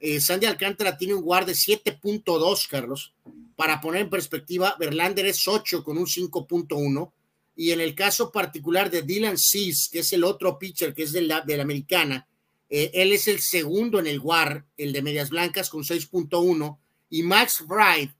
[0.00, 3.14] eh, Sandy Alcántara tiene un WAR de 7.2, Carlos.
[3.54, 7.12] Para poner en perspectiva, Verlander es 8 con un 5.1.
[7.54, 11.12] Y en el caso particular de Dylan Seas, que es el otro pitcher que es
[11.12, 12.26] de la, de la americana,
[12.68, 16.78] eh, él es el segundo en el WAR, el de Medias Blancas con 6.1.
[17.10, 18.10] Y Max Wright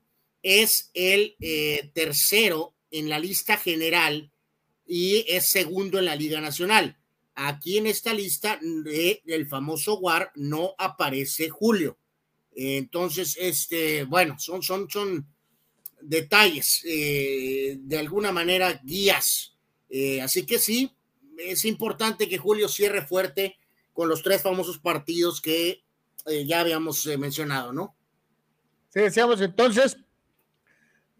[0.42, 4.30] es el eh, tercero en la lista general
[4.86, 6.98] y es segundo en la Liga Nacional.
[7.34, 11.96] Aquí en esta lista del famoso WAR no aparece Julio.
[12.54, 15.26] Entonces, este, bueno, son, son, son
[16.02, 19.56] detalles, eh, de alguna manera guías.
[19.88, 20.90] Eh, así que sí,
[21.38, 23.56] es importante que Julio cierre fuerte
[23.94, 25.84] con los tres famosos partidos que
[26.46, 27.96] ya habíamos mencionado, ¿no?
[28.90, 29.96] Sí, decíamos entonces,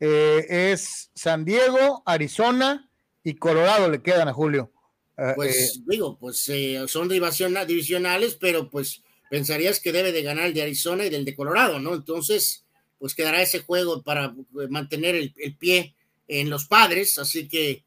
[0.05, 2.91] eh, es San Diego, Arizona
[3.23, 4.73] y Colorado le quedan a Julio.
[5.17, 10.47] Ah, pues eh, digo, pues eh, son divisionales, pero pues pensarías que debe de ganar
[10.47, 11.95] el de Arizona y del de Colorado, ¿no?
[11.95, 12.65] Entonces,
[12.99, 14.35] pues quedará ese juego para
[14.69, 15.95] mantener el, pie
[16.27, 17.85] en los padres, así que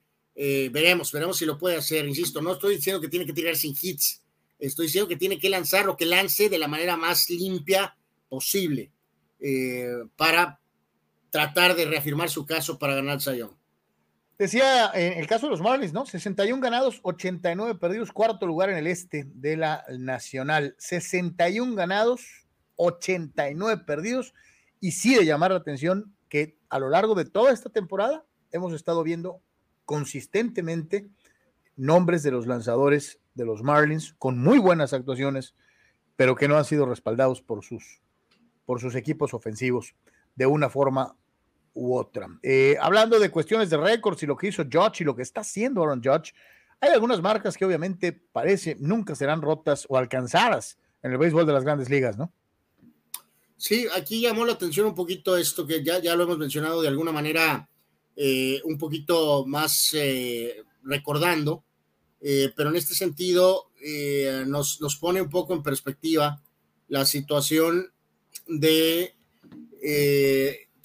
[0.72, 2.08] veremos, veremos si lo puede hacer.
[2.08, 4.22] Insisto, no estoy diciendo que tiene que tirar sin hits,
[4.58, 7.94] estoy diciendo que tiene que lanzar o que lance de la manera más limpia
[8.30, 8.90] posible
[10.16, 10.62] para
[11.36, 13.52] tratar de reafirmar su caso para ganar el Sayón.
[14.40, 16.06] Decía en el caso de los Marlins, ¿no?
[16.06, 20.78] 61 ganados, 89 perdidos, cuarto lugar en el este de la Nacional.
[20.78, 24.34] 61 ganados, 89 perdidos.
[24.80, 28.24] Y sí de llamar la atención que a lo largo de toda esta temporada
[28.54, 29.42] hemos estado viendo
[29.84, 31.10] consistentemente
[31.76, 35.54] nombres de los lanzadores de los Marlins con muy buenas actuaciones,
[36.16, 38.00] pero que no han sido respaldados por sus,
[38.66, 39.96] por sus equipos ofensivos
[40.36, 41.18] de una forma
[41.76, 42.28] u otra.
[42.42, 45.42] Eh, hablando de cuestiones de récords y lo que hizo Judge y lo que está
[45.42, 46.34] haciendo Aaron Judge,
[46.80, 51.54] hay algunas marcas que obviamente parece nunca serán rotas o alcanzadas en el béisbol de
[51.54, 52.32] las grandes ligas, ¿no?
[53.58, 56.88] Sí, aquí llamó la atención un poquito esto que ya, ya lo hemos mencionado de
[56.88, 57.70] alguna manera
[58.16, 61.64] eh, un poquito más eh, recordando,
[62.56, 63.70] pero en este sentido
[64.48, 66.42] nos, nos, pone un poco en perspectiva
[66.88, 67.92] la situación
[68.48, 69.14] de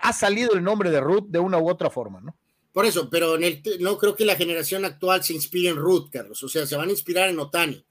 [0.00, 2.36] ha salido el nombre de Ruth de una u otra forma, ¿no?
[2.72, 6.10] Por eso, pero en el, no creo que la generación actual se inspire en Ruth,
[6.10, 7.84] Carlos, o sea, se van a inspirar en Otani.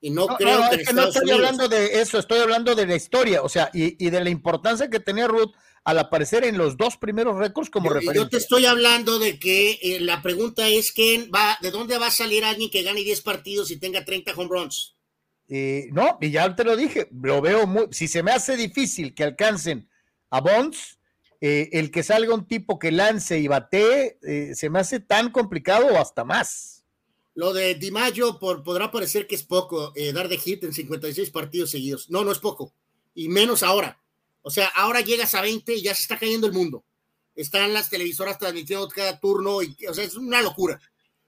[0.00, 3.48] Y no, creo que, no estoy hablando de eso, estoy hablando de la historia, o
[3.48, 5.52] sea, y, de la importancia que tenía Ruth
[5.84, 8.22] al aparecer en los dos primeros récords como referencia.
[8.22, 12.06] Yo te estoy hablando de que eh, la pregunta es quién va, de dónde va
[12.06, 14.96] a salir alguien que gane 10 partidos y tenga 30 home runs.
[15.48, 19.24] no, y ya te lo dije, lo veo muy, si se me hace difícil que
[19.24, 19.90] alcancen
[20.30, 20.98] a Bonds,
[21.42, 25.30] eh, el que salga un tipo que lance y batee, eh, se me hace tan
[25.30, 26.79] complicado o hasta más.
[27.34, 30.72] Lo de Di Maggio por, podrá parecer que es poco eh, dar de hit en
[30.72, 32.10] 56 partidos seguidos.
[32.10, 32.72] No, no es poco.
[33.14, 34.00] Y menos ahora.
[34.42, 36.84] O sea, ahora llegas a 20 y ya se está cayendo el mundo.
[37.34, 40.80] Están las televisoras transmitiendo cada turno y, o sea, es una locura.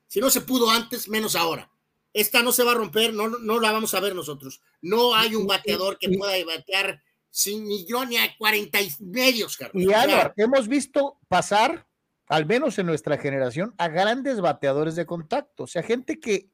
[0.07, 1.70] Si no se pudo antes, menos ahora.
[2.12, 4.61] Esta no se va a romper, no, no la vamos a ver nosotros.
[4.82, 7.00] No hay un bateador que pueda batear
[7.32, 7.86] sin ni
[8.18, 9.82] a 40 y medios, Carlos.
[9.82, 11.86] Y hemos visto pasar,
[12.28, 15.64] al menos en nuestra generación, a grandes bateadores de contacto.
[15.64, 16.50] O sea, gente que,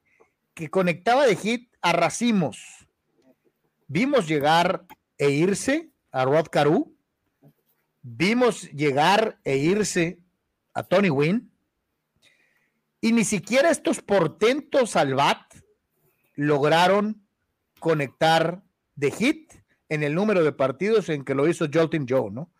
[0.53, 2.87] que conectaba de hit a racimos.
[3.87, 4.85] Vimos llegar
[5.17, 6.95] e irse a Rod Caru.
[8.01, 10.19] Vimos llegar e irse
[10.73, 11.51] a Tony Wynn.
[13.01, 15.53] Y ni siquiera estos portentos al bat
[16.35, 17.25] lograron
[17.79, 18.63] conectar
[18.95, 19.53] de hit
[19.87, 22.51] en el número de partidos en que lo hizo Joltin Joe, ¿no?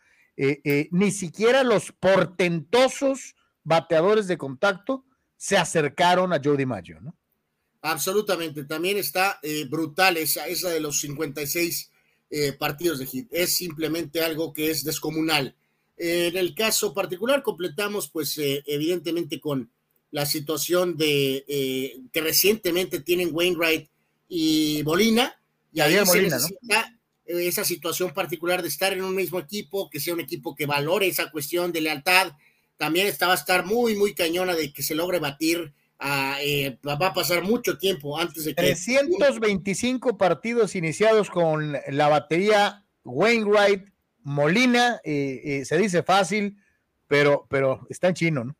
[0.42, 3.36] Eh, eh, ni siquiera los portentosos
[3.66, 5.04] bateadores de contacto
[5.36, 7.14] se acercaron a Joe DiMaggio, ¿no?
[7.82, 11.92] Absolutamente, también está eh, brutal esa, esa de los 56
[12.60, 13.28] partidos de hit.
[13.32, 15.56] Es simplemente algo que es descomunal.
[15.98, 19.72] en el caso particular, completamos, pues, evidentemente, con
[20.12, 21.44] la situación de
[22.14, 23.90] que recientemente tienen Wainwright
[24.28, 25.42] y Molina.
[25.74, 26.99] Y ahí se necesita
[27.38, 31.08] esa situación particular de estar en un mismo equipo, que sea un equipo que valore
[31.08, 32.34] esa cuestión de lealtad.
[32.78, 35.74] También esta va a estar muy, muy cañona de que se logre batir.
[36.42, 38.64] Eh, va a pasar mucho tiempo antes de que.
[38.64, 43.90] 325 partidos iniciados con la batería Wainwright,
[44.24, 46.58] Molina, eh, eh, se dice fácil,
[47.08, 48.56] pero, pero está en chino, ¿no?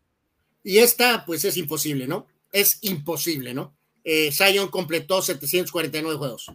[0.63, 2.28] Y esta, pues es imposible, ¿no?
[2.51, 3.76] Es imposible, ¿no?
[4.03, 6.51] Eh, Zion completó 749 juegos.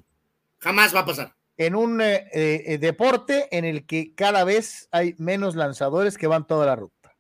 [0.58, 5.14] Jamás va a pasar en un eh, eh, deporte en el que cada vez hay
[5.18, 7.16] menos lanzadores que van toda la ruta.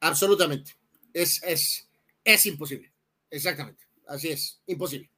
[0.00, 0.72] Absolutamente.
[1.12, 1.88] Es, es,
[2.24, 2.92] es imposible.
[3.30, 3.86] Exactamente.
[4.06, 4.60] Así es.
[4.66, 5.10] Imposible.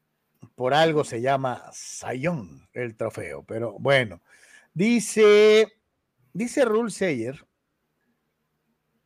[0.55, 4.23] Por algo se llama Sayón el trofeo, pero bueno.
[4.73, 5.73] Dice,
[6.33, 7.45] dice Rule Sayer.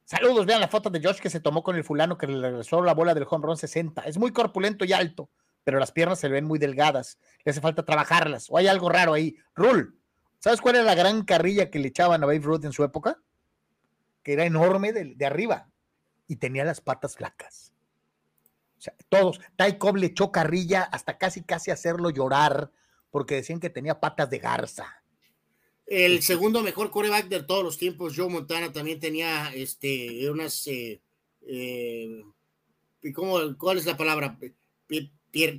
[0.04, 2.82] Saludos, vean la foto de Josh que se tomó con el fulano que le regresó
[2.82, 4.02] la bola del home run 60.
[4.02, 5.30] Es muy corpulento y alto
[5.68, 9.12] pero las piernas se ven muy delgadas, le hace falta trabajarlas, o hay algo raro
[9.12, 9.36] ahí.
[9.54, 9.88] Rule,
[10.38, 13.20] ¿sabes cuál era la gran carrilla que le echaban a Babe Ruth en su época?
[14.22, 15.68] Que era enorme de, arriba
[16.26, 17.74] y tenía las patas flacas.
[18.78, 22.72] O sea, todos, Ty Cobb le echó carrilla hasta casi casi hacerlo llorar
[23.10, 25.02] porque decían que tenía patas de garza.
[25.84, 31.02] El segundo mejor coreback de todos los tiempos, Joe Montana, también tenía este, unas, eh,
[31.42, 32.24] eh,
[33.14, 34.38] ¿cómo, ¿cuál es la palabra?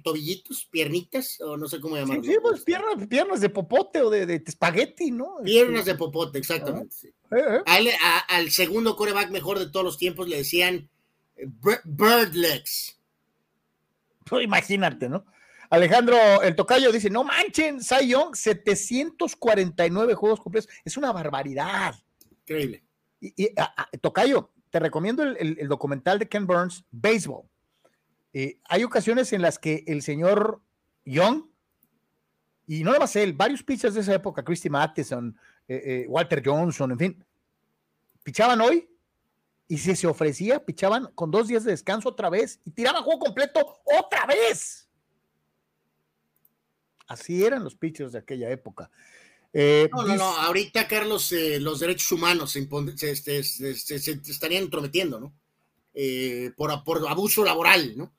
[0.03, 2.23] Tobillitos, piernitas, o no sé cómo llamarlo.
[2.23, 5.37] Sí, pues piernas, piernas de popote o de, de espagueti, ¿no?
[5.43, 6.95] Piernas este, de popote, exactamente.
[7.31, 7.91] Eh, eh.
[8.27, 10.89] al segundo coreback mejor de todos los tiempos le decían
[11.35, 11.47] eh,
[11.83, 12.99] bird legs.
[14.25, 15.25] Pues imagínate, ¿no?
[15.69, 20.69] Alejandro, el tocayo dice, no manchen, Cy Young, 749 juegos completos.
[20.83, 21.93] Es una barbaridad.
[22.41, 22.83] Increíble.
[23.21, 23.53] Y,
[24.01, 27.43] tocayo, te recomiendo el, documental de Ken Burns, Baseball.
[28.33, 30.61] Eh, hay ocasiones en las que el señor
[31.05, 31.45] Young,
[32.67, 35.35] y no nada más él, varios pitchers de esa época, Christy Matheson,
[35.67, 37.25] eh, eh, Walter Johnson, en fin,
[38.23, 38.87] pichaban hoy
[39.67, 43.19] y si se ofrecía, pichaban con dos días de descanso otra vez y tiraban juego
[43.19, 44.87] completo otra vez.
[47.07, 48.91] Así eran los pitchers de aquella época.
[49.51, 55.33] no, no, no, ahorita, Carlos, los derechos humanos se, se, estarían entrometiendo, ¿no?
[56.55, 58.13] por, por abuso laboral, ¿no?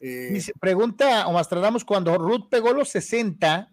[0.00, 3.72] Eh, pregunta o Mastradamos, cuando Ruth pegó los 60,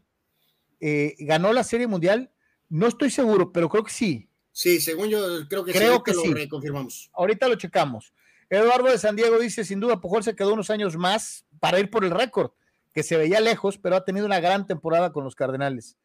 [0.80, 2.32] eh, ganó la Serie Mundial.
[2.70, 4.30] No estoy seguro, pero creo que sí.
[4.52, 6.28] Sí, según yo creo que creo que, sí.
[6.28, 7.10] lo reconfirmamos.
[7.14, 8.14] Ahorita lo checamos.
[8.50, 11.90] Eduardo de San Diego dice, sin duda, Pujol se quedó unos años más para ir
[11.90, 12.52] por el récord,
[12.94, 15.98] que se veía lejos, pero ha tenido una gran temporada con los Cardenales.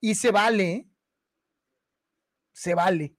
[0.00, 0.86] Y se vale, ¿eh?
[2.52, 3.14] se vale.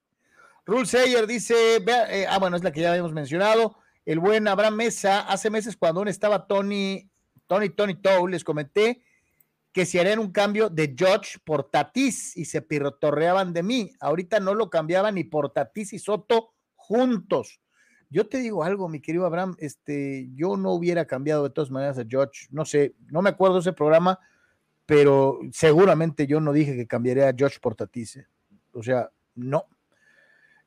[0.66, 1.84] Rule Sayer dice,
[2.28, 3.78] ah, bueno, es la que ya habíamos mencionado
[4.10, 7.08] el buen Abraham Mesa, hace meses cuando aún estaba Tony,
[7.46, 9.04] Tony, Tony Tow, les comenté
[9.72, 13.92] que si harían un cambio de George por Tatis y se pirrotorreaban de mí.
[14.00, 17.62] Ahorita no lo cambiaban ni por y Soto juntos.
[18.10, 22.00] Yo te digo algo, mi querido Abraham, este, yo no hubiera cambiado de todas maneras
[22.00, 22.48] a George.
[22.50, 24.18] No sé, no me acuerdo ese programa,
[24.88, 27.78] pero seguramente yo no dije que cambiaría a George por.
[27.80, 28.26] ¿eh?
[28.74, 29.68] O sea, no.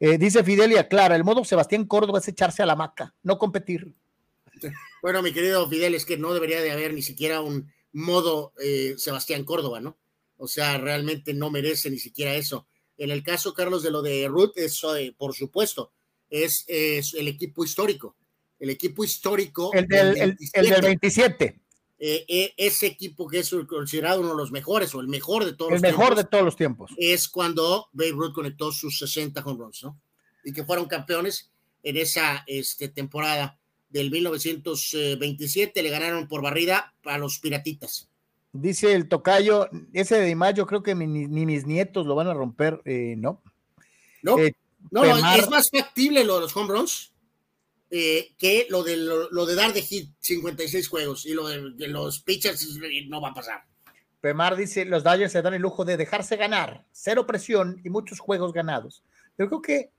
[0.04, 3.94] Eh, dice Fidelia Clara, el modo Sebastián Córdoba es echarse a la maca, no competir.
[5.00, 8.96] Bueno, mi querido Fidel, es que no debería de haber ni siquiera un modo eh,
[8.98, 9.96] Sebastián Córdoba, ¿no?
[10.38, 12.66] O sea, realmente no merece ni siquiera eso.
[12.98, 15.92] En el caso, Carlos, de lo de Ruth, es, eh, por supuesto,
[16.28, 18.16] es, es, el equipo histórico.
[18.58, 19.72] El equipo histórico.
[19.72, 20.60] El del, del 27.
[20.60, 21.61] El, del 27.
[22.04, 25.52] Eh, eh, ese equipo que es considerado uno de los mejores o el mejor de
[25.52, 26.90] todos el los mejor tiempos, de todos los tiempos.
[26.96, 30.00] Es cuando Babe Ruth conectó sus 60 home runs, ¿no?
[30.42, 33.56] Y que fueron campeones en esa este, temporada
[33.88, 35.80] del 1927.
[35.80, 38.08] Le ganaron por barrida a los Piratitas.
[38.52, 42.34] Dice el tocayo, ese de Mayo creo que ni, ni, mis nietos lo van a
[42.34, 43.40] romper, eh, ¿no?
[44.22, 44.56] No, eh,
[44.90, 47.11] no, Pemar, es más factible lo de los home runs
[47.94, 51.72] eh, que lo de, lo, lo, de dar de hit 56 juegos y lo de,
[51.74, 52.66] de, los pitchers
[53.08, 53.64] no va a pasar.
[54.22, 58.18] Pemar dice, los Dodgers se dan el lujo de dejarse ganar, cero presión y muchos
[58.18, 59.04] juegos ganados.
[59.36, 59.90] Yo creo que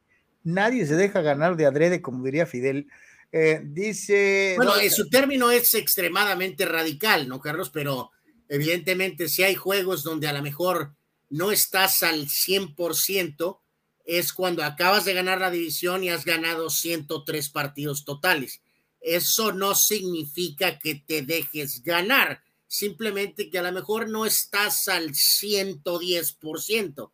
[0.44, 2.88] nadie se deja ganar de adrede, como diría Fidel.
[3.32, 4.56] Eh, dice...
[4.58, 7.70] Bueno, no, su término es extremadamente radical, ¿no, Carlos?
[7.70, 8.10] Pero
[8.50, 10.96] evidentemente si hay juegos donde a lo mejor
[11.30, 13.60] no estás al 100%,
[14.04, 18.62] es cuando acabas de ganar la división y has ganado 103 partidos totales.
[19.00, 25.12] Eso no significa que te dejes ganar, simplemente que a lo mejor no estás al
[25.12, 27.12] 110%,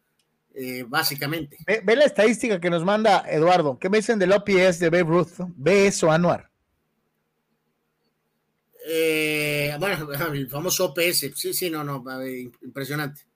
[0.53, 1.57] eh, básicamente.
[1.65, 3.79] Ve, ve, la estadística que nos manda Eduardo.
[3.79, 5.39] ¿Qué me dicen del OPS de Babe Ruth?
[5.55, 6.49] ¿Ve eso, Anuar?
[8.91, 12.03] Eh, bueno, el famoso OPS, sí, sí, no, no,
[12.63, 13.28] impresionante.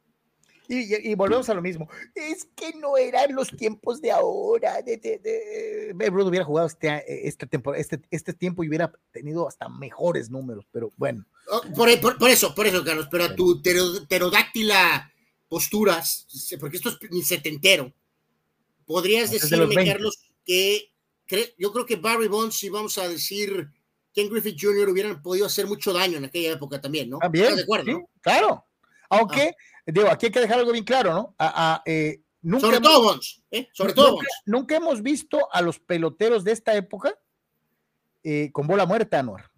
[0.68, 1.90] Y, y, y, volvemos a lo mismo.
[2.16, 4.82] Es que no eran los tiempos de ahora.
[4.82, 6.10] De, de, de...
[6.10, 10.66] Ruth hubiera jugado este, este, temporada, este, este tiempo y hubiera tenido hasta mejores números,
[10.72, 11.26] pero bueno.
[11.52, 15.12] Oh, por, por, por, eso, por eso, Carlos, pero a tu pterodáctila
[15.54, 16.26] posturas,
[16.60, 17.94] porque esto es ni setentero,
[18.88, 20.92] podrías decirme, de Carlos, que
[21.28, 23.70] cre yo creo que Barry Bonds, si vamos a decir
[24.14, 24.90] Ken Griffith Jr.
[24.90, 27.20] hubieran podido hacer mucho daño en aquella época también, ¿no?
[27.20, 27.86] También, ¿Estás de acuerdo?
[27.86, 28.10] Sí, ¿no?
[28.22, 28.66] Claro.
[29.10, 29.73] Aunque, ah.
[29.86, 31.36] Digo, aquí hay que dejar algo bien claro, ¿no?
[31.38, 33.70] A, a, eh, nunca Sobre hemos, todo Bonds, ¿eh?
[33.74, 34.28] Sobre todo nunca.
[34.46, 37.18] Nunca hemos visto a los peloteros de esta época
[38.24, 39.52] eh, con bola muerta, Anuar.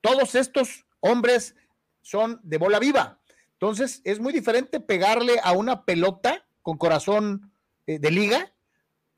[0.00, 1.54] Todos estos hombres
[2.02, 3.20] son de bola viva.
[3.52, 7.52] Entonces, es muy diferente pegarle a una pelota con corazón
[7.86, 8.52] eh, de liga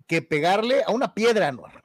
[0.07, 1.85] que pegarle a una piedra, Anuar.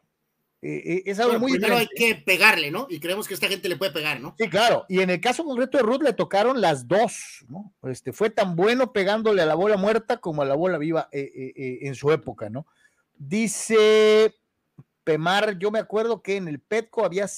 [0.67, 2.05] Eh, es algo muy primero diferente.
[2.05, 2.87] hay que pegarle, ¿no?
[2.89, 4.35] Y creemos que esta gente le puede pegar, ¿no?
[4.39, 4.83] Sí, claro.
[4.89, 7.71] Y en el caso concreto de Ruth le tocaron las dos, ¿no?
[7.83, 11.53] Este, fue tan bueno pegándole a la bola muerta como a la bola viva eh,
[11.55, 12.65] eh, en su época, ¿no?
[13.15, 14.33] Dice
[15.03, 17.29] Pemar, yo me acuerdo que en el Petco había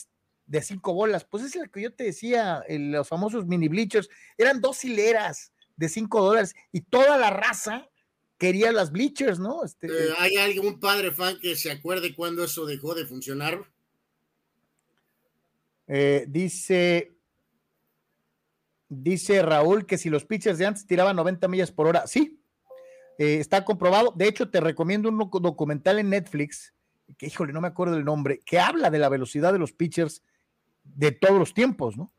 [0.45, 4.61] de cinco bolas, pues es la que yo te decía, los famosos mini bleachers, eran
[4.61, 7.89] dos hileras de cinco dólares y toda la raza
[8.37, 9.63] quería las bleachers, ¿no?
[9.63, 13.65] Este, eh, ¿Hay algún padre fan que se acuerde cuando eso dejó de funcionar?
[15.87, 17.15] Eh, dice,
[18.89, 22.41] dice Raúl que si los pitchers de antes tiraban 90 millas por hora, sí,
[23.17, 24.13] eh, está comprobado.
[24.15, 26.73] De hecho, te recomiendo un documental en Netflix,
[27.17, 30.23] que híjole, no me acuerdo el nombre, que habla de la velocidad de los pitchers
[30.83, 32.13] de todos los tiempos, ¿no?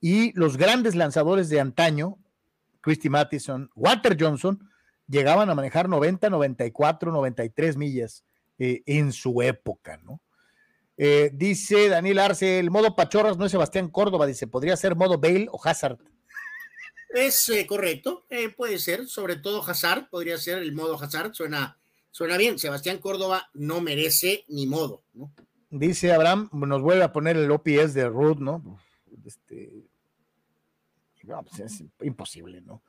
[0.00, 2.16] Y los grandes lanzadores de antaño,
[2.80, 4.70] Christy Mattison, Walter Johnson,
[5.10, 8.24] llegaban a manejar 90, 94, 93 millas
[8.58, 10.20] eh, en su época, ¿no?
[10.96, 15.18] Eh, dice Daniel Arce, el modo Pachorras no es Sebastián Córdoba, dice, podría ser modo
[15.18, 15.98] Bale o Hazard.
[17.08, 21.78] Es eh, correcto, puede ser, sobre todo Hazard, podría ser el modo Hazard, suena,
[22.10, 22.58] suena bien.
[22.58, 25.32] Sebastián Córdoba no merece ni modo, ¿no?
[25.70, 28.80] Dice Abraham, nos vuelve a poner el OPS de Ruth, ¿no?
[29.24, 29.88] Este,
[31.22, 32.82] no, pues es imposible, ¿no?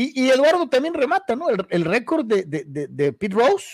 [0.00, 1.50] Y, y, Eduardo también remata, ¿no?
[1.50, 3.66] El, el récord de, de, de, de, Pete Rose,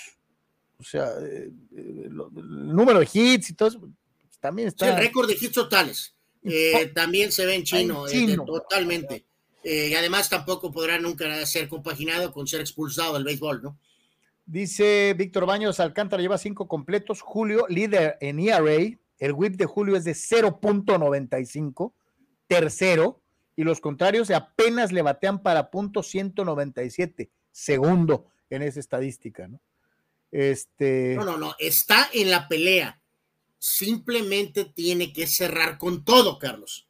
[0.79, 3.93] o sea, eh, el, el, número de hits y todo eso, pues
[4.41, 4.87] también está.
[4.87, 6.15] Sí, el récord de hits totales.
[6.43, 8.43] Eh, también se ve en chino, en chino.
[8.43, 9.27] Eh, totalmente.
[9.65, 13.79] y además tampoco podrá nunca ser compaginado con ser expulsado del béisbol, ¿no?
[14.47, 19.95] Dice Víctor Baños, Alcántara lleva cinco completos, Julio líder en ERA, el whip de Julio
[19.95, 21.93] es de 0.95,
[22.47, 23.21] tercero,
[23.57, 29.61] y los contrarios apenas le batean para punto 197, segundo en esa estadística, ¿no?
[30.31, 31.15] Este...
[31.17, 33.01] No, no, no, está en la pelea.
[33.59, 36.89] Simplemente tiene que cerrar con todo, Carlos.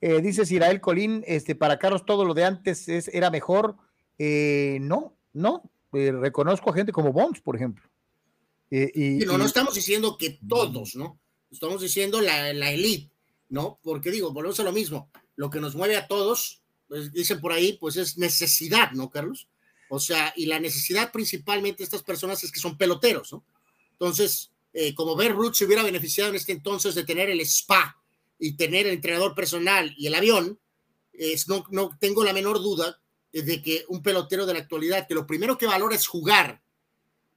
[0.00, 3.76] Eh, dice Sirael Colín, este, para Carlos todo lo de antes es, era mejor.
[4.18, 5.70] Eh, no, no.
[5.92, 7.84] Eh, reconozco a gente como Bonds, por ejemplo.
[8.70, 11.18] y, no, no estamos diciendo que todos, ¿no?
[11.50, 13.15] Estamos diciendo la, la elite
[13.48, 13.78] ¿no?
[13.82, 17.52] Porque digo, volvemos a lo mismo, lo que nos mueve a todos, pues, dicen por
[17.52, 19.48] ahí, pues es necesidad, ¿no, Carlos?
[19.88, 23.44] O sea, y la necesidad principalmente de estas personas es que son peloteros, ¿no?
[23.92, 27.96] Entonces, eh, como Ver se hubiera beneficiado en este entonces de tener el spa
[28.38, 30.58] y tener el entrenador personal y el avión,
[31.12, 33.00] es, no, no tengo la menor duda
[33.32, 36.60] de que un pelotero de la actualidad, que lo primero que valora es jugar,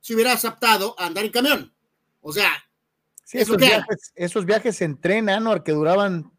[0.02, 1.74] se hubiera aceptado a andar en camión.
[2.22, 2.52] O sea,
[3.32, 6.32] esos, viajes, esos viajes se entrenan, que duraban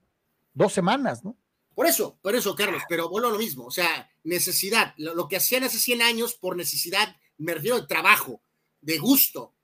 [0.52, 1.36] dos semanas, ¿no?
[1.74, 5.36] Por eso, por eso, Carlos, pero vuelvo a lo mismo, o sea, necesidad, lo, que
[5.36, 8.42] hacían hace 100 años por necesidad, me refiero de trabajo,
[8.80, 9.54] de gusto.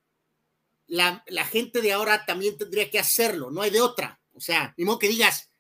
[0.87, 4.20] La, la, gente de ahora también tendría que hacerlo, no hay de otra.
[4.33, 5.51] O sea, ni modo que digas,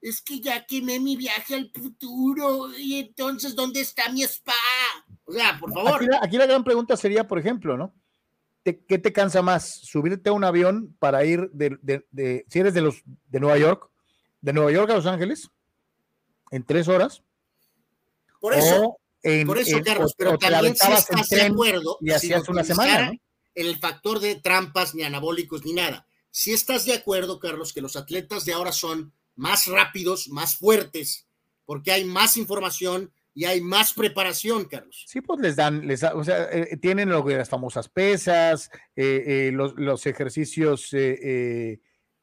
[0.00, 4.52] es que ya quemé mi viaje al futuro y entonces, ¿dónde está mi spa?
[5.24, 6.08] O sea, por favor.
[6.22, 7.94] Aquí la, gran pregunta sería, por ejemplo, ¿no?
[8.74, 9.68] ¿Qué te cansa más?
[9.82, 13.88] ¿Subirte a un avión para ir de, de, si eres de los de Nueva York,
[14.40, 15.50] de Nueva York a Los Ángeles,
[16.50, 17.22] en tres horas?
[18.40, 18.98] Por eso,
[19.46, 23.18] por eso, Carlos, pero también si estás de acuerdo y hacías una semana, ¿no?
[23.54, 26.06] el factor de trampas, ni anabólicos, ni nada.
[26.30, 31.26] Si estás de acuerdo, Carlos, que los atletas de ahora son más rápidos, más fuertes,
[31.64, 35.04] porque hay más información y hay más preparación, Carlos.
[35.06, 39.52] Sí, pues les dan, les o sea, eh, tienen lo las famosas pesas, eh, eh,
[39.52, 40.88] los, ejercicios,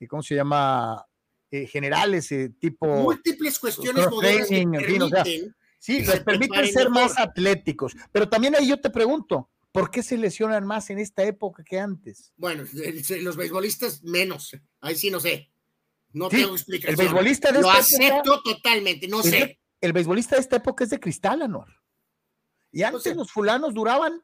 [0.09, 1.05] ¿cómo se llama?
[1.67, 2.87] generales, tipo...
[2.87, 7.95] Múltiples cuestiones modernas que permiten, Sí, les permiten ser más atléticos.
[8.11, 11.77] Pero también ahí yo te pregunto, ¿por qué se lesionan más en esta época que
[11.77, 12.33] antes?
[12.37, 12.63] Bueno,
[13.21, 15.51] los beisbolistas menos, ahí sí no sé.
[16.11, 16.99] No tengo explicación.
[16.99, 19.59] El beisbolista de Lo acepto totalmente, no sé.
[19.83, 21.67] El beisbolista de esta época es de cristal, Anor.
[22.71, 24.23] Y antes los fulanos duraban.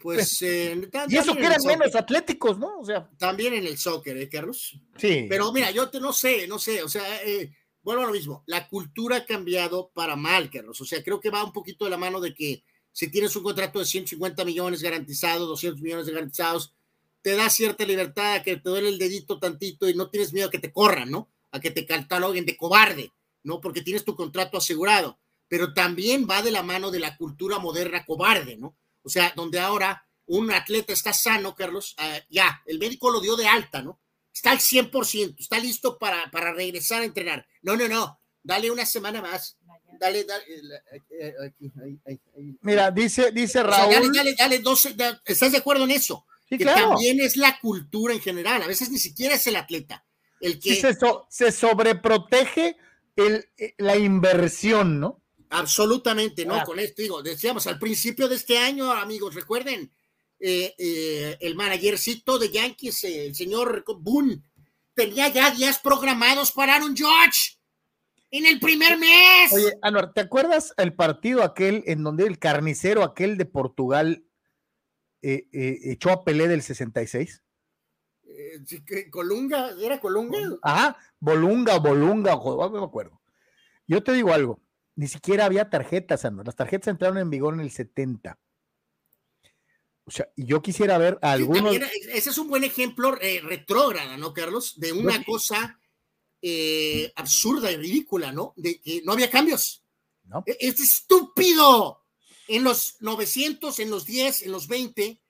[0.00, 0.40] Pues.
[0.40, 2.80] Eh, y eso que eran menos atléticos, ¿no?
[2.80, 3.08] O sea.
[3.18, 4.78] También en el soccer, ¿eh, Carlos?
[4.96, 5.26] Sí.
[5.28, 8.44] Pero mira, yo te, no sé, no sé, o sea, eh, vuelvo a lo mismo.
[8.46, 10.80] La cultura ha cambiado para mal, Carlos.
[10.80, 13.42] O sea, creo que va un poquito de la mano de que si tienes un
[13.42, 16.74] contrato de 150 millones garantizados, 200 millones garantizados,
[17.20, 20.48] te da cierta libertad a que te duele el dedito tantito y no tienes miedo
[20.48, 21.28] a que te corran, ¿no?
[21.50, 23.12] A que te cataloguen de cobarde,
[23.46, 23.60] ¿no?
[23.60, 25.18] Porque tienes tu contrato asegurado.
[25.48, 28.76] Pero también va de la mano de la cultura moderna cobarde, ¿no?
[29.02, 33.36] O sea, donde ahora un atleta está sano, Carlos, ah, ya, el médico lo dio
[33.36, 34.00] de alta, ¿no?
[34.34, 37.46] Está al 100%, está listo para, para regresar a entrenar.
[37.62, 39.56] No, no, no, dale una semana más.
[39.98, 40.44] Dale, dale.
[41.08, 42.18] Eh, eh,
[42.60, 43.94] Mira, dice, dice Raúl.
[43.94, 46.26] dale, dale, dale, 12, ¿estás de acuerdo en eso?
[46.48, 50.04] que también es la cultura en general, a veces ni siquiera es el atleta.
[50.40, 50.76] El que
[51.28, 52.76] se, sobreprotege
[53.16, 55.22] el, eh, la inversión, ¿no?
[55.50, 56.62] Absolutamente, ¿no?
[56.64, 59.92] Con esto digo, decíamos al principio de este año, amigos, recuerden,
[60.38, 64.42] eh, eh, el managercito de Yankees, el señor Boone,
[64.94, 67.56] tenía ya días programados para Aaron George
[68.30, 69.52] en el primer mes.
[69.52, 74.24] Oye, Anor, ¿te acuerdas el partido aquel en donde el carnicero aquel de Portugal
[75.22, 77.42] echó a Pelé del 66?
[78.36, 80.38] Eh, Colunga, ¿era Colunga?
[80.62, 83.20] Ajá, Bolunga, Bolunga, no me acuerdo.
[83.86, 84.60] Yo te digo algo,
[84.94, 88.38] ni siquiera había tarjetas, Las tarjetas entraron en vigor en el 70.
[90.04, 91.74] O sea, y yo quisiera ver a algunos.
[91.74, 94.78] ese es un buen ejemplo retrógrada, ¿no, Carlos?
[94.78, 95.80] De una cosa
[97.16, 98.52] absurda y ridícula, ¿no?
[98.56, 99.82] De que no había cambios.
[100.24, 100.42] ¿No?
[100.46, 102.04] E, es estúpido
[102.48, 105.20] en los 900, en los 10, en los 20,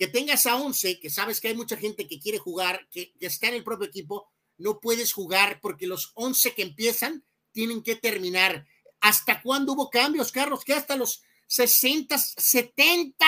[0.00, 3.48] que tengas a 11, que sabes que hay mucha gente que quiere jugar, que, está
[3.48, 7.22] en el propio equipo, no puedes jugar porque los 11 que empiezan
[7.52, 8.64] tienen que terminar.
[9.02, 10.64] ¿Hasta cuándo hubo cambios, Carlos?
[10.64, 13.26] Que hasta los 60, 70.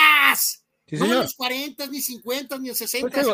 [0.93, 3.07] no en los 40, ni 50, ni 60.
[3.07, 3.27] Pues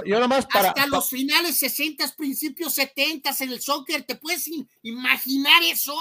[0.53, 4.03] hasta los finales 60, principios 70 en el soccer.
[4.03, 4.49] ¿Te puedes
[4.81, 5.95] imaginar eso?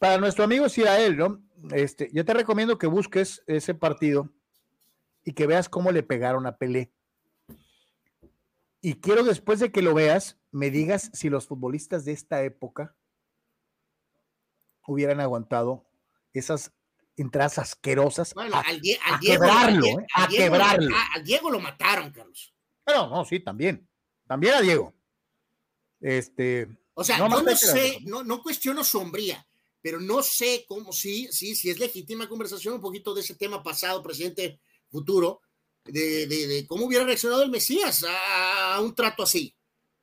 [0.00, 1.40] Para nuestro amigo Israel, ¿no?
[1.70, 4.28] este, yo te recomiendo que busques ese partido
[5.24, 6.92] y que veas cómo le pegaron a Pelé.
[8.80, 12.96] Y quiero después de que lo veas, me digas si los futbolistas de esta época
[14.86, 15.86] hubieran aguantado
[16.32, 16.72] esas
[17.16, 18.64] entradas asquerosas a,
[19.20, 20.06] quebrarlo, ¿eh?
[20.14, 20.94] a, quebrarlo.
[21.14, 22.54] Al Diego lo mataron, Carlos.
[22.84, 23.86] Pero no, sí, también.
[24.26, 24.94] También a Diego.
[26.00, 26.68] Este.
[26.94, 29.46] O sea, no, no sé, no, no cuestiono sombría,
[29.80, 33.62] pero no sé cómo, sí, sí, sí es legítima conversación un poquito de ese tema
[33.62, 35.40] pasado, presidente futuro,
[35.84, 39.54] de, de, cómo hubiera reaccionado el Mesías a, un trato así.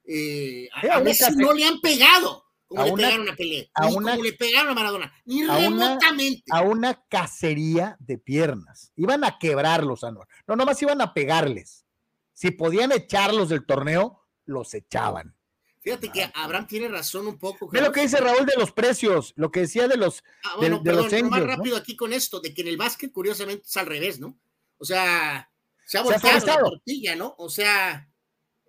[0.03, 4.33] Eh, a, Messi no le han pegado como le pegaron a Pelé, ni como le
[4.33, 6.43] pegaron a Maradona, ni remotamente.
[6.51, 8.91] a una cacería de piernas.
[8.95, 10.27] Iban a quebrarlos, Anuar.
[10.47, 11.85] No, nomás iban a pegarles.
[12.33, 15.35] Si podían echarlos del torneo, los echaban.
[15.79, 17.69] Fíjate que Abraham tiene razón un poco.
[17.69, 20.23] Ve lo que dice Raúl de los precios, lo que decía de los.
[20.43, 23.65] Ah, bueno, de, perdón, más rápido aquí con esto, de que en el básquet, curiosamente,
[23.67, 24.35] es al revés, ¿no?
[24.77, 25.49] O sea,
[25.85, 27.35] se ha volteado la tortilla, ¿no?
[27.37, 28.09] O sea,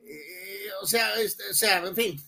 [0.02, 2.20] eh, o sea, este, o sea, en fin.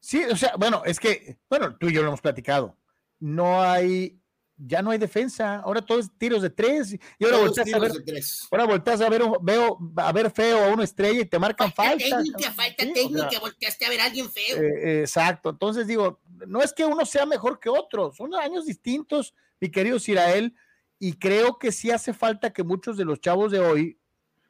[0.00, 2.76] Sí, o sea, bueno, es que, bueno, tú y yo lo hemos platicado.
[3.20, 4.18] no hay,
[4.56, 7.92] ya no hay defensa, ahora todo es tiros de tres, y ahora volteas a ver,
[8.50, 12.04] ahora volteas a ver, veo, a ver feo a una estrella y te marcan falta.
[12.08, 14.62] Falta técnica, falta técnica, volteaste a ver a alguien feo.
[14.62, 19.34] Eh, exacto, entonces digo, no es que uno sea mejor que otro, son años distintos,
[19.60, 20.54] mi querido Sirael,
[20.98, 24.00] y creo que sí hace falta que muchos de los chavos de hoy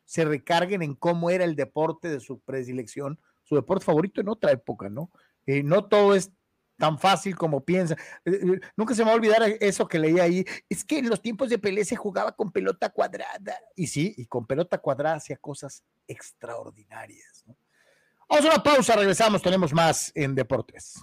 [0.04, 4.52] se recarguen en cómo era el deporte de su predilección, su deporte favorito en otra
[4.52, 5.10] época, ¿no?
[5.46, 6.30] Eh, no todo es
[6.78, 7.94] tan fácil como piensa.
[8.24, 10.44] Eh, eh, nunca se me va a olvidar eso que leí ahí.
[10.68, 13.58] Es que en los tiempos de Pelé se jugaba con pelota cuadrada.
[13.76, 17.44] Y sí, y con pelota cuadrada hacía cosas extraordinarias.
[18.28, 21.02] Vamos a una pausa, regresamos, tenemos más en Deportes.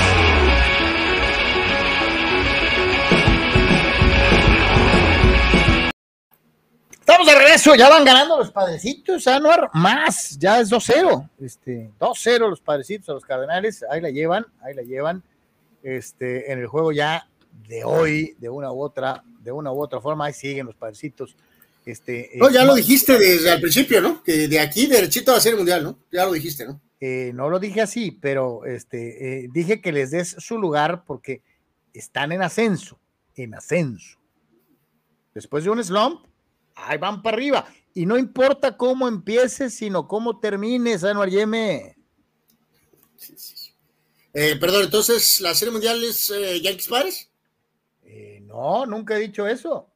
[7.21, 12.49] Estamos de regreso, ya van ganando los padrecitos, Anuar, más, ya es 2-0, este, 2-0
[12.49, 15.21] los padrecitos a los cardenales, ahí la llevan, ahí la llevan,
[15.83, 17.29] este, en el juego ya
[17.67, 21.35] de hoy, de una u otra, de una u otra forma, ahí siguen los padrecitos.
[21.85, 24.23] Este, no, ya lo dijiste desde el principio, ¿no?
[24.23, 25.99] Que de aquí derechito va a ser el mundial, ¿no?
[26.11, 26.81] Ya lo dijiste, ¿no?
[26.99, 31.43] Eh, no lo dije así, pero este, eh, dije que les des su lugar porque
[31.93, 32.99] están en ascenso,
[33.35, 34.17] en ascenso.
[35.35, 36.30] Después de un slump,
[36.75, 37.67] ahí van para arriba.
[37.93, 41.97] Y no importa cómo empieces, sino cómo termines, Anuar Yeme.
[44.33, 47.29] Eh, perdón, entonces, ¿la serie mundial es eh, Yankees Padres?
[48.03, 49.87] Eh, no, nunca he dicho eso.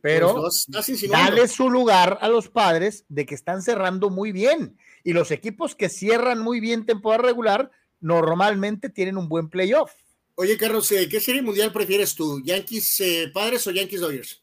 [0.00, 0.66] pero pues
[1.10, 4.76] dale su lugar a los padres de que están cerrando muy bien.
[5.04, 9.92] Y los equipos que cierran muy bien temporada regular normalmente tienen un buen playoff.
[10.34, 12.40] Oye, Carlos, ¿qué serie mundial prefieres tú?
[12.44, 13.02] ¿Yankees
[13.32, 14.42] Padres o Yankees Dodgers?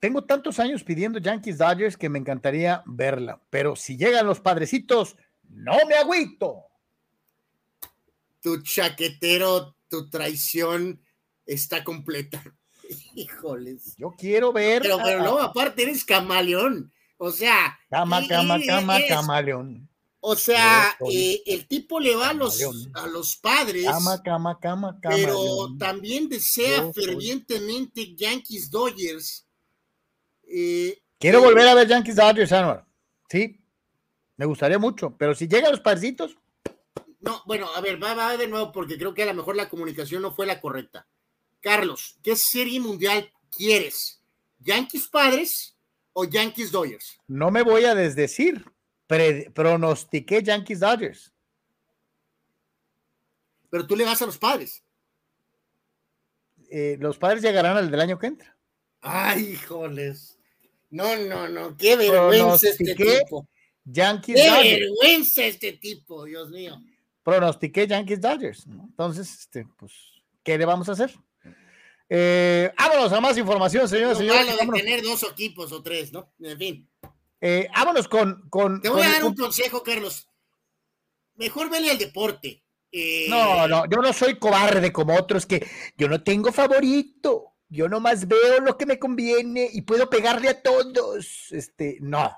[0.00, 5.16] Tengo tantos años pidiendo Yankees Dodgers que me encantaría verla, pero si llegan los padrecitos,
[5.48, 6.66] no me agüito.
[8.40, 11.00] Tu chaquetero, tu traición
[11.46, 12.42] está completa.
[13.14, 13.94] Híjoles.
[13.96, 14.82] Yo quiero ver.
[14.82, 16.92] Pero, pero no, aparte eres camaleón.
[17.16, 17.78] O sea.
[17.88, 19.88] Cama, cama, cama, camaleón.
[20.24, 22.60] O sea, eh, el tipo le va a los,
[22.94, 23.84] a los padres.
[23.84, 25.16] Cama, cama, cama, cama.
[25.16, 29.46] Pero también desea fervientemente Yankees Dodgers
[31.18, 32.84] Quiero volver a ver Yankees Dodgers, Anwar.
[33.28, 33.64] Sí,
[34.36, 36.36] me gustaría mucho, pero si llegan los padrecitos.
[37.20, 39.68] No, bueno, a ver, va, va de nuevo porque creo que a lo mejor la
[39.68, 41.06] comunicación no fue la correcta.
[41.60, 44.20] Carlos, ¿qué serie mundial quieres?
[44.58, 45.76] ¿Yankees padres
[46.12, 47.18] o Yankees Dodgers?
[47.28, 48.64] No me voy a desdecir.
[49.54, 51.32] pronostiqué Yankees Dodgers.
[53.70, 54.82] Pero tú le vas a los padres.
[56.68, 58.56] Eh, los padres llegarán al del año que entra.
[59.00, 60.31] Ay, híjoles.
[60.92, 63.48] No, no, no, qué vergüenza este tipo.
[63.82, 66.78] Yankees qué vergüenza este tipo, Dios mío.
[67.22, 68.66] Pronostiqué Yankees Dodgers.
[68.66, 69.92] Entonces, este, pues,
[70.42, 71.14] ¿qué le vamos a hacer?
[72.10, 74.18] Eh, vámonos a más información, señores.
[74.18, 76.30] No señores de tener dos equipos o tres, ¿no?
[76.40, 76.90] En fin.
[77.40, 78.82] Eh, vámonos con, con.
[78.82, 80.28] Te voy a dar un consejo, Carlos.
[81.36, 82.62] Mejor vele al deporte.
[82.90, 85.66] Eh, no, no, yo no soy cobarde como otros que
[85.96, 90.62] yo no tengo favorito yo nomás veo lo que me conviene y puedo pegarle a
[90.62, 91.50] todos.
[91.50, 92.30] Este, no.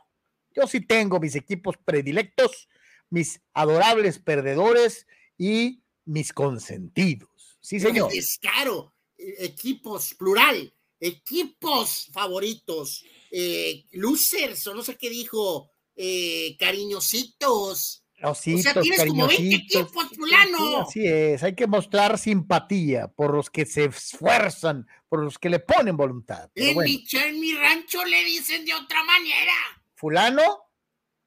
[0.54, 2.68] Yo sí tengo mis equipos predilectos,
[3.10, 7.58] mis adorables perdedores y mis consentidos.
[7.60, 8.12] Sí, señor.
[8.14, 8.94] Es caro.
[9.18, 10.72] Equipos, plural.
[11.00, 13.04] Equipos favoritos.
[13.32, 15.68] Eh, losers, o no sé qué dijo.
[15.96, 18.03] Eh, cariñositos.
[18.22, 20.80] Ositos, o sea, tienes como 20 equipos, fulano.
[20.80, 25.58] así es, hay que mostrar simpatía por los que se esfuerzan, por los que le
[25.58, 26.50] ponen voluntad.
[26.54, 29.52] En, mi, en mi rancho le dicen de otra manera.
[29.94, 30.70] Fulano,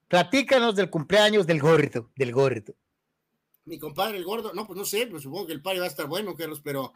[0.07, 2.75] platícanos del cumpleaños del gordo, del gordo
[3.67, 5.87] mi compadre el gordo, no, pues no sé, pues supongo que el par va a
[5.87, 6.93] estar bueno, Carlos, pero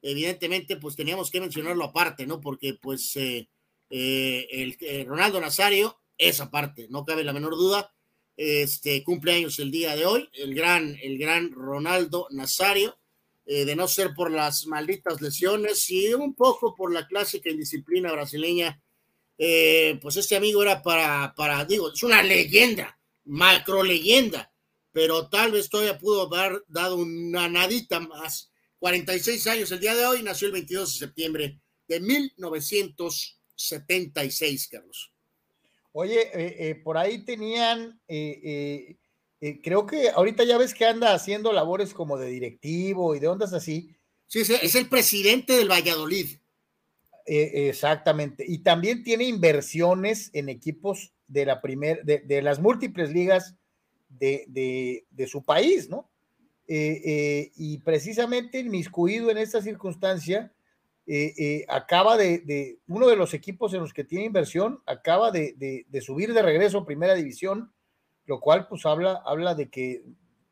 [0.00, 2.40] evidentemente pues teníamos que mencionarlo aparte, ¿no?
[2.40, 3.48] Porque pues eh,
[3.90, 7.92] eh, el, Ronaldo Nazario es aparte, no cabe la menor duda.
[8.36, 12.98] Este cumpleaños el día de hoy, el gran, el gran Ronaldo Nazario,
[13.44, 18.12] eh, de no ser por las malditas lesiones y un poco por la clásica indisciplina
[18.12, 18.80] brasileña,
[20.00, 24.52] pues este amigo era para, para, digo, es una leyenda, macro leyenda
[24.92, 28.50] pero tal vez todavía pudo haber dado una nadita más.
[28.78, 35.11] 46 años el día de hoy, nació el 22 de septiembre de 1976, Carlos.
[35.92, 38.96] Oye, eh, eh, por ahí tenían, eh,
[39.62, 43.52] creo que ahorita ya ves que anda haciendo labores como de directivo y de ondas
[43.52, 43.94] así.
[44.26, 46.38] Sí, es, el presidente del Valladolid.
[47.26, 48.44] exactamente.
[48.48, 53.54] Y también tiene inversiones en equipos de la primer, de las múltiples ligas
[54.08, 56.10] de, su país, ¿no?
[56.66, 60.54] Y precisamente inmiscuido en esta circunstancia,
[61.06, 66.32] eh, acaba de, uno de los equipos en los que tiene inversión, acaba de, subir
[66.32, 67.72] de regreso a primera división,
[68.26, 70.02] lo cual pues habla, habla de que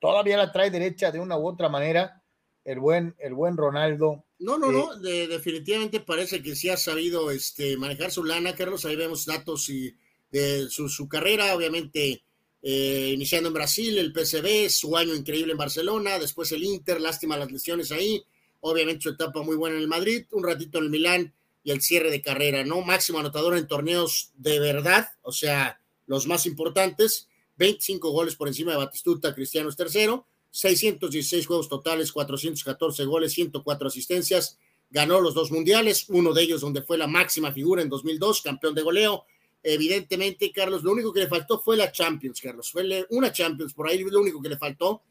[0.01, 2.22] todavía la trae derecha de una u otra manera
[2.64, 4.24] el buen, el buen Ronaldo.
[4.39, 8.97] No, no, no, definitivamente parece que sí ha sabido este, manejar su lana, Carlos, ahí
[8.97, 9.94] vemos datos y
[10.31, 12.22] de su, su carrera, obviamente
[12.62, 17.36] eh, iniciando en Brasil, el PCB, su año increíble en Barcelona, después el Inter, lástima
[17.36, 18.22] las lesiones ahí,
[18.60, 21.82] obviamente su etapa muy buena en el Madrid, un ratito en el Milán y el
[21.82, 22.82] cierre de carrera, ¿no?
[22.82, 28.72] Máximo anotador en torneos de verdad, o sea, los más importantes, 25 goles por encima
[28.72, 34.58] de Batistuta, Cristiano es tercero, 616 juegos totales, 414 goles, 104 asistencias,
[34.90, 38.74] ganó los dos mundiales, uno de ellos donde fue la máxima figura en 2002, campeón
[38.74, 39.24] de goleo,
[39.62, 42.70] Evidentemente, Carlos, lo único que le faltó fue la Champions, Carlos.
[42.70, 45.02] Fue una Champions, por ahí lo único que le faltó.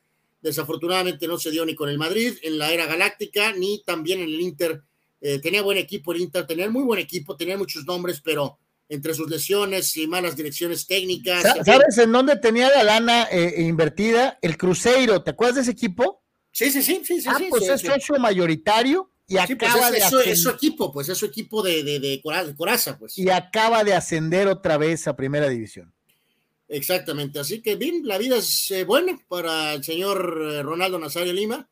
[0.41, 4.30] Desafortunadamente no se dio ni con el Madrid en la era galáctica, ni también en
[4.30, 4.84] el Inter.
[5.22, 8.57] Eh, tenía buen equipo el Inter, tenía muy buen equipo, tenía muchos nombres, pero
[8.88, 11.44] entre sus lesiones y malas direcciones técnicas.
[11.66, 14.40] ¿Sabes en dónde tenía la lana eh, invertida?
[14.41, 16.24] El Cruzeiro, ¿te acuerdas de ese equipo?
[16.52, 17.22] Sí, sí, sí, sí.
[17.28, 21.18] Ah, sí, pues es socio mayoritario y pues, acaba es, de su equipo, pues es
[21.18, 22.22] su equipo de, de,
[22.57, 23.16] coraza, pues.
[23.18, 25.94] Y acaba de ascender otra vez a primera división.
[26.70, 31.34] Exactamente, así que bien, la vida es eh, buena para el señor eh, Ronaldo Nazario
[31.34, 31.68] Lima.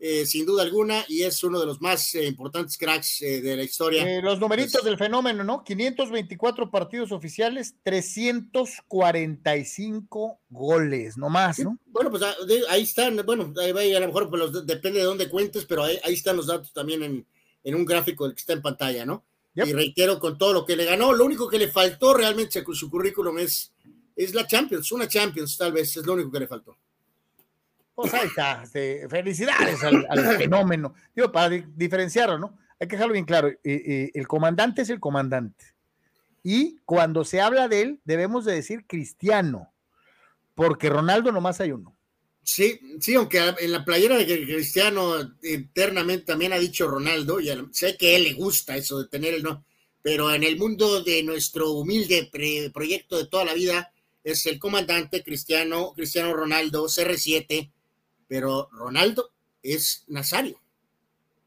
[0.00, 3.64] Eh, sin duda alguna, y es uno de los más eh, importantes cracks de la
[3.64, 4.22] historia.
[4.22, 5.64] los numeritos del fenómeno, ¿no?
[5.64, 11.76] 524 partidos oficiales, 345 goles, no más, ¿no?
[11.86, 12.32] bueno, pues ah,
[12.70, 16.36] ahí están, bueno, ahí a lo mejor pues, depende de dónde cuentes, pero ahí, están
[16.36, 17.26] los datos también en,
[17.64, 19.24] en, un gráfico que está en pantalla, ¿no?
[19.56, 22.76] Y reitero con todo lo que le ganó, lo único que le faltó realmente con
[22.76, 23.72] su currículum es,
[24.18, 26.76] es la Champions, una Champions tal vez, es lo único que le faltó.
[27.94, 30.06] Pues ahí está, este, felicidades al,
[30.38, 30.94] fenómeno.
[31.14, 32.58] Digo, para diferenciarlo, ¿no?
[32.80, 33.48] Hay que dejarlo bien claro.
[33.48, 35.64] Eh, eh, el comandante es el comandante.
[36.42, 39.72] Y cuando se habla de él, debemos de decir cristiano,
[40.54, 41.96] porque Ronaldo nomás hay uno.
[42.42, 47.96] Sí, sí, aunque en la playera de Cristiano internamente también ha dicho Ronaldo, y sé
[47.96, 49.64] que a él le gusta eso de tener el no,
[50.02, 52.30] pero en el mundo de nuestro humilde
[52.72, 53.92] proyecto de toda la vida
[54.30, 57.70] es el comandante Cristiano, Cristiano Ronaldo, CR7,
[58.26, 59.30] pero Ronaldo
[59.62, 60.60] es Nazario.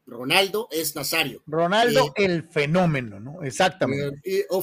[0.06, 1.42] Ronaldo es Nazario.
[1.46, 3.42] Ronaldo eh, el fenómeno, ¿no?
[3.42, 4.20] Exactamente.
[4.24, 4.62] Eh, o,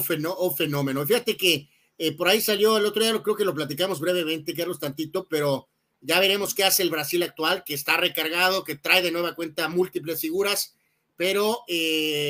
[0.50, 1.06] fenómeno.
[1.06, 1.68] Fíjate que
[1.98, 5.68] eh, por ahí salió el otro día, creo que lo platicamos brevemente, Carlos, tantito, pero
[6.00, 9.68] ya veremos qué hace el Brasil actual, que está recargado, que trae de nueva cuenta
[9.68, 10.74] múltiples figuras,
[11.16, 11.58] pero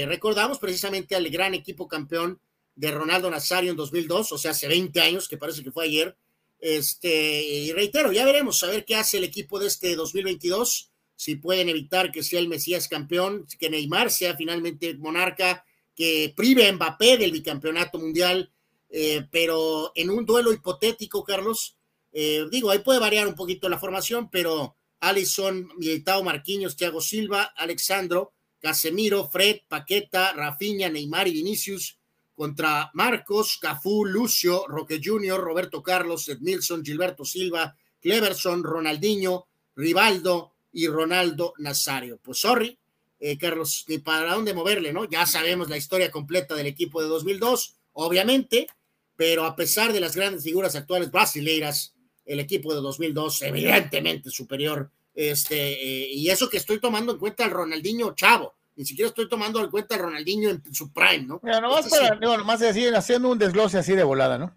[0.06, 2.40] recordamos precisamente al gran equipo campeón
[2.74, 6.16] de Ronaldo Nazario en 2002, o sea, hace 20 años, que parece que fue ayer,
[6.60, 11.36] este, y reitero, ya veremos a ver qué hace el equipo de este 2022, si
[11.36, 15.64] pueden evitar que sea el Mesías campeón, que Neymar sea finalmente monarca,
[15.94, 18.50] que prive a Mbappé del bicampeonato mundial,
[18.88, 21.76] eh, pero en un duelo hipotético, Carlos,
[22.12, 27.52] eh, digo, ahí puede variar un poquito la formación, pero Alison, Militao Marquinhos, Thiago Silva,
[27.56, 31.98] Alexandro, Casemiro, Fred, Paqueta, Rafinha, Neymar y Vinicius,
[32.40, 39.46] contra Marcos, Cafú, Lucio, Roque Jr., Roberto Carlos, Edmilson, Gilberto Silva, Cleverson, Ronaldinho,
[39.76, 42.18] Rivaldo y Ronaldo Nazario.
[42.22, 42.78] Pues sorry,
[43.18, 45.04] eh, Carlos, ni para dónde moverle, ¿no?
[45.04, 48.68] Ya sabemos la historia completa del equipo de 2002, obviamente,
[49.16, 51.94] pero a pesar de las grandes figuras actuales brasileiras,
[52.24, 57.44] el equipo de 2002 evidentemente superior, este, eh, y eso que estoy tomando en cuenta
[57.44, 61.40] al Ronaldinho Chavo, ni siquiera estoy tomando en cuenta al Ronaldinho en su prime, ¿no?
[61.42, 64.54] Mira, nomás, para, no, nomás así, haciendo un desglose así de volada, ¿no?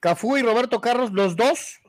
[0.00, 1.80] Cafú y Roberto Carlos, los dos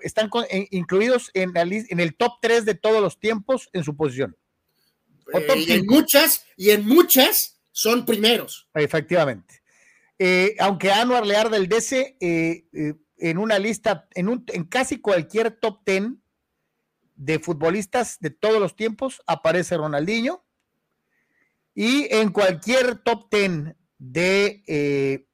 [0.00, 3.84] están con, en, incluidos en, la, en el top 3 de todos los tiempos en
[3.84, 4.36] su posición.
[5.32, 8.68] Eh, y en muchas, y en muchas son primeros.
[8.74, 9.62] Efectivamente.
[10.18, 15.00] Eh, aunque Anuar Lear del DC, eh, eh, en una lista, en, un, en casi
[15.00, 16.12] cualquier top 10
[17.16, 20.44] de futbolistas de todos los tiempos, aparece Ronaldinho.
[21.82, 25.26] Y en cualquier top 10 de eh,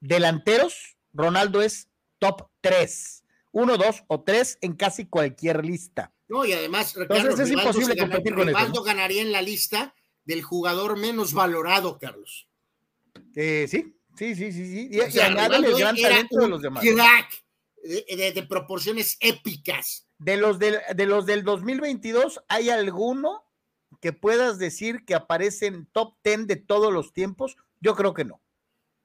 [0.00, 1.88] delanteros, Ronaldo es
[2.18, 3.24] top 3.
[3.52, 6.12] Uno, dos o tres en casi cualquier lista.
[6.28, 8.80] No, y además, Entonces es imposible competir con Rivaldo eso.
[8.80, 8.82] ¿no?
[8.84, 9.94] ganaría en la lista
[10.26, 12.46] del jugador menos valorado, Carlos.
[13.34, 14.66] Eh, sí, sí, sí, sí.
[14.66, 14.88] sí.
[14.92, 15.34] Y, O sea, y el
[15.78, 16.84] gran talento de los demás.
[16.84, 17.42] Crack
[17.82, 20.06] de, de- de proporciones épicas.
[20.18, 23.49] De los del, de los del 2022, ¿hay alguno
[24.00, 27.56] que puedas decir que aparece en top 10 de todos los tiempos?
[27.80, 28.42] Yo creo que no.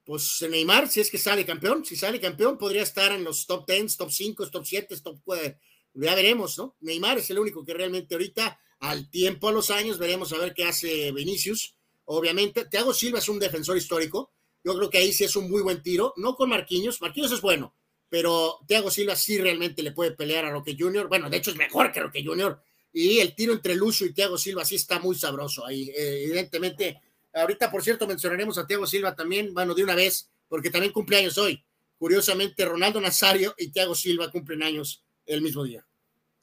[0.04, 3.66] Pues Neymar, si es que sale campeón, si sale campeón, podría estar en los top
[3.66, 5.58] 10, top 5, top 7, top 4.
[5.94, 6.76] Ya veremos, ¿no?
[6.80, 10.54] Neymar es el único que realmente ahorita, al tiempo, a los años, veremos a ver
[10.54, 11.74] qué hace Vinicius.
[12.04, 14.32] Obviamente, Thiago Silva es un defensor histórico.
[14.62, 17.00] Yo creo que ahí sí es un muy buen tiro, no con Marquinhos.
[17.00, 17.74] Marquinhos es bueno,
[18.08, 21.08] pero Thiago Silva sí realmente le puede pelear a Roque Junior.
[21.08, 22.62] Bueno, de hecho es mejor que Roque Junior.
[22.98, 25.90] Y el tiro entre Lucio y Thiago Silva sí está muy sabroso ahí.
[25.90, 26.98] Eh, evidentemente,
[27.34, 31.18] ahorita, por cierto, mencionaremos a Thiago Silva también, bueno, de una vez, porque también cumple
[31.18, 31.62] años hoy.
[31.98, 35.86] Curiosamente, Ronaldo Nazario y Thiago Silva cumplen años el mismo día.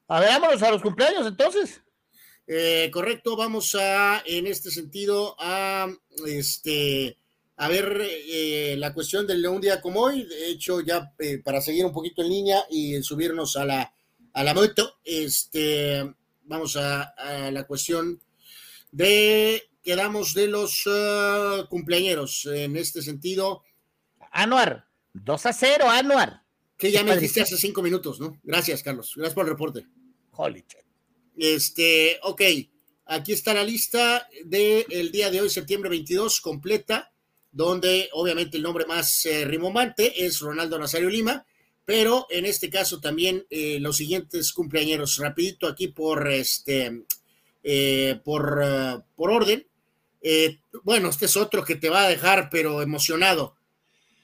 [0.08, 1.82] A ver, vámonos a los cumpleaños entonces.
[2.46, 5.92] Eh, correcto, vamos a, en este sentido, a
[6.28, 7.18] este
[7.56, 10.26] a ver eh, la cuestión del un día como hoy.
[10.26, 13.94] De hecho, ya eh, para seguir un poquito en línea y subirnos a la,
[14.34, 16.14] a la moto, este,
[16.46, 18.22] vamos a, a la cuestión
[18.92, 22.46] de quedamos de los uh, cumpleañeros.
[22.46, 23.64] En este sentido,
[24.32, 26.44] Anuar, 2 a 0, Anuar.
[26.78, 28.40] que ya me dijiste hace cinco minutos, ¿no?
[28.44, 29.14] Gracias, Carlos.
[29.16, 29.86] Gracias por el reporte.
[30.32, 30.84] Holy shit.
[31.36, 32.42] Este, ok,
[33.06, 37.12] aquí está la lista del día de hoy, septiembre 22, completa,
[37.52, 41.46] donde obviamente el nombre más eh, rimomante es Ronaldo Nazario Lima,
[41.86, 47.04] pero en este caso también eh, los siguientes cumpleañeros, rapidito aquí por este,
[47.64, 49.66] eh, por, eh, por orden.
[50.22, 53.56] Eh, bueno, este es otro que te va a dejar, pero emocionado.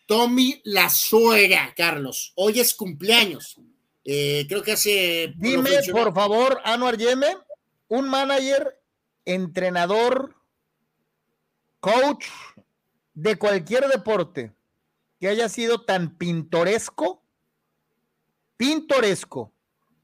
[0.05, 2.33] Tommy La Suegra, Carlos.
[2.35, 3.57] Hoy es cumpleaños.
[4.03, 5.33] Creo que hace.
[5.37, 7.37] Dime, por favor, Anuar Yeme,
[7.89, 8.81] un manager,
[9.23, 10.35] entrenador,
[11.79, 12.25] coach
[13.13, 14.51] de cualquier deporte
[15.19, 17.21] que haya sido tan pintoresco,
[18.59, 19.53] pintoresco,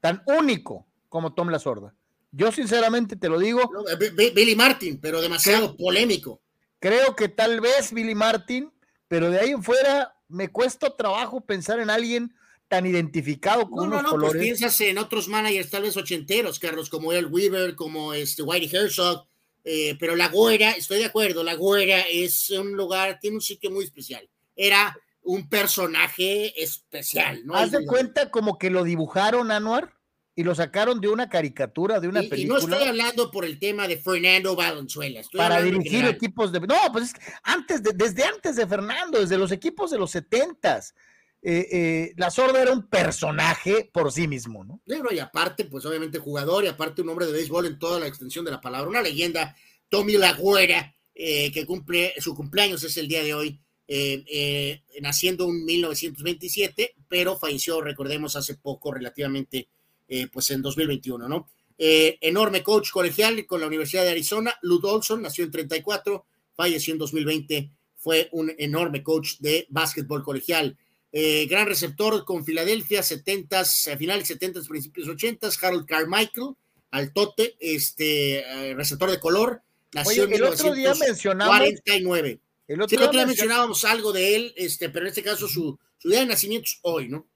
[0.00, 1.94] tan único como Tom La Sorda.
[2.32, 6.40] Yo sinceramente te lo digo, No, eh, Bi- Billy Martin, pero demasiado polémico.
[6.80, 8.72] creo que tal vez Billy Martin,
[9.08, 12.34] pero de ahí en fuera me cuesta trabajo pensar en alguien
[12.68, 14.42] tan identificado No, con no, unos no, pues colores.
[14.42, 19.26] piensas en otros managers tal vez ochenteros, Carlos, como El Weaver, como este Whitey Herzog,
[19.64, 23.70] eh, pero La Güera, estoy de acuerdo, La Güera es un lugar, tiene un sitio
[23.70, 24.26] muy especial.
[24.56, 24.96] Era
[25.26, 27.56] un personaje especial, ¿no?
[27.56, 29.92] Haz de cuenta como que lo dibujaron Anuar
[30.36, 32.58] y lo sacaron de una caricatura, de una y, y no película.
[32.58, 36.60] estoy hablando por el tema de Fernando Valenzuela, estoy para dirigir equipos de.
[36.60, 40.12] No, pues es que antes de, desde antes de Fernando, desde los equipos de los
[40.12, 40.94] setentas.
[41.42, 44.80] eh, eh, la sorda era un personaje por sí mismo, ¿no?
[44.86, 48.44] Y aparte, pues obviamente jugador y aparte un hombre de béisbol en toda la extensión
[48.44, 49.56] de la palabra, una leyenda,
[49.88, 55.44] Tommy Lagüera, eh, que cumple, su cumpleaños es el día de hoy, eh, eh, naciendo
[55.44, 59.68] en 1927, pero falleció, recordemos, hace poco, relativamente,
[60.08, 61.48] eh, pues en 2021, ¿no?
[61.78, 66.92] Eh, enorme coach colegial con la Universidad de Arizona, Lou Olson, nació en 34, falleció
[66.94, 70.76] en 2020, fue un enorme coach de básquetbol colegial.
[71.12, 76.54] Eh, gran receptor con Filadelfia, 70s, a finales 70s, principios 80s, Harold Carmichael,
[76.90, 81.54] al tote, este, receptor de color, nació Oye, en el otro día mencionamos.
[81.54, 82.40] 1949.
[82.68, 85.22] El Sí, otro el otro día mencio- mencionábamos algo de él, este, pero en este
[85.22, 87.26] caso su, su día de nacimiento es hoy, ¿no?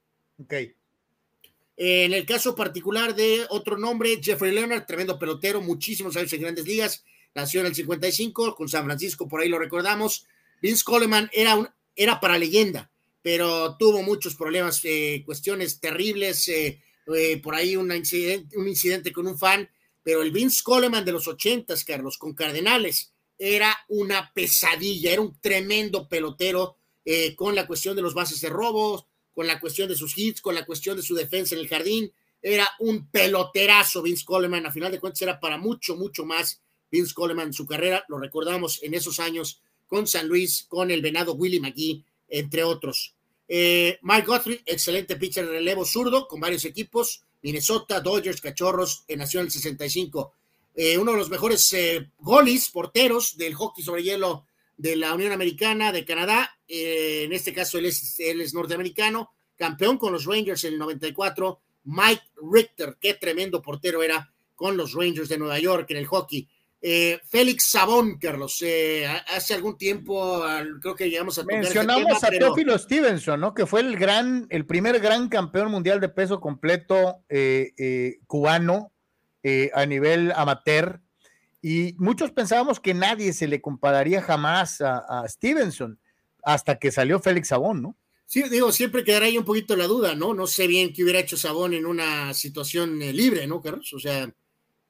[0.42, 0.52] Ok.
[0.52, 0.74] Eh,
[1.76, 6.66] En el caso particular de otro nombre, Jeffrey Leonard, tremendo pelotero, muchísimos años en grandes
[6.66, 7.04] ligas,
[7.34, 10.26] nació en el 55 con San Francisco, por ahí lo recordamos.
[10.60, 12.90] Vince Coleman era, un, era para leyenda,
[13.22, 16.82] pero tuvo muchos problemas, eh, cuestiones terribles, eh,
[17.16, 19.68] eh, por ahí un incidente, un incidente con un fan,
[20.02, 23.09] pero el Vince Coleman de los ochentas, Carlos, con Cardenales,
[23.40, 26.76] era una pesadilla, era un tremendo pelotero
[27.34, 30.54] con la cuestión de los bases de robos, con la cuestión de sus hits, con
[30.54, 32.12] la cuestión de su defensa en el jardín.
[32.42, 36.60] Era un peloterazo Vince Coleman, a final de cuentas era para mucho, mucho más
[36.90, 41.02] Vince Coleman en su carrera, lo recordamos en esos años con San Luis, con el
[41.02, 43.14] venado Willie McGee, entre otros.
[43.48, 49.18] Eh, Mike Guthrie, excelente pitcher de relevo zurdo con varios equipos, Minnesota, Dodgers, Cachorros, en
[49.18, 50.32] Nación el 65.
[50.82, 54.46] Eh, uno de los mejores eh, golis, porteros del hockey sobre hielo
[54.78, 56.58] de la Unión Americana, de Canadá.
[56.66, 61.60] en este caso, él es, él es norteamericano, campeón con los Rangers en el 94.
[61.84, 66.48] Mike Richter, qué tremendo portero era con los Rangers de Nueva York en el hockey.
[66.80, 70.42] Eh, Félix Sabón, Carlos, eh, hace algún tiempo
[70.80, 73.52] creo que llegamos a Mencionamos a Teófilo Stevenson, ¿no?
[73.52, 77.22] Que fue el gran, el primer gran campeón mundial de peso completo
[79.42, 81.00] eh, a nivel amateur.
[81.62, 85.98] Y muchos pensábamos que nadie se le compararía jamás a, Stevenson
[86.42, 87.96] hasta que salió Félix Sabón, ¿no?
[88.24, 90.32] Sí, digo, siempre quedará ahí un poquito la duda, ¿no?
[90.32, 93.92] No sé bien qué hubiera hecho Sabón en una situación libre, ¿no, Carlos?
[93.92, 94.32] O sea,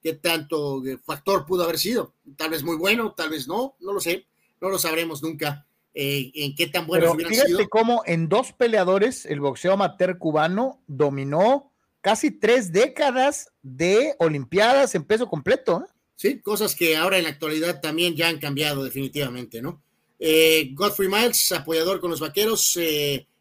[0.01, 2.13] qué tanto factor pudo haber sido.
[2.37, 4.27] Tal vez muy bueno, tal vez no, no lo sé,
[4.61, 7.69] no lo sabremos nunca eh, en qué tan bueno hubieran fíjate sido.
[7.69, 11.70] cómo en dos peleadores el boxeo amateur cubano dominó
[12.01, 15.83] casi tres décadas de Olimpiadas en peso completo.
[15.85, 15.91] ¿eh?
[16.15, 19.81] Sí, cosas que ahora en la actualidad también ya han cambiado definitivamente, ¿no?
[20.19, 22.77] Eh, Godfrey Miles, apoyador con los vaqueros,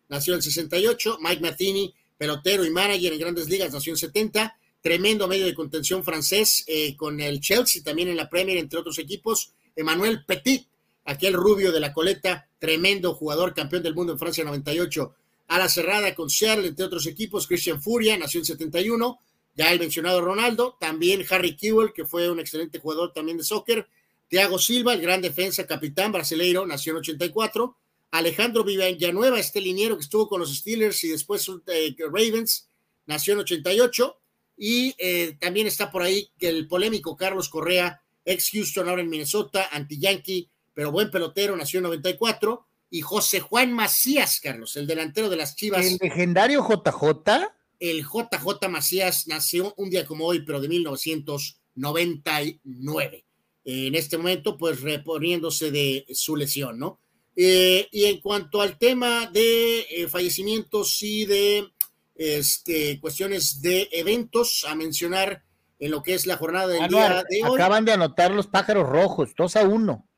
[0.08, 1.18] nació en el 68.
[1.20, 6.02] Mike Martini, pelotero y manager en grandes ligas, nació en 70 tremendo medio de contención
[6.02, 9.52] francés eh, con el Chelsea también en la Premier, entre otros equipos.
[9.76, 10.66] Emmanuel Petit,
[11.04, 15.14] aquel rubio de la coleta, tremendo jugador, campeón del mundo en Francia 98.
[15.50, 17.48] A la cerrada con Seattle, entre otros equipos.
[17.48, 19.18] Christian Furia, nació en 71.
[19.56, 20.76] Ya el mencionado Ronaldo.
[20.78, 23.88] También Harry Kewell, que fue un excelente jugador también de soccer.
[24.28, 27.76] Thiago Silva, el gran defensa, capitán brasileiro, nació en 84.
[28.12, 32.68] Alejandro Villanueva, este liniero que estuvo con los Steelers y después eh, Ravens,
[33.06, 34.20] nació en 88.
[34.56, 39.68] Y eh, también está por ahí el polémico Carlos Correa, ex Houston, ahora en Minnesota,
[39.72, 42.68] anti-yankee, pero buen pelotero, nació en 94.
[42.90, 45.86] Y José Juan Macías, Carlos, el delantero de las Chivas.
[45.86, 47.48] El legendario JJ.
[47.78, 53.24] El JJ Macías nació un día como hoy, pero de 1999.
[53.64, 56.98] En este momento, pues reponiéndose de su lesión, ¿no?
[57.36, 61.68] Eh, y en cuanto al tema de eh, fallecimientos y de
[62.14, 65.44] este, cuestiones de eventos a mencionar
[65.78, 67.54] en lo que es la jornada del día de hoy.
[67.54, 70.09] Acaban de anotar los pájaros rojos, 2 a 1.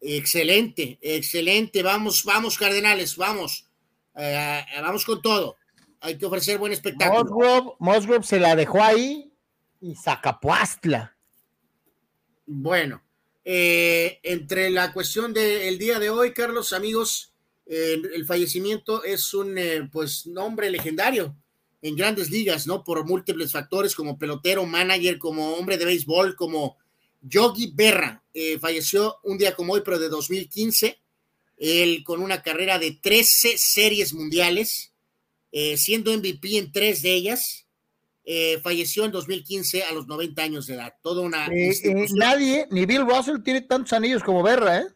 [0.00, 1.82] Excelente, excelente.
[1.82, 3.66] Vamos, vamos, Cardenales, vamos.
[4.16, 5.56] Eh, vamos con todo.
[6.00, 7.76] Hay que ofrecer buen espectáculo.
[7.78, 9.30] Musgrove, se la dejó ahí
[9.80, 11.16] y Zacapuastla.
[12.46, 13.02] Bueno,
[13.44, 17.34] eh, entre la cuestión del día de hoy, Carlos, amigos,
[17.66, 21.36] el fallecimiento es un eh, pues nombre legendario
[21.82, 22.82] en grandes ligas, ¿no?
[22.82, 26.78] Por múltiples factores, como pelotero, manager, como hombre de béisbol, como
[27.22, 28.22] Yogi Berra.
[28.32, 30.98] Eh, falleció un día como hoy, pero de 2015.
[31.58, 34.92] Él con una carrera de 13 series mundiales,
[35.52, 37.66] eh, siendo MVP en tres de ellas.
[38.62, 40.94] falleció en 2015 a los 90 años de edad.
[41.02, 41.48] Toda una.
[42.14, 44.86] nadie, ni Bill Russell tiene tantos anillos como Berra, ¿eh?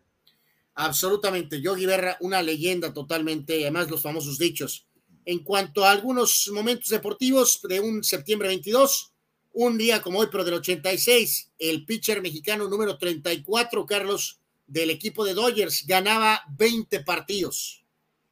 [0.74, 1.60] Absolutamente.
[1.60, 4.86] Yogi Berra, una leyenda totalmente, y además los famosos dichos.
[5.24, 9.13] En cuanto a algunos momentos deportivos de un septiembre 22,
[9.54, 15.24] un día como hoy, pero del 86, el pitcher mexicano número 34, Carlos, del equipo
[15.24, 17.84] de Dodgers, ganaba 20 partidos.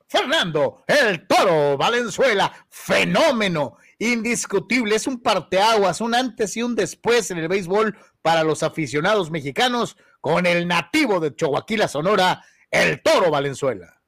[0.08, 7.38] Fernando, el toro Valenzuela, fenómeno, indiscutible, es un parteaguas, un antes y un después en
[7.38, 14.02] el béisbol para los aficionados mexicanos con el nativo de Chihuahua, Sonora, el Toro Valenzuela.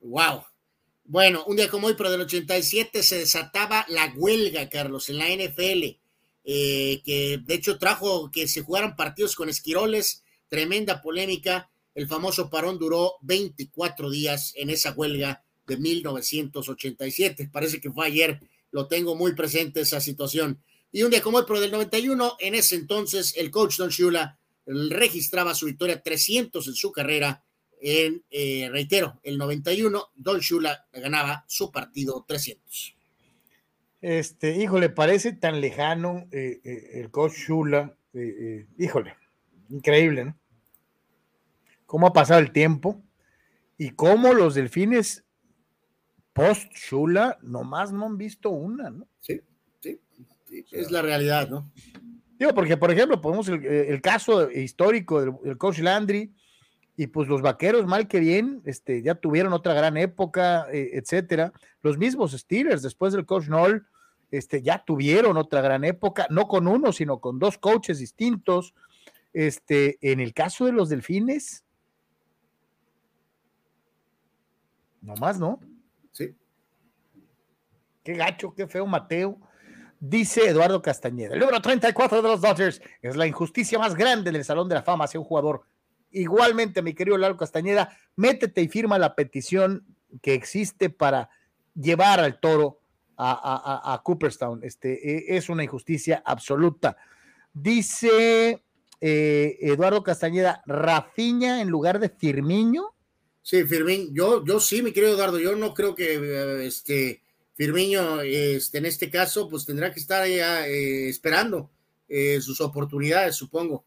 [0.00, 0.44] Wow.
[1.04, 5.28] Bueno, un día como hoy, pero del 87 se desataba la huelga, Carlos, en la
[5.28, 5.98] NFL,
[6.48, 11.68] eh, que de hecho trajo que se jugaran partidos con esquiroles, tremenda polémica.
[11.92, 17.50] El famoso parón duró 24 días en esa huelga de 1987.
[17.52, 18.40] Parece que fue ayer,
[18.70, 20.62] lo tengo muy presente esa situación.
[20.92, 24.38] Y un día como hoy, pero del 91, en ese entonces, el coach Don Shula
[24.66, 27.42] registraba su victoria 300 en su carrera.
[27.80, 32.95] En, eh, reitero, el 91, Don Shula ganaba su partido 300.
[34.06, 37.96] Este, híjole, parece tan lejano eh, eh, el coach Shula.
[38.78, 39.16] híjole,
[39.68, 40.38] increíble, ¿no?
[41.86, 43.02] Cómo ha pasado el tiempo
[43.76, 45.24] y cómo los delfines
[46.32, 49.08] post Shula, nomás no han visto una, ¿no?
[49.18, 49.40] Sí,
[49.80, 49.98] sí,
[50.70, 51.72] es la realidad, ¿no?
[52.38, 56.32] Digo, porque, por ejemplo, ponemos el, caso histórico del, coach Landry,
[56.96, 61.52] y pues los vaqueros, mal que bien, este, ya tuvieron otra gran época, eh, etcétera.
[61.82, 63.84] Los mismos Steelers, después del coach Noll,
[64.30, 68.74] este, ya tuvieron otra gran época, no con uno, sino con dos coaches distintos.
[69.32, 71.64] Este, en el caso de los delfines,
[75.02, 75.60] nomás, ¿no?
[76.12, 76.34] Sí.
[78.02, 79.38] Qué gacho, qué feo, Mateo.
[79.98, 84.44] Dice Eduardo Castañeda, el número 34 de los Dodgers es la injusticia más grande del
[84.44, 85.62] Salón de la Fama hacia un jugador.
[86.10, 89.86] Igualmente, mi querido Lalo Castañeda, métete y firma la petición
[90.20, 91.30] que existe para
[91.74, 92.80] llevar al toro
[93.16, 94.60] a, Cooperstown.
[94.62, 96.96] Este, e, es una injusticia absoluta.
[97.52, 98.62] Dice
[99.00, 102.94] eh, Eduardo Castañeda, Rafiña en lugar de Firmiño.
[103.42, 107.22] Sí, Firmiño, yo, yo sí, mi querido Eduardo, yo no creo que eh, este,
[107.54, 111.70] Firmiño este, en este caso, pues tendrá que estar ya eh, esperando
[112.40, 113.84] sus oportunidades, supongo.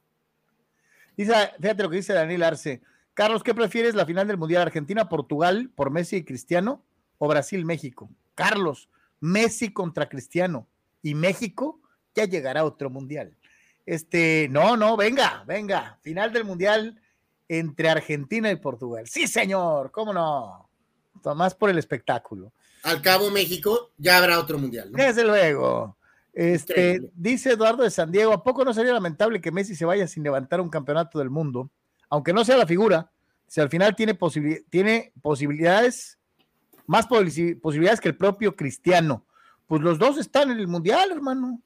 [1.16, 2.82] Dice, fíjate lo que dice Daniel Arce.
[3.14, 6.86] Carlos, ¿qué prefieres la final del Mundial Argentina-Portugal por Messi y Cristiano
[7.18, 8.10] o Brasil-México?
[8.36, 8.90] Carlos,
[9.22, 10.68] Messi contra Cristiano
[11.02, 11.80] y México
[12.16, 13.36] ya llegará otro mundial.
[13.86, 17.02] Este, no, no, venga, venga, final del mundial
[17.48, 19.08] entre Argentina y Portugal.
[19.08, 20.70] Sí, señor, cómo no.
[21.36, 22.54] Más por el espectáculo.
[22.84, 24.92] Al cabo, México ya habrá otro mundial.
[24.92, 25.98] Desde luego.
[26.32, 30.08] Este, dice Eduardo de San Diego, ¿a poco no sería lamentable que Messi se vaya
[30.08, 31.72] sin levantar un campeonato del mundo?
[32.10, 33.12] Aunque no sea la figura,
[33.48, 34.18] si al final tiene,
[34.70, 36.19] tiene posibilidades
[36.90, 39.24] más posibilidades que el propio Cristiano.
[39.68, 41.62] Pues los dos están en el Mundial, hermano.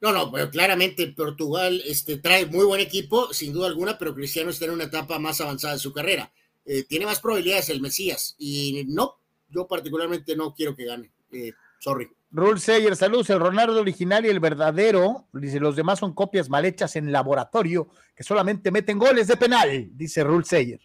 [0.00, 4.48] No, no, pero claramente Portugal este, trae muy buen equipo, sin duda alguna, pero Cristiano
[4.48, 6.32] está en una etapa más avanzada de su carrera.
[6.64, 9.18] Eh, tiene más probabilidades el Mesías y no,
[9.50, 11.10] yo particularmente no quiero que gane.
[11.30, 12.08] Eh, sorry.
[12.30, 16.64] Rule Sayer, saludos, el Ronaldo original y el verdadero, dice, los demás son copias mal
[16.64, 20.80] hechas en laboratorio que solamente meten goles de penal, dice Rule Sayer.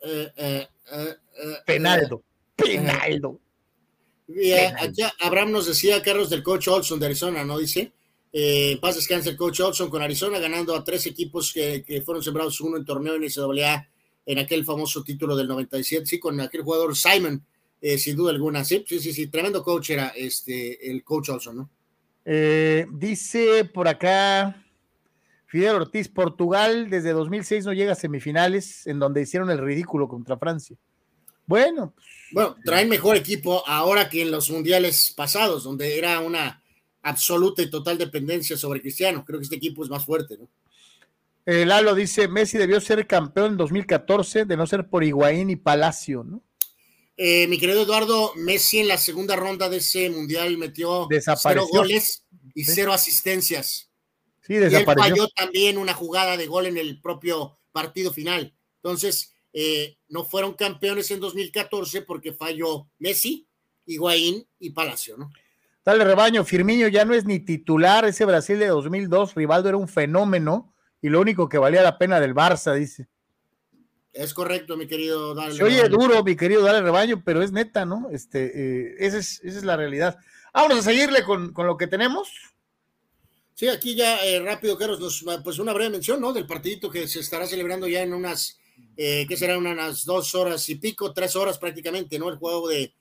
[0.00, 0.68] Eh, eh,
[1.64, 2.22] Penaldo.
[2.56, 3.40] Penaldo.
[4.78, 7.58] aquí Abraham nos decía, Carlos, del coach Olson de Arizona, ¿no?
[7.58, 7.92] Dice,
[8.32, 12.60] eh, paz descansa el coach Olson con Arizona, ganando a tres equipos que, fueron sembrados
[12.60, 13.88] uno en torneo en NCAA
[14.26, 17.42] en aquel famoso título del 97, sí, con aquel jugador Simon,
[17.80, 21.56] eh, sin duda alguna, sí, sí, sí, sí, tremendo coach era este, el coach Olson,
[21.56, 21.70] ¿no?
[22.30, 24.62] Eh, dice por acá
[25.46, 30.36] Fidel Ortiz, Portugal desde 2006 no llega a semifinales, en donde hicieron el ridículo contra
[30.36, 30.76] Francia.
[31.48, 31.94] Bueno.
[32.30, 36.62] Bueno, traen mejor equipo ahora que en los mundiales pasados, donde era una
[37.02, 39.24] absoluta y total dependencia sobre Cristiano.
[39.26, 40.48] Creo que este equipo es más fuerte, ¿no?
[41.46, 45.48] El eh, Lalo dice, Messi debió ser campeón en 2014, de no ser por Higuaín
[45.48, 46.42] y Palacio, ¿no?
[47.16, 52.24] Eh, mi querido Eduardo, Messi en la segunda ronda de ese mundial metió cero goles
[52.54, 53.90] y cero asistencias.
[54.46, 54.86] Sí, desapareció.
[54.86, 58.54] Y él falló también una jugada de gol en el propio partido final.
[58.82, 63.46] Entonces, eh, no fueron campeones en 2014 porque falló Messi,
[63.86, 65.30] Higuaín y Palacio, ¿no?
[65.84, 69.88] Dale, rebaño, Firmino ya no es ni titular, ese Brasil de 2002, Rivaldo era un
[69.88, 73.08] fenómeno y lo único que valía la pena del Barça, dice.
[74.12, 75.54] Es correcto, mi querido Dale.
[75.54, 78.08] Se oye duro, mi querido Dale Rebaño, pero es neta, ¿no?
[78.10, 80.18] Este, eh, esa, es, esa, es, la realidad.
[80.52, 82.28] Vamos a seguirle con, con lo que tenemos.
[83.54, 86.32] Sí, aquí ya eh, rápido, Carlos, pues una breve mención, ¿no?
[86.32, 88.58] Del partidito que se estará celebrando ya en unas,
[88.96, 92.28] eh, que serán unas dos horas y pico, tres horas prácticamente, ¿no?
[92.28, 92.92] El juego de,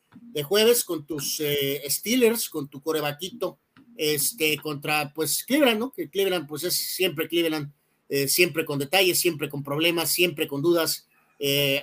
[0.43, 3.59] jueves con tus eh, Steelers, con tu corebaquito,
[3.95, 5.91] este, contra, pues, Cleveland, ¿no?
[5.91, 7.71] Que Cleveland, pues es siempre Cleveland,
[8.09, 11.07] eh, siempre con detalles, siempre con problemas, siempre con dudas,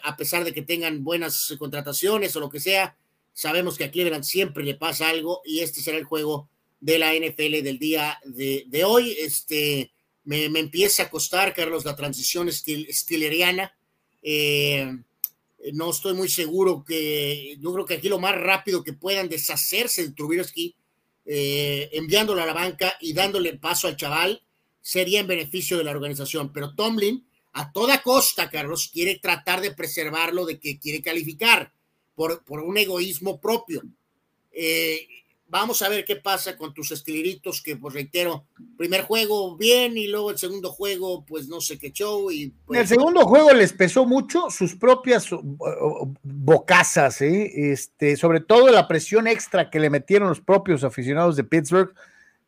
[0.02, 2.96] a pesar de que tengan buenas contrataciones o lo que sea,
[3.32, 6.48] sabemos que a Cleveland siempre le pasa algo y este será el juego
[6.80, 9.16] de la NFL del día de, hoy.
[9.18, 9.92] Este,
[10.24, 13.74] me, empieza a costar, Carlos, la transición estil, stileriana.
[14.26, 14.90] Eh,
[15.74, 20.02] no estoy muy seguro que, yo creo que aquí lo más rápido que puedan deshacerse
[20.02, 20.74] de Trubisky,
[21.26, 24.42] eh, enviándolo a la banca y dándole paso al chaval,
[24.80, 26.52] sería en beneficio de la organización.
[26.52, 31.72] Pero Tomlin, a toda costa, Carlos, quiere tratar de preservarlo de que quiere calificar
[32.14, 33.82] por, por un egoísmo propio.
[34.52, 35.06] Eh,
[35.46, 38.46] Vamos a ver qué pasa con tus estiliritos, que pues reitero,
[38.76, 42.30] primer juego bien y luego el segundo juego, pues no sé qué show.
[42.30, 45.28] Y, pues, el segundo juego les pesó mucho sus propias
[46.22, 47.72] bocazas, ¿eh?
[47.72, 51.94] este, sobre todo la presión extra que le metieron los propios aficionados de Pittsburgh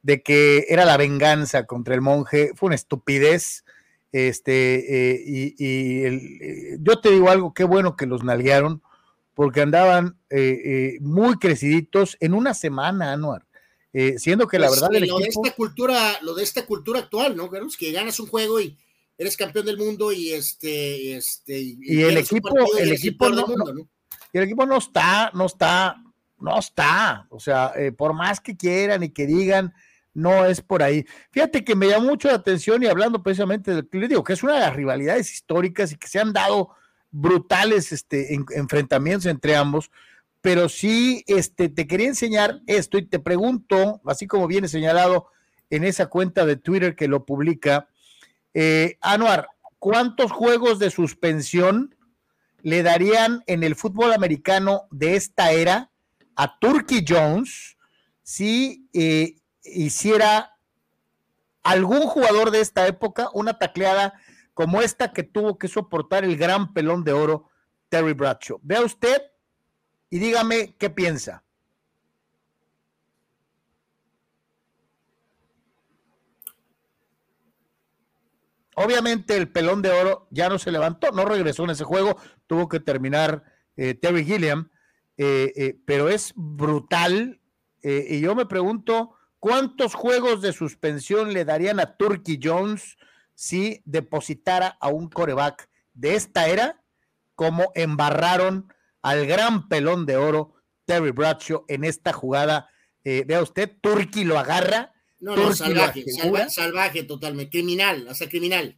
[0.06, 3.64] de que era la venganza contra el monje, fue una estupidez.
[4.12, 8.82] Este, eh, y, eh, yo te digo algo, qué bueno que los nalguearon,
[9.37, 13.47] porque andaban eh, eh, muy creciditos en una semana, Anuar.
[13.93, 16.65] Eh, siendo que la Pues, verdad eh, el lo de esta cultura, lo de esta
[16.65, 17.51] cultura actual, ¿no?
[17.51, 17.77] Carlos?
[17.77, 18.77] Que ganas un juego y
[19.19, 23.47] eres campeón del mundo y este, este Y el equipo- y el equipo del no-
[23.47, 23.89] mundo, ¿no?
[24.33, 25.97] el equipo no está, no está,
[26.39, 27.27] no está.
[27.31, 29.73] O sea, eh, por más que quieran y que digan,
[30.15, 31.05] no es por ahí.
[31.31, 34.43] Fíjate que me llamó mucho la atención y hablando precisamente del le digo que es
[34.43, 36.71] una de las rivalidades históricas y que se han dado
[37.20, 39.90] brutales este, en- enfrentamientos entre ambos.
[40.40, 45.26] Pero sí, este, te quería enseñar esto y te pregunto, así como viene señalado
[45.70, 47.88] en esa cuenta de Twitter que lo publica,
[48.55, 49.48] eh, Anuar,
[49.78, 51.97] ¿cuántos juegos de suspensión
[52.62, 55.90] le darían en el fútbol americano de esta era
[56.36, 57.76] a Turkey Jones
[58.22, 60.56] si eh, hiciera
[61.62, 64.14] algún jugador de esta época una tacleada
[64.57, 67.51] como esta que tuvo que soportar el gran pelón de oro
[67.91, 68.59] Terry Bradshaw?
[68.62, 69.20] Vea usted
[70.09, 71.45] y dígame qué piensa.
[78.77, 82.16] Obviamente el pelón de oro ya no se levantó, no regresó en ese juego,
[82.47, 83.45] tuvo que terminar
[83.77, 84.70] eh, Terry Gilliam,
[85.19, 87.43] eh, eh, pero es brutal.
[87.83, 92.97] y yo me pregunto, ¿cuántos juegos de suspensión le darían a Turkey Jones
[93.37, 96.83] si depositara a un coreback de esta era
[97.37, 98.73] como embarraron
[99.03, 100.55] al gran pelón de oro
[100.87, 102.69] Terry Bradshaw en esta jugada?
[103.05, 108.77] Eh, vea usted, Turkey lo agarra, No, no, salvaje, salva- salvaje totalmente, criminal, hasta criminal.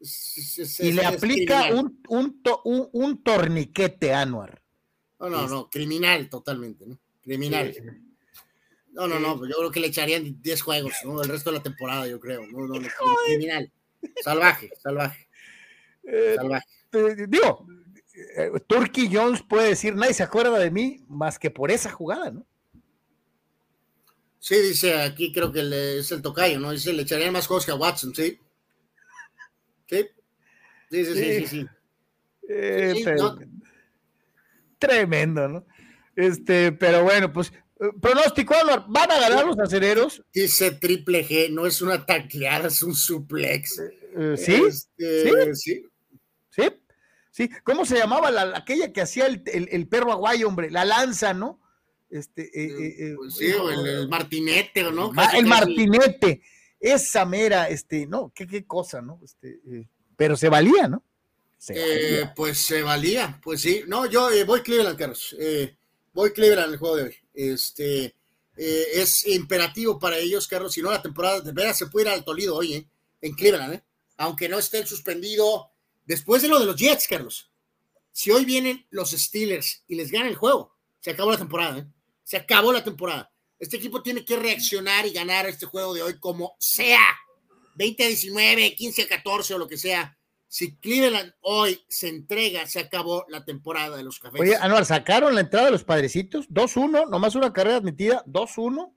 [0.00, 1.84] Es- es- y le es aplica criminal.
[1.84, 4.62] un, un, to- un- un torniquete Anuar.
[5.20, 6.98] No, no, no, criminal totalmente, ¿no?
[7.22, 7.74] Criminal.
[8.92, 11.20] No, no, no, yo creo que le echarían 10 juegos, ¿no?
[11.22, 12.46] El resto de la temporada, yo creo.
[12.46, 12.88] No, no, no,
[13.26, 13.70] criminal.
[14.22, 15.28] Salvaje, salvaje,
[16.04, 16.66] Eh, salvaje.
[17.28, 17.66] digo,
[18.36, 22.30] eh, Turkey Jones puede decir, nadie se acuerda de mí más que por esa jugada,
[22.30, 22.46] ¿no?
[24.40, 26.70] Sí, dice aquí, creo que le- es el tocayo, ¿no?
[26.70, 28.38] Dice, le echarían más juegos que a Watson, ¿sí?
[29.86, 30.06] Sí.
[30.90, 31.46] Sí, sí, sí, sí.
[31.46, 31.66] sí.
[32.48, 33.38] Eh, Sí, pero- no.
[34.78, 35.66] Tremendo, ¿no?
[36.14, 37.52] Este, pero bueno, pues,
[38.00, 40.22] pronóstico, Anuar, ¿van a ganar los acereros?
[40.32, 43.78] Dice triple G, no es una tacleada, es un suplex.
[43.80, 44.54] Eh, ¿Sí?
[44.66, 45.82] Este, sí.
[46.50, 46.62] ¿Sí?
[47.30, 47.50] ¿Sí?
[47.62, 50.70] ¿Cómo se llamaba la, aquella que hacía el, el- el perro aguayo, hombre?
[50.70, 51.60] La lanza, ¿no?
[52.10, 55.12] Este, eh, eh, Pues sí, o el, el martinete, ¿o ¿no?
[55.34, 56.42] El martinete,
[56.80, 59.20] esa mera, este, no, qué, qué cosa, ¿no?
[59.22, 61.04] Este, eh, pero se valía, ¿no?
[61.58, 62.34] Se Eh, valía.
[62.34, 63.82] pues se valía, pues sí.
[63.86, 65.36] No, yo voy Cleveland, Carlos.
[66.14, 67.14] Voy Cleveland el juego de hoy.
[67.38, 68.16] Este,
[68.56, 70.72] eh, es imperativo para ellos, Carlos.
[70.72, 72.88] Si no, la temporada de veras se puede ir al Tolido hoy, ¿eh?
[73.20, 73.84] En Cleveland, ¿eh?
[74.16, 75.70] Aunque no esté suspendido.
[76.04, 77.52] Después de lo de los Jets, Carlos.
[78.10, 81.86] Si hoy vienen los Steelers y les ganan el juego, se acabó la temporada, ¿eh?
[82.24, 83.32] Se acabó la temporada.
[83.56, 87.16] Este equipo tiene que reaccionar y ganar este juego de hoy como sea.
[87.76, 90.17] 20 a 19, 15 a 14 o lo que sea.
[90.50, 94.40] Si Cleveland hoy se entrega, se acabó la temporada de los cafés.
[94.40, 98.94] Oye, Anuar, sacaron la entrada de los padrecitos, 2-1, nomás una carrera admitida, 2-1.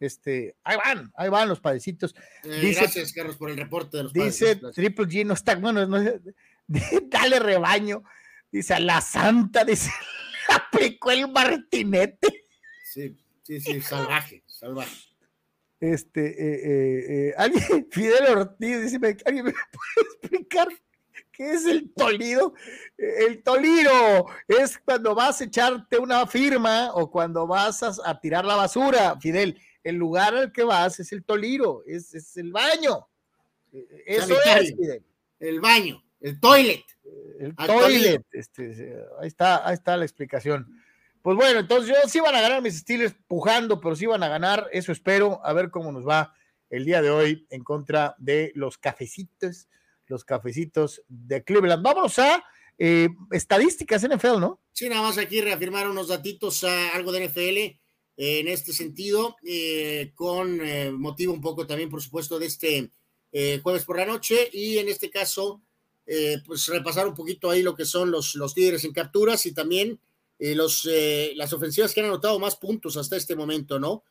[0.00, 2.14] Este, ahí van, ahí van los padrecitos.
[2.44, 4.74] Eh, dice- gracias, Carlos, por el reporte de los Dice padres.
[4.76, 5.98] Triple G, no está, bueno, no,
[7.08, 8.04] dale rebaño.
[8.52, 9.90] Dice a la santa, dice,
[10.48, 12.46] aplicó el martinete.
[12.84, 14.94] Sí, sí, sí, salvaje, salvaje.
[15.80, 20.68] Este, eh, eh, alguien, Fidel Ortiz, dice, ¿me- ¿alguien me puede explicar
[21.36, 22.54] qué es el tolido?
[22.96, 28.44] El tolido es cuando vas a echarte una firma o cuando vas a, a tirar
[28.44, 29.60] la basura, Fidel.
[29.82, 33.06] El lugar al que vas es el tolido, es, es el baño.
[33.72, 34.74] Eh, Eso es.
[34.74, 35.04] Fidel.
[35.40, 36.84] El baño, el toilet.
[37.38, 38.24] El toilet.
[38.32, 40.80] Este, ahí está, ahí está la explicación.
[41.20, 44.28] Pues bueno, entonces yo sí van a ganar mis Steelers pujando, pero sí van a
[44.28, 46.34] ganar, eso espero, a ver cómo nos va
[46.68, 49.68] el día de hoy en contra de los cafecitos,
[50.06, 51.82] los cafecitos de Cleveland.
[51.82, 52.44] Vámonos a
[52.78, 54.60] eh, estadísticas NFL, ¿no?
[54.72, 57.80] Sí, nada más aquí reafirmar unos datitos, ah, algo de NFL
[58.16, 62.90] eh, en este sentido, eh, con eh, motivo un poco también, por supuesto, de este
[63.64, 65.60] jueves por la noche y en este caso,
[66.46, 69.98] pues repasar un poquito ahí lo que son los, los líderes en capturas y también
[70.38, 70.88] los,
[71.34, 74.04] las ofensivas que han anotado más puntos hasta este momento, ¿no?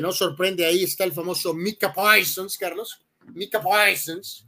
[0.00, 3.04] No sorprende, ahí está el famoso Mika Parsons, Carlos,
[3.34, 4.46] Mika Parsons,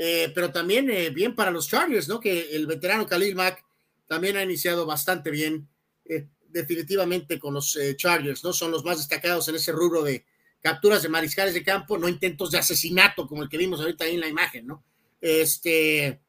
[0.00, 2.20] eh, pero también eh, bien para los Chargers, ¿no?
[2.20, 3.64] Que el veterano Khalil Mack
[4.06, 5.68] también ha iniciado bastante bien,
[6.04, 8.52] eh, definitivamente con los Chargers, ¿no?
[8.52, 10.24] Son los más destacados en ese rubro de
[10.62, 14.14] capturas de mariscales de campo, no intentos de asesinato como el que vimos ahorita ahí
[14.14, 14.84] en la imagen, ¿no?
[15.20, 16.20] Este,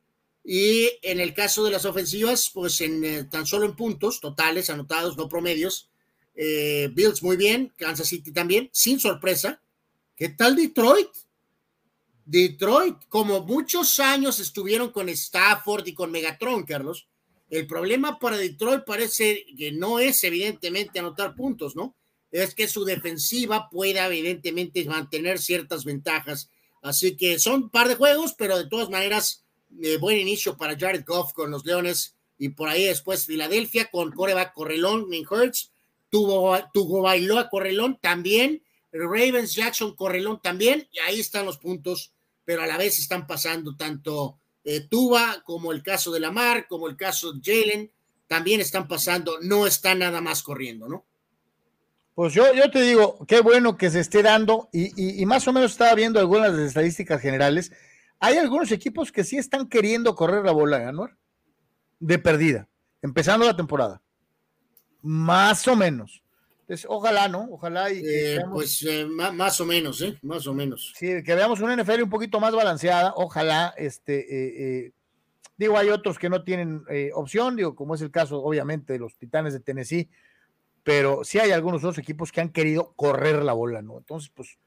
[0.43, 5.15] Y en el caso de las ofensivas, pues en, tan solo en puntos totales, anotados,
[5.15, 5.89] no promedios.
[6.33, 9.61] Bills muy bien, Kansas City también, sin sorpresa.
[10.15, 11.09] ¿Qué tal Detroit?
[12.31, 17.07] Detroit, como muchos años estuvieron con Stafford y con Megatron, Carlos,
[17.49, 21.95] el problema para Detroit parece que no es evidentemente anotar puntos, ¿no?
[22.29, 26.51] Es que su defensiva pueda evidentemente mantener ciertas ventajas.
[26.83, 29.43] Así que son un par de juegos, pero de todas maneras,
[29.81, 34.11] eh, buen inicio para Jared Goff con los Leones y por ahí después Filadelfia con
[34.11, 35.71] coreback Correlón en Hurts,
[36.11, 38.61] tuvo, tuvo bailó a Correlón también,
[38.91, 42.13] Ravens Jackson Correlón también, y ahí están los puntos,
[42.49, 46.87] pero a la vez están pasando tanto eh, Tuba, como el caso de Lamar, como
[46.87, 47.91] el caso de Jalen,
[48.25, 51.05] también están pasando, no está nada más corriendo, ¿no?
[52.15, 55.73] Pues yo, yo te digo, qué bueno que se esté dando, y, más o menos
[55.73, 57.71] estaba viendo algunas de las estadísticas generales.
[58.19, 61.15] Hay algunos equipos que sí están queriendo correr la bola, Anuar,
[61.99, 62.67] de perdida,
[63.03, 64.01] empezando la temporada.
[65.03, 66.23] Más o menos
[66.87, 67.47] ojalá, ¿no?
[67.51, 70.17] Ojalá y eh, pues eh, más, o menos, ¿eh?
[70.21, 70.93] Más o menos.
[70.95, 74.93] Sí, que veamos una NFL un poquito más balanceada, ojalá, este, eh,
[75.57, 76.83] digo, hay otros que no tienen
[77.13, 80.09] opción, digo, como es el caso, obviamente, de los Titanes de Tennessee,
[80.83, 83.97] pero sí hay algunos otros equipos que han querido correr la bola, ¿no?
[83.97, 84.57] Entonces, pues,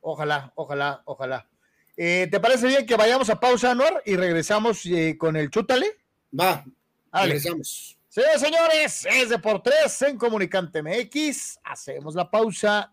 [0.00, 1.48] ojalá, ojalá, ojalá.
[1.94, 4.84] ¿Te parece bien que vayamos a pausa, Anuar, y regresamos
[5.18, 5.86] con el chútale?
[6.32, 6.64] Va,
[7.12, 7.99] regresamos.
[8.12, 11.60] Sí, señores, es de por tres en Comunicante MX.
[11.62, 12.92] Hacemos la pausa,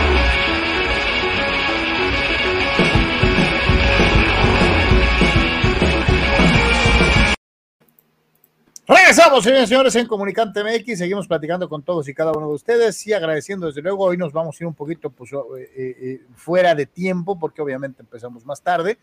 [9.11, 10.99] Regresamos, señores en Comunicante MX.
[10.99, 14.31] Seguimos platicando con todos y cada uno de ustedes y agradeciendo, desde luego, hoy nos
[14.31, 18.61] vamos a ir un poquito pues, eh, eh, fuera de tiempo, porque obviamente empezamos más
[18.61, 18.97] tarde.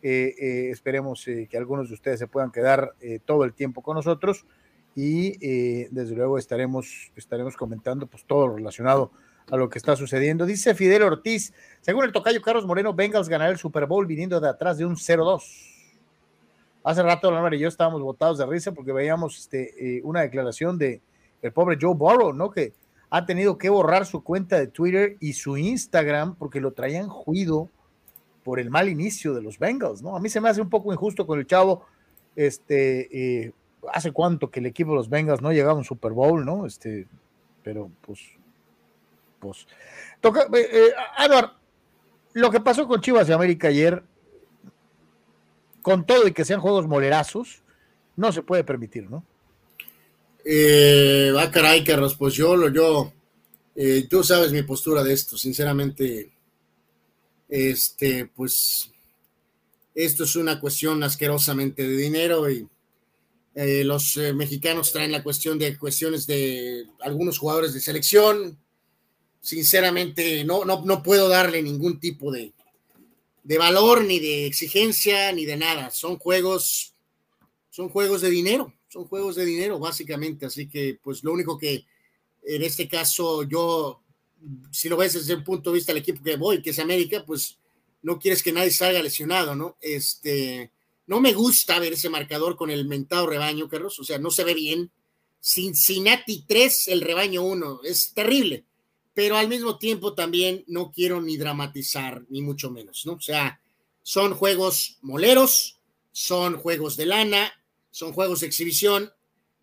[0.00, 2.92] Eh, esperemos que algunos de ustedes se puedan quedar
[3.24, 4.46] todo el tiempo con nosotros
[4.94, 5.32] y
[5.88, 9.10] desde luego estaremos, estaremos comentando pues, todo relacionado
[9.50, 10.46] a lo que está sucediendo.
[10.46, 14.50] Dice Fidel Ortiz, según el tocayo Carlos Moreno, Bengals ganará el Super Bowl viniendo de
[14.50, 15.77] atrás de un 0-2.
[16.88, 20.78] Hace rato Álvaro y yo estábamos botados de risa porque veíamos este, eh, una declaración
[20.78, 21.02] de
[21.42, 22.50] el pobre Joe Burrow, ¿no?
[22.50, 22.72] Que
[23.10, 27.68] ha tenido que borrar su cuenta de Twitter y su Instagram porque lo traían juido
[28.42, 30.16] por el mal inicio de los Bengals, ¿no?
[30.16, 31.84] A mí se me hace un poco injusto con el chavo,
[32.34, 33.52] este, eh,
[33.92, 36.64] hace cuánto que el equipo de los Bengals no llegaba a un Super Bowl, ¿no?
[36.64, 37.06] Este,
[37.62, 38.20] pero pues,
[39.40, 39.66] pues,
[40.22, 40.94] toca, eh,
[42.32, 44.02] lo que pasó con Chivas de América ayer
[45.82, 47.62] con todo y que sean juegos molerazos,
[48.16, 49.24] no se puede permitir, ¿no?
[50.44, 53.12] Eh, ah, caray, Carlos, pues yo, yo,
[53.74, 56.32] eh, tú sabes mi postura de esto, sinceramente,
[57.48, 58.90] este, pues,
[59.94, 62.68] esto es una cuestión asquerosamente de dinero y
[63.54, 68.56] eh, los eh, mexicanos traen la cuestión de cuestiones de algunos jugadores de selección.
[69.40, 72.52] Sinceramente, no, no, no puedo darle ningún tipo de,
[73.48, 75.90] de valor, ni de exigencia, ni de nada.
[75.90, 76.94] Son juegos,
[77.70, 80.44] son juegos de dinero, son juegos de dinero, básicamente.
[80.44, 81.86] Así que, pues lo único que
[82.44, 84.02] en este caso yo
[84.70, 87.24] si lo ves desde el punto de vista del equipo que voy, que es América,
[87.26, 87.58] pues
[88.02, 89.78] no quieres que nadie salga lesionado, ¿no?
[89.80, 90.70] Este,
[91.06, 94.44] no me gusta ver ese marcador con el mentado rebaño, Carlos, o sea, no se
[94.44, 94.92] ve bien.
[95.40, 98.66] Cincinnati 3, el rebaño 1, es terrible,
[99.18, 103.14] pero al mismo tiempo también no quiero ni dramatizar, ni mucho menos, ¿no?
[103.14, 103.60] O sea,
[104.00, 105.80] son juegos moleros,
[106.12, 107.52] son juegos de lana,
[107.90, 109.12] son juegos de exhibición,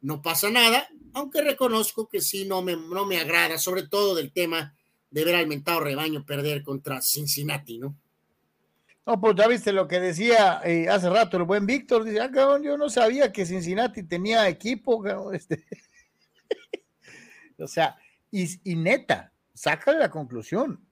[0.02, 4.34] no pasa nada, aunque reconozco que sí no me, no me agrada, sobre todo del
[4.34, 4.76] tema
[5.10, 7.95] de ver al mentado rebaño perder contra Cincinnati, ¿no?
[9.06, 12.30] No, pues ya viste lo que decía eh, hace rato el buen Víctor, dice, ah,
[12.30, 15.02] cabrón, yo no sabía que Cincinnati tenía equipo,
[15.32, 15.64] este.
[17.57, 17.95] o sea,
[18.32, 20.86] y neta, saca la conclusión,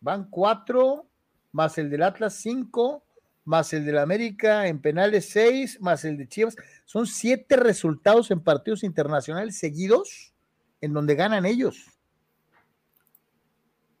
[0.00, 1.08] van cuatro,
[1.52, 3.04] más el del Atlas cinco,
[3.44, 8.40] más el del América en penales seis, más el de Chivas, son siete resultados en
[8.40, 10.32] partidos internacionales seguidos
[10.80, 11.86] en donde ganan ellos.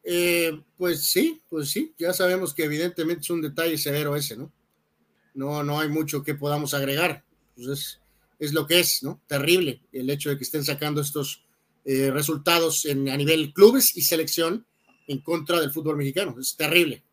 [0.02, 4.52] Eh, pues sí, pues sí, ya sabemos que evidentemente es un detalle severo ese, ¿no?
[5.34, 7.24] No, no hay mucho que podamos agregar.
[7.54, 8.00] Pues
[8.38, 9.20] es, lo que es, ¿no?
[9.26, 11.45] Terrible el hecho de que estén sacando estos
[11.86, 14.66] eh, resultados en, a nivel clubes y selección
[15.06, 16.34] en contra del fútbol mexicano.
[16.38, 17.04] Es terrible.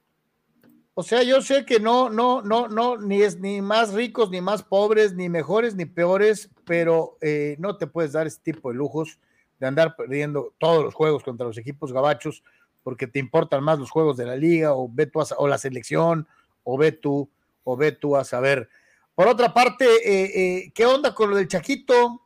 [0.96, 4.42] O sea, yo sé que no, no, no, no, ni es ni más ricos, ni
[4.42, 8.76] más pobres, ni mejores, ni peores, pero eh, no te puedes dar este tipo de
[8.76, 9.20] lujos
[9.60, 12.44] de andar perdiendo todos los juegos contra los equipos gabachos
[12.84, 15.58] porque te importan más los juegos de la liga o ve tú a, o la
[15.58, 16.28] selección
[16.64, 17.30] o ve tú
[17.64, 18.70] o ve tú a saber.
[19.16, 22.23] Por otra parte, eh, eh, ¿qué onda con lo del Chaquito?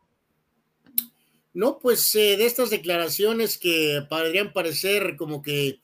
[1.57, 5.81] No, pues eh, de estas declaraciones que podrían parecer como que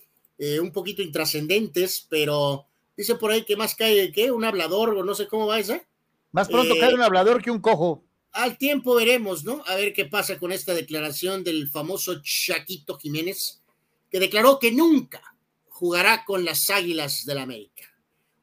[0.61, 5.15] un poquito intrascendentes, pero dice por ahí que más cae que un hablador o no
[5.15, 5.83] sé cómo va esa.
[6.31, 8.03] Más pronto cae un hablador que un cojo.
[8.33, 9.63] Al tiempo veremos, ¿no?
[9.65, 13.63] A ver qué pasa con esta declaración del famoso Chaquito Jiménez
[14.11, 15.23] que declaró que nunca
[15.69, 17.85] jugará con las Águilas del la América.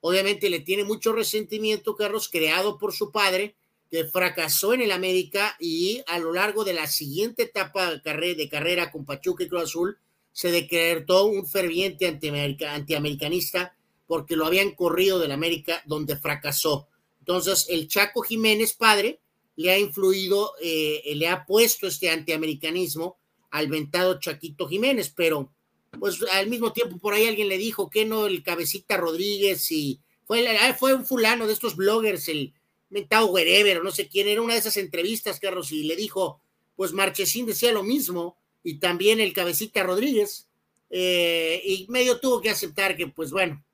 [0.01, 3.55] Obviamente le tiene mucho resentimiento, Carlos, creado por su padre,
[3.91, 8.93] que fracasó en el América y a lo largo de la siguiente etapa de carrera,
[8.93, 9.99] con Pachuca y Cruz Azul,
[10.33, 13.77] se decretó un ferviente antiamericanista
[14.07, 16.89] porque lo habían corrido del América donde fracasó.
[17.19, 19.21] Entonces, el Chaco Jiménez, padre,
[19.57, 23.19] le ha influido, eh, le ha puesto este antiamericanismo
[23.51, 25.53] al ventado Chaquito Jiménez, pero
[25.99, 30.01] pues al mismo tiempo por ahí alguien le dijo que no el cabecita Rodríguez y
[30.25, 32.55] fue, ah, fue un fulano de estos bloggers, el
[32.91, 36.43] mentado wherever o no sé quién, era una de esas entrevistas, Carlos, y le dijo,
[36.77, 40.49] pues Marchesín decía lo mismo y también el cabecita Rodríguez,
[40.91, 43.65] eh, y medio tuvo que aceptar que, pues bueno,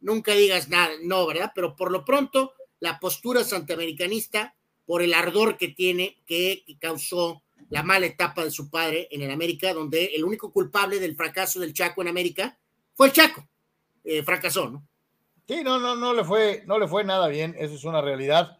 [0.00, 1.52] nunca digas nada, no, ¿verdad?
[1.54, 4.54] Pero por lo pronto, la postura santamericanista,
[4.86, 9.30] por el ardor que tiene, que causó la mala etapa de su padre en el
[9.30, 12.58] América, donde el único culpable del fracaso del Chaco en América
[12.94, 13.46] fue el Chaco.
[14.02, 14.89] Eh, fracasó, ¿no?
[15.50, 18.58] Sí, no, no, no le fue, no le fue nada bien, eso es una realidad.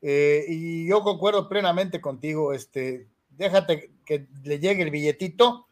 [0.00, 5.66] Eh, y yo concuerdo plenamente contigo, este, déjate que le llegue el billetito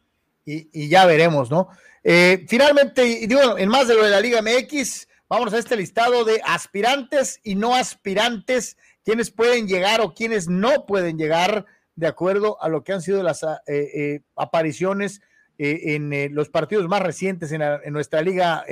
[0.45, 1.71] y, ya veremos, ¿no?
[2.05, 5.75] Eh, finalmente, y digo, en más de lo de la Liga MX, vamos a este
[5.75, 8.77] listado de aspirantes y no aspirantes,
[9.07, 11.65] quienes pueden llegar o quienes no pueden llegar
[11.97, 15.23] de acuerdo a lo que han sido las eh, eh, apariciones
[15.57, 18.67] eh, en los partidos más recientes en, nuestra liga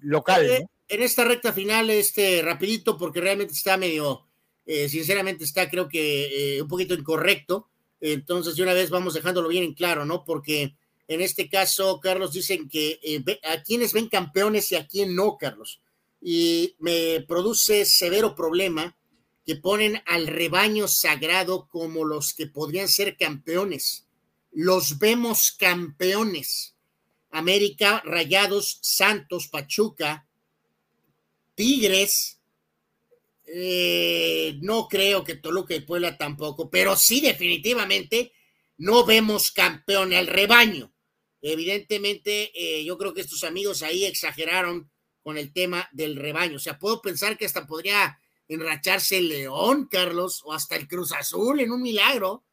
[0.00, 0.68] local.
[0.88, 4.26] En esta recta final, este rapidito, porque realmente está medio,
[4.66, 7.68] sinceramente está creo que un poquito incorrecto.
[8.00, 10.24] Entonces, de una vez vamos dejándolo bien en claro, ¿no?
[10.24, 10.76] Porque
[11.08, 13.00] en este caso, Carlos, dicen que
[13.44, 15.80] a quienes ven campeones y a quién no, Carlos.
[16.20, 18.96] Y me produce severo problema
[19.44, 24.06] que ponen al rebaño sagrado como los que podrían ser campeones.
[24.52, 26.74] Los vemos campeones.
[27.30, 30.25] América, Rayados, Santos, Pachuca,
[31.56, 32.40] Tigres.
[33.48, 38.32] Eh, no creo que Toluca y Puebla tampoco, pero sí definitivamente
[38.76, 40.92] no vemos campeón al rebaño.
[41.40, 44.90] Evidentemente, eh, yo creo que estos amigos ahí exageraron
[45.22, 46.56] con el tema del rebaño.
[46.56, 48.18] O sea, puedo pensar que hasta podría
[48.48, 52.44] enracharse el León, Carlos, o hasta el Cruz Azul en un milagro,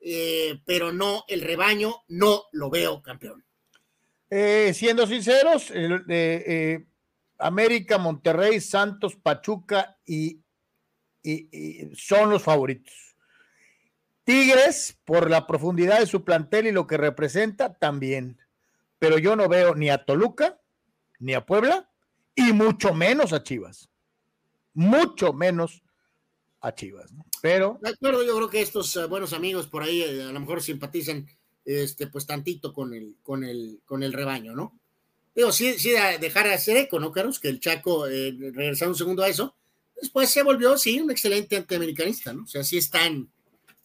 [0.00, 3.44] eh, pero no, el rebaño no lo veo campeón.
[4.30, 6.84] Siendo sinceros, eh,
[7.38, 10.40] América, Monterrey, Santos, Pachuca y,
[11.94, 13.16] son los favoritos.
[14.24, 18.38] Tigres, por la profundidad de su plantel y lo que representa, también.
[18.98, 20.60] Pero yo no veo ni a Toluca,
[21.18, 21.90] ni a Puebla,
[22.34, 23.90] y mucho menos a Chivas
[24.78, 25.82] mucho menos
[26.60, 27.12] a Chivas.
[27.42, 27.78] Pero.
[27.82, 30.62] De acuerdo, yo creo que estos eh, buenos amigos por ahí eh, a lo mejor
[30.62, 31.26] simpatizan
[31.64, 34.78] este, pues tantito con el, con el, con el rebaño, ¿no?
[35.38, 37.38] Digo, sí, sí, dejar de hacer eco, ¿no, Carlos?
[37.38, 39.54] Que el Chaco, eh, regresando un segundo a eso,
[39.94, 42.42] después se volvió, sí, un excelente antiamericanista, ¿no?
[42.42, 43.30] O sea, sí está en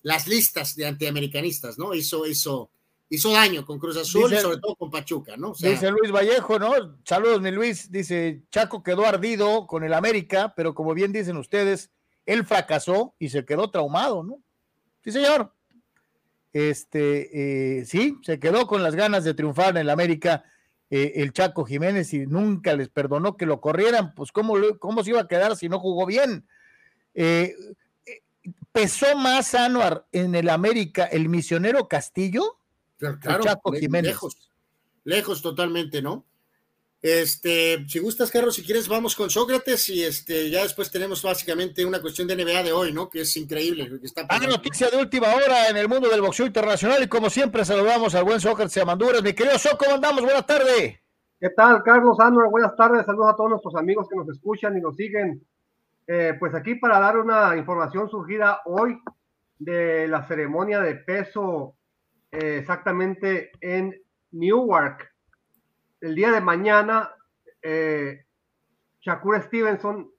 [0.01, 1.93] las listas de antiamericanistas, ¿no?
[1.93, 2.71] Hizo, hizo,
[3.07, 5.53] hizo daño con Cruz Azul y sobre todo con Pachuca, ¿no?
[5.53, 6.97] dice Luis Vallejo, ¿no?
[7.05, 7.91] Saludos, mi Luis.
[7.91, 11.91] Dice, Chaco quedó ardido con el América, pero como bien dicen ustedes,
[12.25, 14.41] él fracasó y se quedó traumado, ¿no?
[15.03, 15.53] Sí, señor.
[16.51, 20.45] Este, eh, sí, se quedó con las ganas de triunfar en el América
[20.95, 25.09] eh, el Chaco Jiménez y nunca les perdonó que lo corrieran, pues ¿cómo, cómo se
[25.09, 26.45] iba a quedar si no jugó bien?
[27.15, 27.55] Eh,
[28.71, 32.59] ¿Pesó más Anuar en el América el misionero Castillo?
[32.97, 34.11] Claro, Chaco Jiménez.
[34.11, 34.51] Lejos,
[35.03, 36.25] lejos totalmente, ¿no?
[37.03, 41.85] Este, si gustas, Carlos, si quieres, vamos con Sócrates y este, ya después tenemos básicamente
[41.85, 43.09] una cuestión de NBA de hoy, ¿no?
[43.09, 43.99] Que es increíble.
[43.99, 47.29] Que está ah, noticia de última hora en el mundo del boxeo internacional y como
[47.29, 49.21] siempre saludamos al buen Sócrates Amanduras.
[49.21, 50.21] Mi querido Soco, ¿cómo andamos?
[50.21, 50.97] Buenas tardes.
[51.41, 52.49] ¿Qué tal, Carlos Anuar?
[52.49, 53.05] Buenas tardes.
[53.05, 55.45] Saludos a todos nuestros amigos que nos escuchan y nos siguen.
[56.07, 58.97] Eh, pues aquí para dar una información surgida hoy
[59.59, 61.75] de la ceremonia de peso
[62.31, 63.93] eh, exactamente en
[64.31, 65.12] Newark,
[66.03, 67.11] el día de mañana,
[67.61, 68.25] eh,
[68.99, 70.11] Shakur Stevenson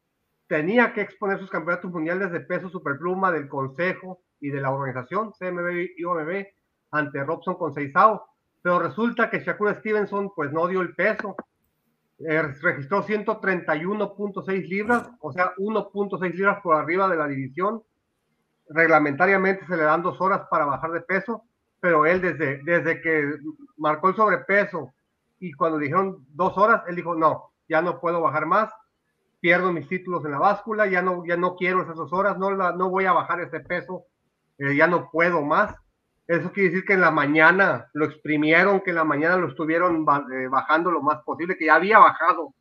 [0.46, 5.32] tenía que exponer sus campeonatos mundiales de peso superpluma del Consejo y de la organización
[5.32, 6.46] CMB y OMB
[6.90, 8.24] ante Robson Conceizao,
[8.62, 11.36] pero resulta que Shakur Stevenson pues no dio el peso,
[12.18, 17.82] eh, registró 131.6 libras, o sea, 1.6 libras por arriba de la división.
[18.70, 21.44] Reglamentariamente se le dan dos horas para bajar de peso,
[21.78, 23.34] pero él desde, desde que
[23.76, 24.94] marcó el sobrepeso
[25.38, 28.72] y cuando dijeron dos horas, él dijo, no, ya no puedo bajar más,
[29.40, 32.50] pierdo mis títulos en la báscula, ya no, ya no quiero esas dos horas, no,
[32.50, 34.04] la, no voy a bajar ese peso,
[34.58, 35.74] eh, ya no puedo más.
[36.26, 40.06] Eso quiere decir que en la mañana lo exprimieron, que en la mañana lo estuvieron
[40.32, 42.54] eh, bajando lo más posible, que ya había bajado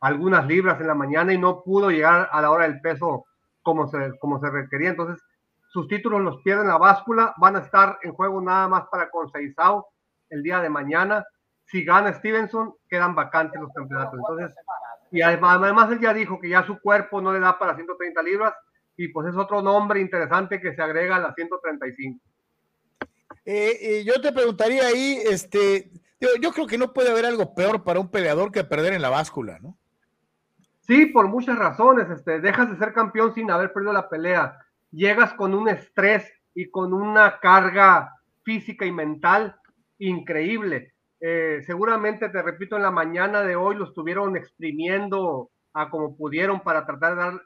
[0.00, 3.26] algunas libras en la mañana y no pudo llegar a la hora del peso
[3.62, 4.90] como se, como se requería.
[4.90, 5.22] Entonces,
[5.68, 9.86] sus títulos los pierden la báscula, van a estar en juego nada más para Conceizao
[10.30, 11.24] el día de mañana
[11.66, 14.18] si gana Stevenson, quedan vacantes los campeonatos.
[14.18, 14.56] Entonces,
[15.10, 18.54] y además él ya dijo que ya su cuerpo no le da para 130 libras
[18.96, 22.20] y pues es otro nombre interesante que se agrega a las 135.
[23.46, 25.90] Eh, yo te preguntaría ahí, este,
[26.40, 29.10] yo, creo que no puede haber algo peor para un peleador que perder en la
[29.10, 29.76] báscula, ¿no?
[30.80, 34.58] Sí, por muchas razones, este, dejas de ser campeón sin haber perdido la pelea,
[34.90, 39.56] llegas con un estrés y con una carga física y mental
[39.98, 40.93] increíble.
[41.26, 46.60] Eh, seguramente, te repito, en la mañana de hoy lo estuvieron exprimiendo a como pudieron
[46.60, 47.42] para tratar de dar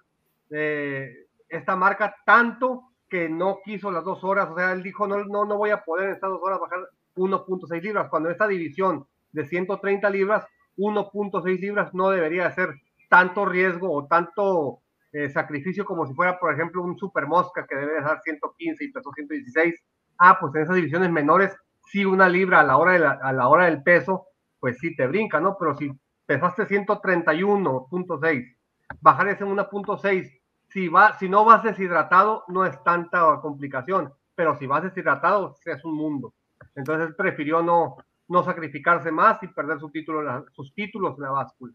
[0.50, 5.24] eh, esta marca tanto que no quiso las dos horas, o sea, él dijo, no,
[5.26, 6.80] no, no voy a poder en estas dos horas bajar
[7.14, 10.44] 1.6 libras, cuando esta división de 130 libras,
[10.76, 12.74] 1.6 libras no debería ser
[13.08, 14.80] tanto riesgo o tanto
[15.12, 18.90] eh, sacrificio como si fuera, por ejemplo, un super mosca que debe dejar 115 y
[18.90, 19.80] pesó 116.
[20.18, 21.56] Ah, pues en esas divisiones menores
[21.90, 24.28] si una libra a la hora, de la, a la hora del peso,
[24.60, 25.56] pues sí te brinca, ¿no?
[25.58, 25.90] Pero si
[26.26, 28.56] pesaste 131.6,
[29.00, 34.66] bajar ese 1.6, si, va, si no vas deshidratado, no es tanta complicación, pero si
[34.66, 36.34] vas deshidratado, es un mundo.
[36.74, 37.96] Entonces prefirió no,
[38.28, 41.74] no sacrificarse más y perder su título, sus títulos en la báscula.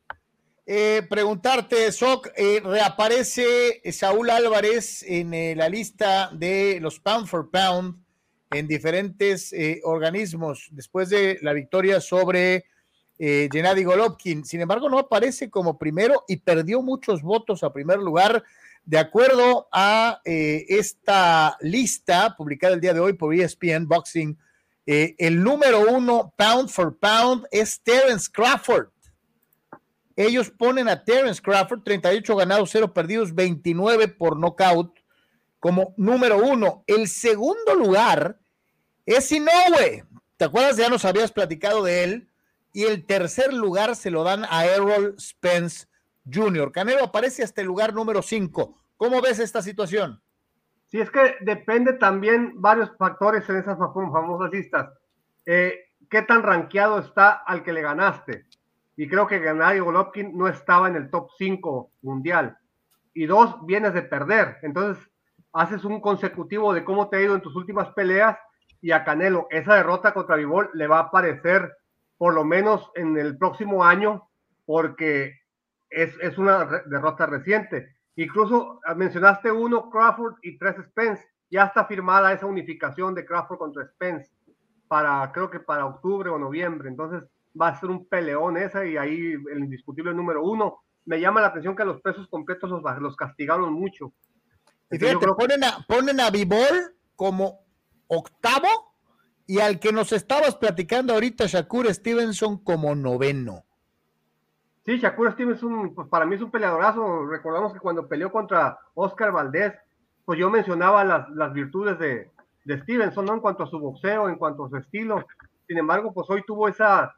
[0.65, 7.49] Eh, preguntarte, Soc, eh, reaparece Saúl Álvarez en eh, la lista de los pound for
[7.51, 8.02] pound
[8.53, 12.65] en diferentes eh, organismos después de la victoria sobre
[13.19, 14.43] eh, Gennady Golovkin.
[14.43, 18.43] Sin embargo, no aparece como primero y perdió muchos votos a primer lugar.
[18.85, 24.37] De acuerdo a eh, esta lista publicada el día de hoy por ESPN Boxing,
[24.85, 28.89] eh, el número uno, pound for pound, es Terence Crawford.
[30.15, 34.93] Ellos ponen a Terence Crawford, 38 ganados, 0 perdidos, 29 por nocaut,
[35.59, 36.83] como número uno.
[36.87, 38.37] El segundo lugar
[39.05, 40.05] es Inoue.
[40.37, 40.77] ¿Te acuerdas?
[40.77, 42.29] Ya nos habías platicado de él.
[42.71, 45.87] Y el tercer lugar se lo dan a Errol Spence
[46.31, 46.71] Jr.
[46.71, 48.77] Canelo aparece hasta el lugar número 5.
[48.97, 50.21] ¿Cómo ves esta situación?
[50.87, 54.89] Sí, es que depende también varios factores en esas famosas listas.
[55.45, 58.45] Eh, ¿Qué tan rankeado está al que le ganaste?
[58.95, 62.57] Y creo que Gennady Golovkin no estaba en el top 5 mundial.
[63.13, 64.57] Y dos, vienes de perder.
[64.61, 65.03] Entonces,
[65.51, 68.37] haces un consecutivo de cómo te ha ido en tus últimas peleas
[68.83, 71.73] y a Canelo esa derrota contra Vivol le va a aparecer
[72.17, 74.29] por lo menos en el próximo año
[74.65, 75.39] porque
[75.89, 77.95] es, es una derrota reciente.
[78.17, 81.23] Incluso ah, mencionaste uno Crawford y tres Spence.
[81.49, 84.29] Ya está firmada esa unificación de Crawford contra Spence
[84.89, 86.89] para, creo que para octubre o noviembre.
[86.89, 87.23] Entonces
[87.59, 90.83] va a ser un peleón esa y ahí el indiscutible número uno.
[91.05, 94.11] Me llama la atención que a los pesos completos los, los castigaron mucho.
[94.91, 96.29] Y fíjate, ponen, a, ponen a
[97.15, 97.62] como
[98.17, 98.67] octavo
[99.45, 103.65] y al que nos estabas platicando ahorita, Shakur Stevenson, como noveno.
[104.85, 107.25] Sí, Shakur Stevenson, pues para mí es un peleadorazo.
[107.25, 109.73] Recordamos que cuando peleó contra Oscar Valdés,
[110.25, 112.31] pues yo mencionaba las, las virtudes de,
[112.65, 113.33] de Stevenson, ¿no?
[113.33, 115.25] En cuanto a su boxeo, en cuanto a su estilo.
[115.67, 117.13] Sin embargo, pues hoy tuvo esa,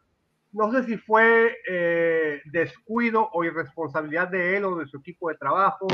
[0.51, 5.37] no sé si fue eh, descuido o irresponsabilidad de él o de su equipo de
[5.37, 5.87] trabajo.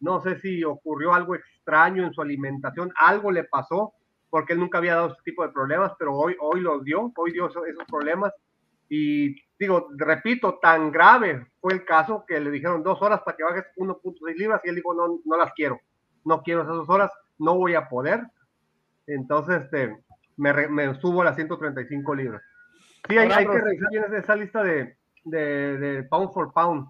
[0.00, 3.94] No sé si ocurrió algo extraño en su alimentación, algo le pasó,
[4.34, 7.30] porque él nunca había dado ese tipo de problemas, pero hoy, hoy los dio, hoy
[7.30, 8.32] dio esos, problemas.
[8.88, 13.44] Y digo, repito, tan grave fue el caso que le dijeron dos horas para que
[13.44, 15.78] bajes 1.6 libras y él dijo, no, no las quiero,
[16.24, 18.24] no quiero esas dos horas, no voy a poder.
[19.06, 19.96] Entonces, este,
[20.36, 22.42] me, me subo a las 135 libras.
[23.08, 24.96] Sí, hay, que revisar bien esa lista de,
[25.26, 26.88] de, pound for pound,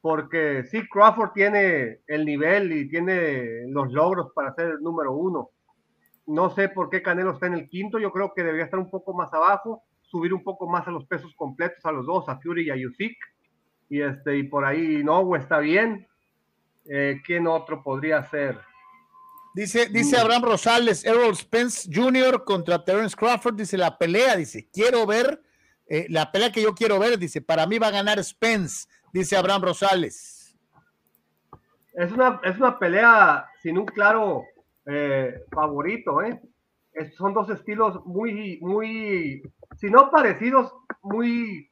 [0.00, 5.50] porque sí, Crawford tiene el nivel y tiene los logros para ser el número uno.
[6.28, 8.90] No sé por qué Canelo está en el quinto, yo creo que debería estar un
[8.90, 12.38] poco más abajo, subir un poco más a los pesos completos a los dos, a
[12.38, 13.16] Fury y a Usyk.
[13.88, 16.06] Y, este, y por ahí no, está bien.
[16.84, 18.58] Eh, ¿Quién otro podría ser?
[19.54, 20.20] Dice, dice mm.
[20.20, 22.44] Abraham Rosales, Errol Spence Jr.
[22.44, 25.42] contra Terence Crawford, dice la pelea, dice, quiero ver,
[25.86, 29.34] eh, la pelea que yo quiero ver, dice, para mí va a ganar Spence, dice
[29.34, 30.54] Abraham Rosales.
[31.94, 34.44] Es una, es una pelea sin un claro
[34.90, 36.40] eh, favorito, ¿eh?
[37.16, 39.42] son dos estilos muy, muy,
[39.76, 41.70] si no parecidos, muy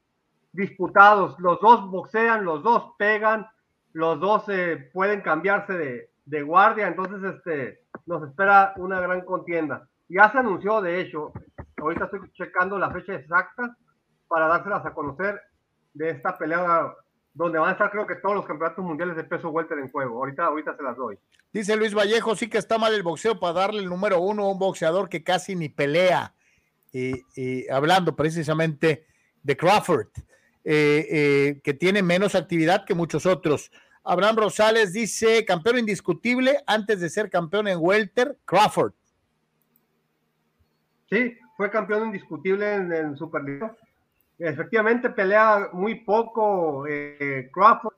[0.52, 1.38] disputados.
[1.40, 3.46] Los dos boxean, los dos pegan,
[3.92, 9.88] los dos eh, pueden cambiarse de, de guardia, entonces este, nos espera una gran contienda.
[10.08, 11.32] Ya se anunció, de hecho,
[11.78, 13.76] ahorita estoy checando la fecha exacta
[14.28, 15.40] para dárselas a conocer
[15.94, 16.94] de esta pelea
[17.36, 20.16] donde van a estar creo que todos los campeonatos mundiales de peso welter en juego.
[20.16, 21.18] Ahorita, ahorita se las doy.
[21.52, 24.52] Dice Luis Vallejo, sí que está mal el boxeo para darle el número uno a
[24.52, 26.34] un boxeador que casi ni pelea.
[26.92, 29.06] Y, hablando precisamente
[29.42, 30.08] de Crawford,
[30.64, 33.70] eh, eh, que tiene menos actividad que muchos otros.
[34.02, 38.94] Abraham Rosales dice, campeón indiscutible antes de ser campeón en Welter, Crawford.
[41.10, 43.42] Sí, fue campeón indiscutible en, el Super
[44.38, 47.94] Efectivamente, pelea muy poco eh, Crawford.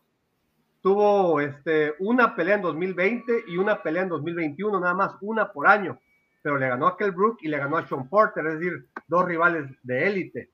[0.80, 5.66] Tuvo este, una pelea en 2020 y una pelea en 2021, nada más una por
[5.66, 5.98] año.
[6.40, 9.24] Pero le ganó a Kell Brook y le ganó a Sean Porter, es decir, dos
[9.24, 10.50] rivales de élite.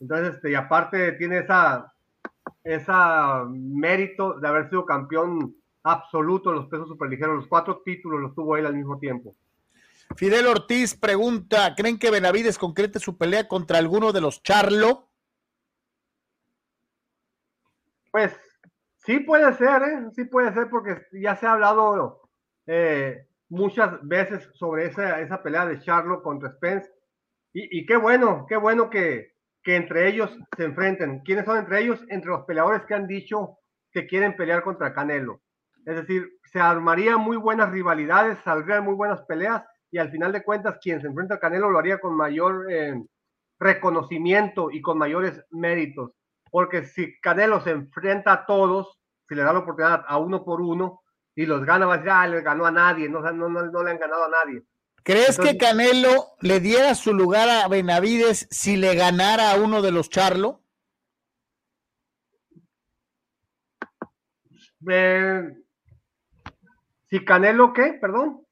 [0.00, 1.92] Entonces, este, y aparte tiene esa
[2.64, 7.36] esa mérito de haber sido campeón absoluto de los pesos superligeros.
[7.36, 9.34] Los cuatro títulos los tuvo él al mismo tiempo.
[10.16, 15.07] Fidel Ortiz pregunta: ¿Creen que Benavides concrete su pelea contra alguno de los Charlo?
[18.10, 18.38] Pues
[18.98, 20.10] sí puede ser, ¿eh?
[20.12, 22.22] sí puede ser, porque ya se ha hablado
[22.66, 26.90] eh, muchas veces sobre esa, esa pelea de Charlo contra Spence.
[27.54, 29.32] Y, qué bueno, qué bueno que,
[29.64, 31.20] que entre ellos se enfrenten.
[31.24, 32.04] ¿Quiénes son entre ellos?
[32.08, 33.58] Entre los peleadores que han dicho
[33.90, 35.40] que quieren pelear contra Canelo.
[35.84, 40.42] Es decir, se armarían muy buenas rivalidades, saldrían muy buenas peleas y al final de
[40.42, 43.02] cuentas quien se enfrenta a Canelo lo haría con mayor eh,
[43.58, 46.12] reconocimiento y con mayores méritos.
[46.50, 48.98] Porque si Canelo se enfrenta a todos,
[49.28, 51.02] si le da la oportunidad a uno por uno
[51.34, 53.90] y los gana, va a decir, ah, le ganó a nadie, no, no, no le
[53.90, 54.62] han ganado a nadie.
[55.02, 59.90] ¿Crees que Canelo le diera su lugar a Benavides si le ganara a uno de
[59.90, 60.62] los Charlo?
[67.10, 67.96] si Canelo, ¿qué?
[68.00, 68.46] Perdón.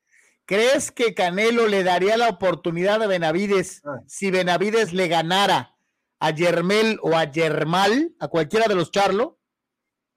[0.46, 4.00] ¿Crees que Canelo le daría la oportunidad a Benavides ah.
[4.06, 5.75] si Benavides le ganara
[6.20, 9.38] a Yermel o a Yermal, a cualquiera de los Charlo?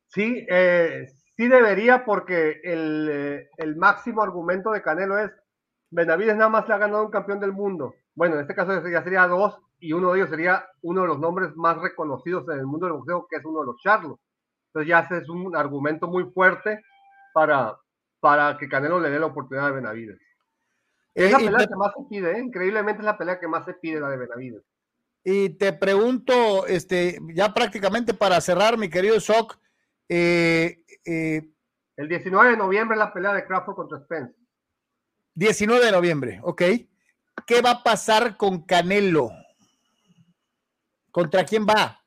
[0.07, 5.31] Sí, eh, sí debería porque el, eh, el máximo argumento de Canelo es
[5.91, 7.95] Benavides nada más le ha ganado un campeón del mundo.
[8.15, 11.19] Bueno, en este caso ya sería dos y uno de ellos sería uno de los
[11.19, 14.19] nombres más reconocidos en el mundo del boxeo, que es uno de los Charlos.
[14.67, 16.81] Entonces ya ese es un argumento muy fuerte
[17.33, 17.77] para,
[18.19, 20.19] para que Canelo le dé la oportunidad a Benavides.
[21.15, 22.39] Es la pelea que más se pide, ¿eh?
[22.39, 24.63] increíblemente es la pelea que más se pide, la de Benavides.
[25.31, 29.59] Y te pregunto, este, ya prácticamente para cerrar, mi querido Sock,
[30.09, 31.47] eh, eh,
[31.97, 34.33] el 19 de noviembre es la pelea de Crawford contra Spence.
[35.35, 36.63] 19 de noviembre, ok.
[37.45, 39.29] ¿Qué va a pasar con Canelo?
[41.11, 42.03] ¿Contra quién va?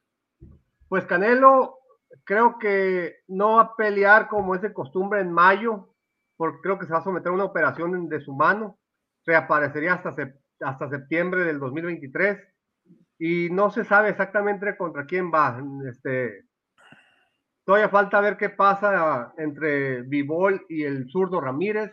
[0.89, 1.78] Pues Canelo
[2.24, 5.94] creo que no va a pelear como es de costumbre en mayo,
[6.36, 8.81] porque creo que se va a someter a una operación de su mano.
[9.24, 10.12] Reaparecería hasta
[10.59, 12.52] hasta septiembre del 2023
[13.24, 15.62] y no se sabe exactamente contra quién va.
[15.89, 16.43] Este,
[17.65, 21.93] todavía falta ver qué pasa entre Vivol y el zurdo Ramírez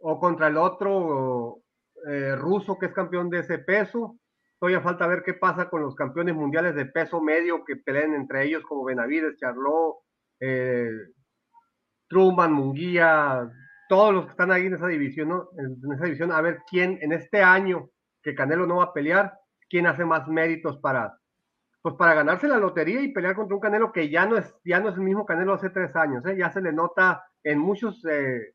[0.00, 1.62] o contra el otro
[2.08, 4.18] eh, ruso que es campeón de ese peso.
[4.58, 8.42] Todavía falta ver qué pasa con los campeones mundiales de peso medio que peleen entre
[8.46, 9.94] ellos como Benavides, Charlot,
[10.40, 10.90] eh,
[12.08, 13.48] Truman, Munguía,
[13.88, 15.50] todos los que están ahí en esa división, ¿no?
[15.56, 17.90] En esa división, a ver quién en este año
[18.24, 19.39] que Canelo no va a pelear,
[19.70, 21.16] quién hace más méritos para,
[21.80, 24.80] pues para ganarse la lotería y pelear contra un Canelo que ya no es, ya
[24.80, 26.36] no es el mismo Canelo hace tres años, ¿eh?
[26.36, 28.54] ya se le nota en muchos, eh,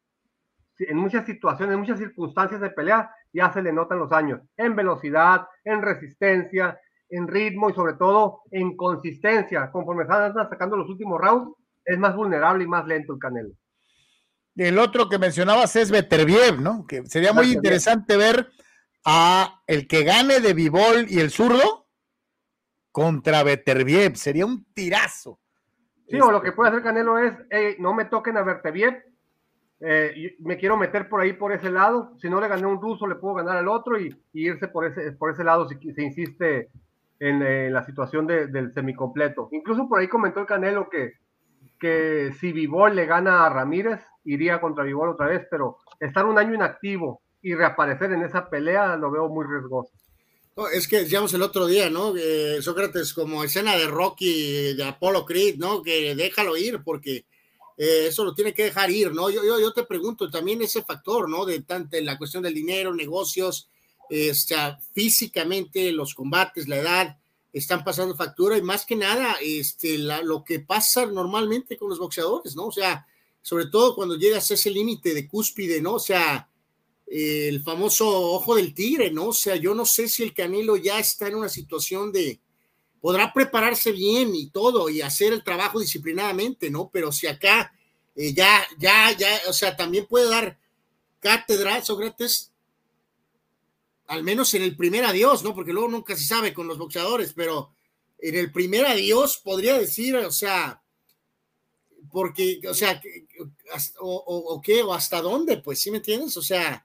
[0.77, 4.75] en muchas situaciones, en muchas circunstancias de pelea, ya se le notan los años, en
[4.75, 6.77] velocidad, en resistencia,
[7.09, 9.71] en ritmo y sobre todo en consistencia.
[9.71, 13.53] Conforme están sacando los últimos rounds, es más vulnerable y más lento el Canelo.
[14.55, 16.85] El otro que mencionabas es Beterbiev, ¿no?
[16.87, 18.47] Que sería muy interesante ver
[19.05, 21.87] a el que gane de Vivol y el zurdo
[22.91, 24.15] contra Beterbiev.
[24.15, 25.39] Sería un tirazo.
[26.09, 27.33] Sí, o lo que puede hacer Canelo es,
[27.79, 29.03] no me toquen a Beterbiev,
[29.81, 32.13] eh, me quiero meter por ahí por ese lado.
[32.19, 34.85] Si no le gané a un ruso, le puedo ganar al otro y, irse por
[34.85, 36.69] ese, por ese lado si se insiste
[37.19, 39.49] en, la situación del semicompleto.
[39.51, 41.13] Incluso por ahí comentó el Canelo que,
[41.79, 46.37] que si Vivol le gana a Ramírez, iría contra Vivol otra vez, pero estar un
[46.37, 49.91] año inactivo y reaparecer en esa pelea lo veo muy riesgoso.
[50.73, 52.11] es que decíamos el otro día, ¿no?
[52.59, 55.83] Sócrates como escena de Rocky, de Apollo Creed, ¿no?
[55.83, 57.23] Que déjalo ir porque
[57.77, 59.29] eh, eso lo tiene que dejar ir, ¿no?
[59.29, 61.45] Yo, yo, te pregunto también ese factor, ¿no?
[61.45, 63.69] De tanto la cuestión del dinero, negocios,
[64.09, 64.33] eh,
[64.91, 67.17] físicamente, los combates, la edad,
[67.53, 72.55] están pasando factura y más que nada, este, lo que pasa normalmente con los boxeadores,
[72.55, 72.65] ¿no?
[72.65, 73.05] O sea,
[73.43, 75.93] sobre todo cuando llegas a ese límite de cúspide, ¿no?
[75.93, 76.49] O sea,
[77.07, 79.27] el famoso ojo del tigre, ¿no?
[79.27, 82.39] O sea, yo no sé si el Canelo ya está en una situación de,
[82.99, 86.89] podrá prepararse bien y todo y hacer el trabajo disciplinadamente, ¿no?
[86.91, 87.71] Pero si acá
[88.15, 90.57] eh, ya, ya, ya, o sea, también puede dar
[91.19, 92.51] cátedra, Sócrates,
[94.07, 95.53] al menos en el primer adiós, ¿no?
[95.53, 97.73] Porque luego nunca se sabe con los boxeadores, pero
[98.19, 100.81] en el primer adiós podría decir, o sea,
[102.11, 103.01] porque, o sea,
[103.99, 106.37] o, o, qué, o hasta dónde, pues, ¿sí me entiendes?
[106.37, 106.84] O sea,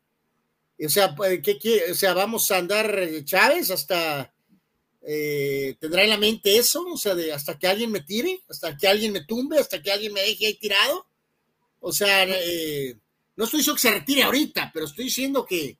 [0.86, 1.82] o sea, pues, ¿qué?
[1.90, 4.32] O sea, vamos a andar eh, Chávez hasta,
[5.02, 6.85] eh, ¿tendrá en la mente eso?
[6.86, 9.93] O sea, de hasta que alguien me tire, hasta que alguien me tumbe, hasta que
[9.93, 11.07] alguien me deje ahí tirado.
[11.81, 12.97] O sea, eh,
[13.36, 15.77] no estoy diciendo que se retire ahorita, pero estoy diciendo que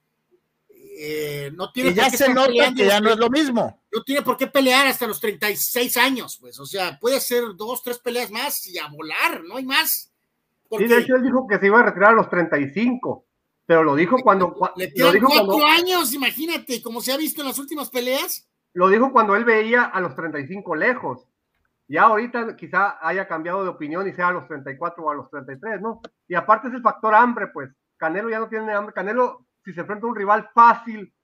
[1.53, 3.83] no tiene ya se nota que ya no es lo mismo.
[3.91, 7.83] No tiene por qué pelear hasta los 36 años, pues, o sea, puede hacer dos,
[7.83, 10.13] tres peleas más y a volar, no hay más.
[10.77, 13.25] Sí, de hecho él dijo que se iba a retirar a los 35
[13.71, 14.53] pero lo dijo cuando.
[14.75, 18.51] Le lo dijo cuatro años, imagínate, como se ha visto en las últimas peleas.
[18.73, 21.29] Lo dijo cuando él veía a los 35 lejos.
[21.87, 25.31] Ya ahorita quizá haya cambiado de opinión y sea a los 34 o a los
[25.31, 26.01] 33, ¿no?
[26.27, 27.71] Y aparte es el factor hambre, pues.
[27.97, 28.93] Canelo ya no tiene hambre.
[28.93, 31.15] Canelo, si se enfrenta a un rival fácil,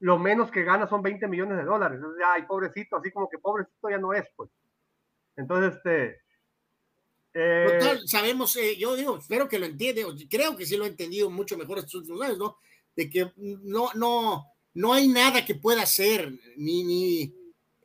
[0.00, 1.96] lo menos que gana son 20 millones de dólares.
[1.96, 4.50] Entonces, ay, pobrecito, así como que pobrecito ya no es, pues.
[5.36, 6.20] Entonces, este,
[7.34, 11.28] eh, sabemos, eh, yo digo, espero que lo entiende, creo que sí lo he entendido
[11.30, 12.58] mucho mejor estos últimos años, ¿no?
[12.94, 17.34] De que no, no, no hay nada que pueda hacer, ni, ni,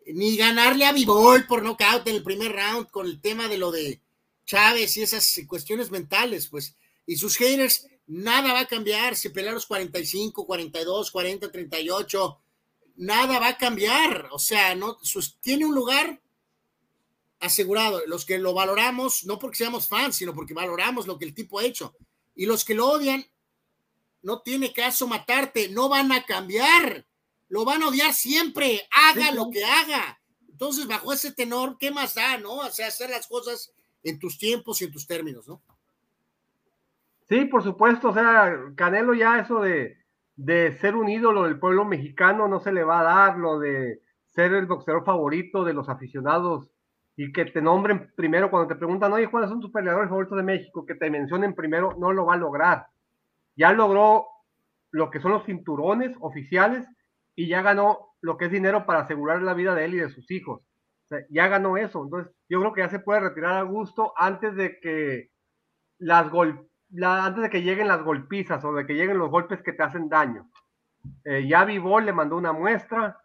[0.06, 3.72] ni ganarle a Vivol por nocaut en el primer round con el tema de lo
[3.72, 4.02] de
[4.46, 6.76] Chávez y esas cuestiones mentales, pues,
[7.08, 12.42] y sus haters, nada va a cambiar si pelea los 45, 42, 40, 38,
[12.98, 16.22] nada va a cambiar, o sea, no, sus, tiene un lugar
[17.40, 18.02] asegurado.
[18.08, 21.60] Los que lo valoramos, no porque seamos fans, sino porque valoramos lo que el tipo
[21.60, 21.96] ha hecho.
[22.36, 23.26] Y los que lo odian,
[24.22, 27.06] no tiene caso matarte, no van a cambiar.
[27.48, 30.20] Lo van a odiar siempre, haga lo que haga.
[30.50, 32.58] Entonces, bajo ese tenor, ¿qué más da, no?
[32.58, 35.62] O sea, hacer las cosas en tus tiempos y en tus términos, ¿no?
[37.28, 38.10] Sí, por supuesto.
[38.10, 39.98] O sea, Canelo ya eso de,
[40.36, 44.02] de ser un ídolo del pueblo mexicano no se le va a dar, lo de
[44.26, 46.70] ser el boxeador favorito de los aficionados
[47.22, 50.44] y que te nombren primero cuando te preguntan, oye, ¿cuáles son tus peleadores favoritos de
[50.44, 50.86] México?
[50.86, 52.88] Que te mencionen primero, no lo va a lograr.
[53.58, 54.26] Ya logró
[54.92, 56.88] lo que son los cinturones oficiales
[57.36, 60.10] y ya ganó lo que es dinero para asegurar la vida de él y de
[60.12, 60.62] sus hijos.
[60.62, 62.02] O sea, ya ganó eso.
[62.02, 65.30] Entonces, yo creo que ya se puede retirar a gusto antes de que
[65.98, 66.70] las gol
[67.04, 70.08] antes de que lleguen las golpizas o de que lleguen los golpes que te hacen
[70.08, 70.50] daño.
[71.26, 73.20] Eh, ya Vivol le mandó una muestra,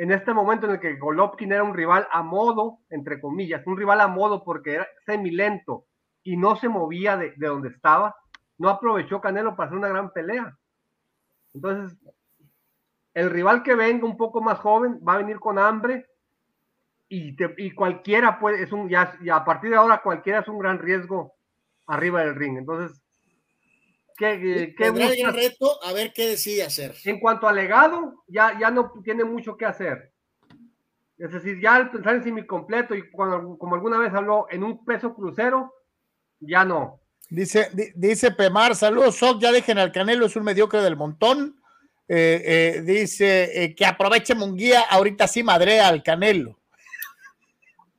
[0.00, 3.76] en este momento en el que Golovkin era un rival a modo, entre comillas, un
[3.76, 5.84] rival a modo porque era semilento
[6.22, 8.16] y no se movía de, donde estaba,
[8.56, 10.56] no aprovechó Canelo para hacer una gran pelea.
[11.52, 11.98] Entonces,
[13.12, 16.06] el rival que venga un poco más joven va a venir con hambre
[17.10, 20.78] y, y cualquiera puede, es un, ya, a partir de ahora cualquiera es un gran
[20.78, 21.34] riesgo
[21.86, 22.56] arriba del ring.
[22.56, 23.02] Entonces,
[24.20, 26.94] ¿qué, qué el reto a ver qué decide hacer?
[27.04, 30.12] En cuanto al legado, ya, ya no tiene mucho que hacer.
[31.18, 34.62] Es decir, ya al pensar en semi completo y cuando, como alguna vez habló en
[34.62, 35.72] un peso crucero,
[36.38, 37.00] ya no.
[37.28, 41.60] Dice, dice Pemar, saludos, Soc, ya dejen al Canelo, es un mediocre del montón.
[42.08, 46.58] Eh, eh, dice eh, que aproveche Munguía, ahorita sí madrea al Canelo.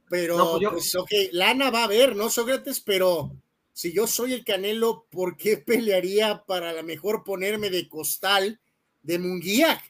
[0.09, 2.81] Pero, pues, pues, ok, lana va a haber, ¿no, Sócrates?
[2.81, 3.31] Pero
[3.73, 8.59] si yo soy el Canelo, ¿por qué pelearía para la mejor ponerme de costal
[9.01, 9.81] de Munguía?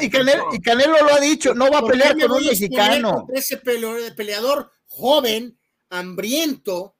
[0.00, 3.26] y, Canelo, y, Canelo, lo ha dicho, no va a pelear con un mexicano.
[3.34, 5.58] Ese peleador joven,
[5.90, 6.94] hambriento,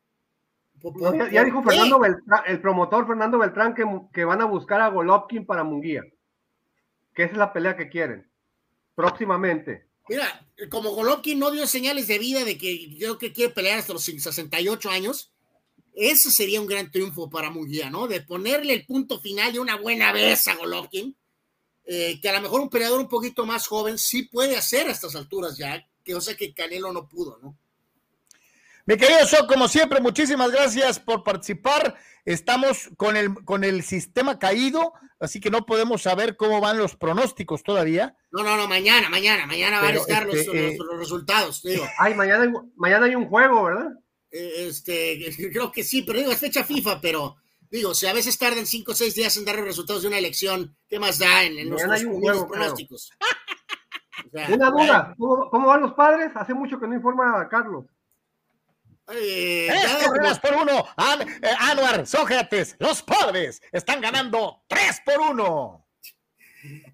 [1.32, 5.46] ya, dijo Fernando Beltrán, el promotor Fernando Beltrán que, que, van a buscar a Golovkin
[5.46, 6.02] para Munguía.
[7.14, 8.30] Que esa es la pelea que quieren.
[8.94, 9.88] Próximamente.
[10.08, 13.94] Mira, como Golovkin no dio señales de vida de que yo que quiere pelear hasta
[13.94, 15.33] los 68 años,
[15.94, 18.08] ese sería un gran triunfo para Munguía, ¿no?
[18.08, 21.16] De ponerle el punto final de una buena vez a Golovkin,
[21.84, 24.92] eh, que a lo mejor un peleador un poquito más joven sí puede hacer a
[24.92, 27.56] estas alturas ya, que o sea que Canelo no pudo, ¿no?
[28.86, 31.96] Mi querido So, como siempre, muchísimas gracias por participar.
[32.26, 36.94] Estamos con el, con el sistema caído, así que no podemos saber cómo van los
[36.94, 38.14] pronósticos todavía.
[38.30, 41.86] No, no, no, mañana, mañana, mañana van a estar los, este, eh, resultados, digo.
[41.98, 43.88] Ay, mañana, mañana hay un juego, ¿verdad?
[44.34, 47.36] Eh, este, creo que sí, pero digo, es fecha FIFA, pero
[47.70, 50.18] digo, si a veces tardan cinco o seis días en dar los resultados de una
[50.18, 51.80] elección, ¿qué más da en, los,
[52.48, 53.12] pronósticos?
[54.32, 56.32] una duda, ¿Cómo, ¿cómo, van los padres?
[56.34, 57.86] Hace mucho que no informa a Carlos.
[59.12, 59.68] Eh,
[60.14, 60.86] tres por uno.
[61.42, 65.86] Eh, Anuar, Sócrates, los padres están ganando tres por uno.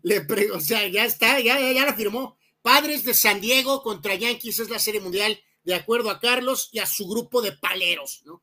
[0.03, 2.37] Le o sea, ya está, ya, ya, la firmó.
[2.63, 6.79] Padres de San Diego contra Yankees es la serie mundial, de acuerdo a Carlos y
[6.79, 8.43] a su grupo de paleros, ¿no?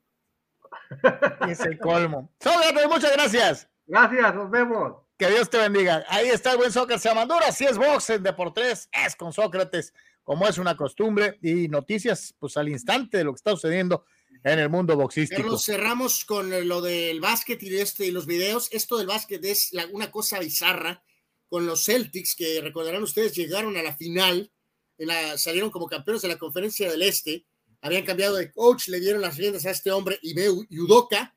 [1.50, 2.32] Es el colmo.
[2.40, 3.70] Sócrates, muchas gracias.
[3.86, 5.04] Gracias, nos vemos.
[5.18, 6.06] Que Dios te bendiga.
[6.10, 7.52] Ahí está el buen Sócrates Amandura.
[7.52, 9.94] Si es box en Deportes, es con Sócrates
[10.28, 14.04] como es una costumbre, y noticias pues al instante de lo que está sucediendo
[14.44, 15.42] en el mundo boxístico.
[15.42, 18.68] Pero cerramos con lo del básquet y, este, y los videos.
[18.74, 21.02] Esto del básquet es una cosa bizarra
[21.48, 24.52] con los Celtics, que recordarán ustedes, llegaron a la final,
[24.98, 27.46] en la, salieron como campeones de la conferencia del Este,
[27.82, 31.36] habían cambiado de coach, le dieron las riendas a este hombre, Ime Yudoka.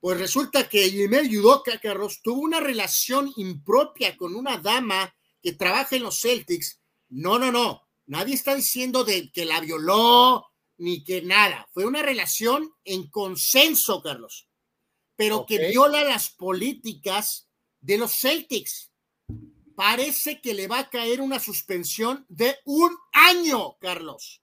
[0.00, 5.96] Pues resulta que Ime Yudoka, Carlos, tuvo una relación impropia con una dama que trabaja
[5.96, 6.80] en los Celtics.
[7.08, 10.46] No, no, no Nadie está diciendo de que la violó
[10.78, 11.68] ni que nada.
[11.72, 14.48] Fue una relación en consenso, Carlos,
[15.14, 17.48] pero que viola las políticas
[17.80, 18.87] de los Celtics.
[19.78, 24.42] Parece que le va a caer una suspensión de un año, Carlos.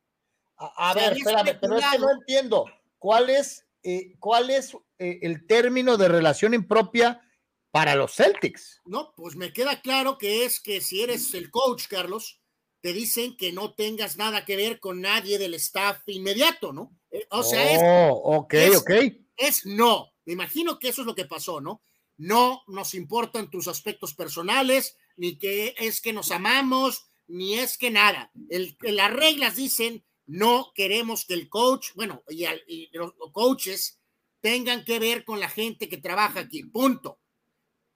[0.56, 2.66] A, ver, espérame, pero es que no entiendo.
[2.98, 7.22] ¿Cuál es, eh, cuál es eh, el término de relación impropia
[7.70, 8.82] para los Celtics?
[8.86, 12.40] No, pues me queda claro que es que si eres el coach, Carlos,
[12.80, 16.98] te dicen que no tengas nada que ver con nadie del staff inmediato, ¿no?
[17.12, 18.92] Eh, o sea, es, oh, ok, ok.
[19.36, 20.14] Es no.
[20.24, 21.82] Me imagino que eso es lo que pasó, ¿no?
[22.16, 27.92] No nos importan tus aspectos personales, ni que es que nos amamos, ni es que
[27.92, 28.32] nada.
[28.50, 34.00] El, las reglas dicen no queremos que el coach, bueno, y, y los coaches
[34.42, 37.20] tengan que ver con la gente que trabaja aquí, punto.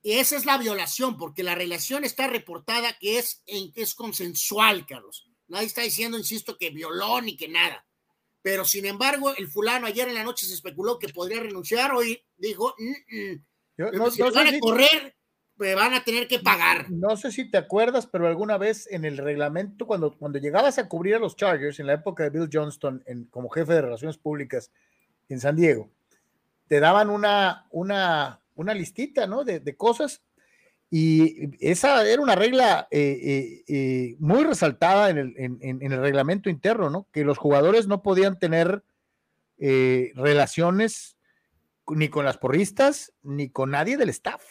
[0.01, 3.95] Y esa es la violación, porque la relación está reportada que es, en, que es
[3.95, 5.27] consensual, Carlos.
[5.47, 7.85] Nadie está diciendo, insisto, que violó ni que nada.
[8.41, 11.93] Pero sin embargo, el fulano ayer en la noche se especuló que podría renunciar.
[11.93, 12.73] Hoy dijo,
[13.77, 15.17] no, si van a correr,
[15.59, 16.89] me van a tener que pagar.
[16.89, 20.87] No sé si te acuerdas, pero alguna vez en el reglamento, cuando, cuando llegabas a
[20.87, 24.17] cubrir a los Chargers en la época de Bill Johnston en, como jefe de relaciones
[24.17, 24.71] públicas
[25.27, 25.89] en San Diego,
[26.67, 29.45] te daban una, una una listita, ¿no?
[29.45, 30.21] De, cosas.
[30.91, 37.07] Y esa era una regla eh, eh, eh, muy resaltada en el, reglamento interno, ¿no?
[37.13, 38.83] Que los jugadores no podían tener
[39.57, 41.17] relaciones
[41.87, 44.43] ni con las porristas ni con nadie del staff.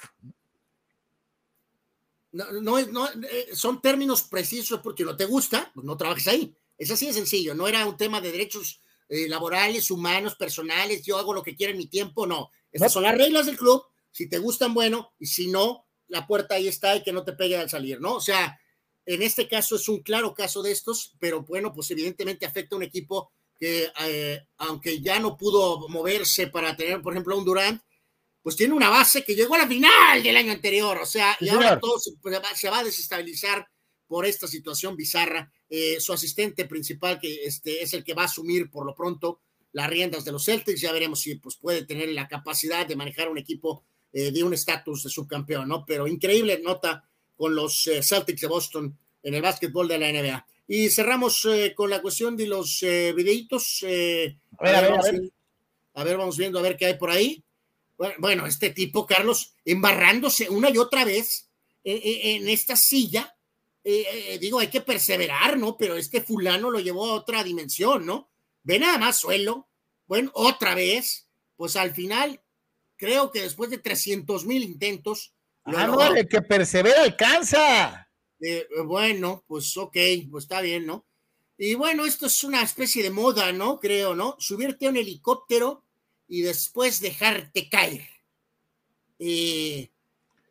[2.33, 3.09] No, no, no
[3.55, 6.55] son términos precisos porque no te gusta, pues no trabajes ahí.
[6.77, 11.33] Es así de sencillo, no era un tema de derechos laborales, humanos, personales, yo hago
[11.33, 12.51] lo que quiera en mi tiempo, no.
[12.71, 16.55] Esas son las reglas del club si te gustan, bueno, y si no, la puerta
[16.57, 18.15] ahí está y que no te pegue al salir, ¿no?
[18.17, 18.59] O sea,
[19.07, 22.79] en este caso es un claro caso de estos, pero bueno, pues evidentemente afecta a
[22.79, 27.81] un equipo que, eh, aunque ya no pudo moverse para tener, por ejemplo, un Durant,
[28.49, 31.51] pues tiene una base que llegó a la final del año anterior, o sea, y
[31.51, 33.69] ahora todo se, pues, se, va a desestabilizar
[34.07, 35.53] por esta situación bizarra.
[35.69, 39.43] Eh, su asistente principal, que este, es el que va a asumir por lo pronto
[39.73, 43.29] las riendas de los Celtics, ya veremos si pues, puede tener la capacidad de manejar
[43.29, 43.85] un equipo
[44.15, 45.85] eh, de un estatus de subcampeón, ¿no?
[45.85, 47.05] Pero increíble nota
[47.37, 50.47] con los eh, Celtics de Boston en el básquetbol de la NBA.
[50.69, 51.47] Y cerramos
[51.77, 53.85] con la cuestión de los videitos.
[53.85, 55.33] a, ver, a, ver, a, ver.
[55.93, 57.45] a ver, vamos viendo a ver qué hay por ahí.
[58.19, 61.49] Bueno, este tipo, Carlos, embarrándose una y otra vez
[61.85, 63.35] en esta silla
[63.91, 65.79] eh, eh, digo, hay que perseverar, ¿no?
[65.79, 68.31] Pero este fulano lo llevó a otra dimensión, ¿no?
[68.63, 69.67] Ve nada más suelo,
[70.07, 71.27] bueno, otra vez,
[71.57, 72.43] pues al final,
[72.97, 75.33] creo que después de 300 mil intentos.
[75.65, 78.11] Ah, no, el que persevera alcanza.
[78.41, 79.97] Eh, bueno, pues ok,
[80.31, 81.07] pues está bien, ¿no?
[81.57, 83.81] Y bueno, esto es una especie de moda, ¿no?
[83.81, 84.37] Creo, ¿no?
[84.39, 85.87] Subirte a un helicóptero
[86.29, 88.07] y después dejarte caer.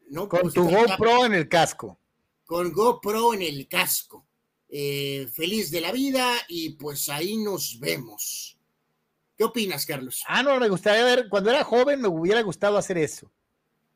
[0.10, 0.28] ¿no?
[0.28, 1.98] Con tu GoPro en el casco
[2.48, 4.26] con GoPro en el casco.
[4.70, 8.58] Eh, feliz de la vida y pues ahí nos vemos.
[9.38, 10.24] ¿Qué opinas, Carlos?
[10.28, 13.32] Ah, no, me gustaría ver, cuando era joven me hubiera gustado hacer eso.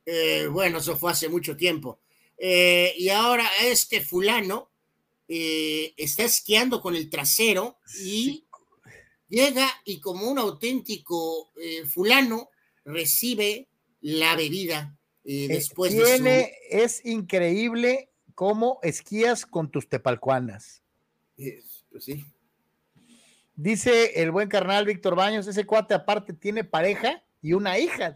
[0.05, 1.99] Eh, bueno, eso fue hace mucho tiempo.
[2.37, 4.69] Eh, y ahora este fulano
[5.27, 8.43] está esquiando con el trasero y
[9.31, 11.51] llega y como un auténtico
[11.91, 12.51] fulano
[12.85, 13.67] recibe
[14.01, 20.81] la bebida después de Es increíble ¿Cómo esquías con tus tepalcuanas?
[21.35, 22.25] Pues sí.
[23.55, 28.15] Dice el buen carnal Víctor Baños, ese cuate aparte tiene pareja y una hija.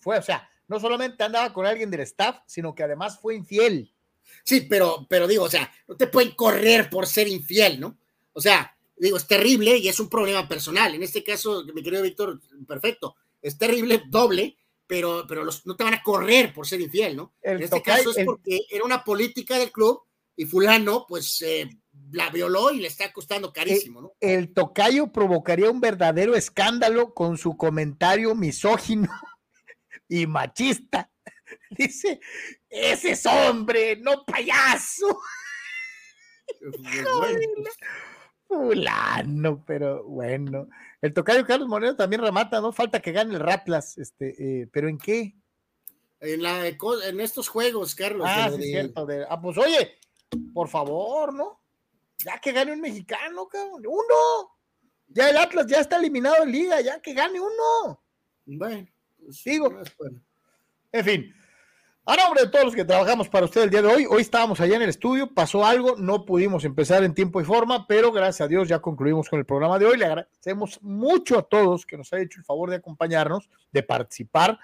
[0.00, 3.94] Fue, o sea, no solamente andaba con alguien del staff, sino que además fue infiel.
[4.42, 7.96] Sí, pero, pero digo, o sea, no te pueden correr por ser infiel, ¿no?
[8.32, 10.94] O sea, digo, es terrible y es un problema personal.
[10.94, 15.84] En este caso, mi querido Víctor, perfecto, es terrible, doble, pero, pero los, no te
[15.84, 17.34] van a correr por ser infiel, ¿no?
[17.42, 20.02] en este caso es porque era una política del club
[20.36, 21.68] y fulano, pues, eh,
[22.12, 24.12] la violó y le está costando carísimo, ¿no?
[24.20, 29.08] El, tocayo provocaría un verdadero escándalo con su comentario misógino
[30.08, 31.10] y machista.
[31.70, 32.20] Dice,
[32.68, 35.20] ese es hombre, no payaso.
[38.50, 40.68] Fulano, pero bueno.
[41.00, 42.72] El tocayo Carlos Moreno también remata, ¿no?
[42.72, 45.36] Falta que gane el Ratlas, este, eh, pero ¿en qué?
[46.18, 48.26] En, la, en estos juegos, Carlos.
[48.28, 49.06] Ah, sí, cierto.
[49.28, 49.98] ah, pues oye,
[50.52, 51.60] por favor, ¿no?
[52.18, 53.86] Ya que gane un mexicano, cabrón.
[53.86, 54.58] Uno.
[55.06, 58.02] Ya el Atlas ya está eliminado en liga, ya que gane uno.
[58.46, 59.80] Bueno, pues, digo.
[60.90, 61.34] En fin,
[62.06, 64.60] a nombre de todos los que trabajamos para usted el día de hoy, hoy estábamos
[64.60, 68.40] allá en el estudio, pasó algo, no pudimos empezar en tiempo y forma, pero gracias
[68.40, 69.98] a Dios ya concluimos con el programa de hoy.
[69.98, 74.58] Le agradecemos mucho a todos que nos haya hecho el favor de acompañarnos, de participar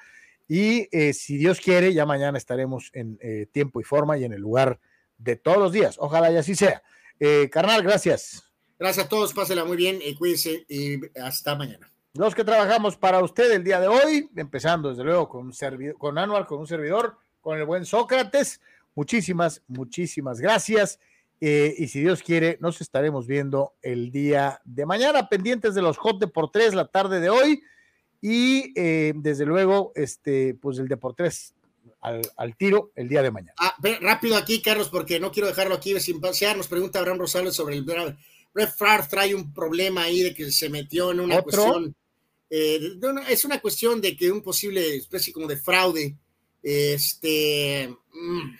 [0.49, 4.33] y eh, si Dios quiere, ya mañana estaremos en eh, tiempo y forma y en
[4.33, 4.79] el lugar
[5.19, 5.97] de todos los días.
[5.99, 6.83] Ojalá y así sea.
[7.19, 8.45] Eh, carnal, gracias.
[8.79, 11.91] Gracias a todos, pásela muy bien y cuídense y hasta mañana.
[12.15, 15.99] Los que trabajamos para usted el día de hoy, empezando desde luego con, un servidor,
[15.99, 18.61] con Anual, con un servidor con el buen Sócrates.
[18.97, 20.99] Muchísimas, muchísimas gracias.
[21.41, 25.97] Eh, y si Dios quiere, nos estaremos viendo el día de mañana, pendientes de los
[25.97, 27.63] Hot de por tres la tarde de hoy.
[28.21, 31.55] Y eh, desde luego, este, pues el de por tres
[32.01, 33.55] al, tiro el día de mañana.
[33.61, 36.57] Ah, rápido aquí, Carlos, porque no quiero dejarlo aquí sin pasear.
[36.57, 40.69] Nos pregunta Abraham Rosales sobre el Brett Favre trae un problema ahí de que se
[40.69, 41.95] metió en una cuestión.
[42.51, 42.99] Eh,
[43.29, 46.17] es una cuestión de que un posible especie como de fraude
[46.69, 48.57] este, mm,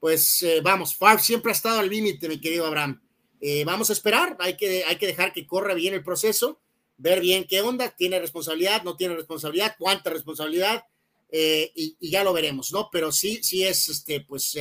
[0.00, 3.02] pues eh, vamos, Favre siempre ha estado al límite, mi querido Abraham.
[3.38, 6.58] Eh, vamos a esperar, hay que, hay que dejar que corra bien el proceso,
[6.96, 10.84] ver bien qué onda, tiene responsabilidad, no tiene responsabilidad, cuánta responsabilidad,
[11.30, 12.88] eh, y, ya lo veremos, ¿no?
[12.90, 14.56] Pero sí, sí es, este, pues,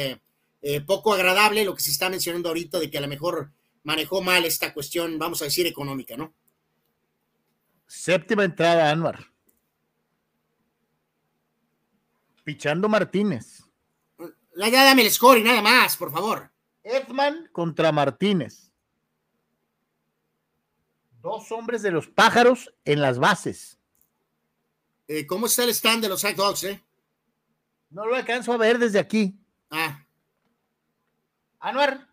[0.85, 3.51] poco agradable lo que se está mencionando ahorita de que a lo mejor
[3.83, 6.33] manejó mal esta cuestión, vamos a decir, económica, ¿no?
[7.87, 9.36] Séptima entrada, Anwar.
[12.47, 13.61] Pichando Martínez.
[14.55, 16.49] Ya dame el score y nada más, por favor.
[16.81, 18.71] Edman contra Martínez.
[21.19, 23.77] Dos hombres de los pájaros en las bases.
[25.09, 26.81] Eh, ¿Cómo está el stand de los Hot Dogs, eh?
[27.89, 29.37] No lo alcanzo a ver desde aquí.
[29.69, 30.05] Ah.
[31.59, 32.06] Anuar.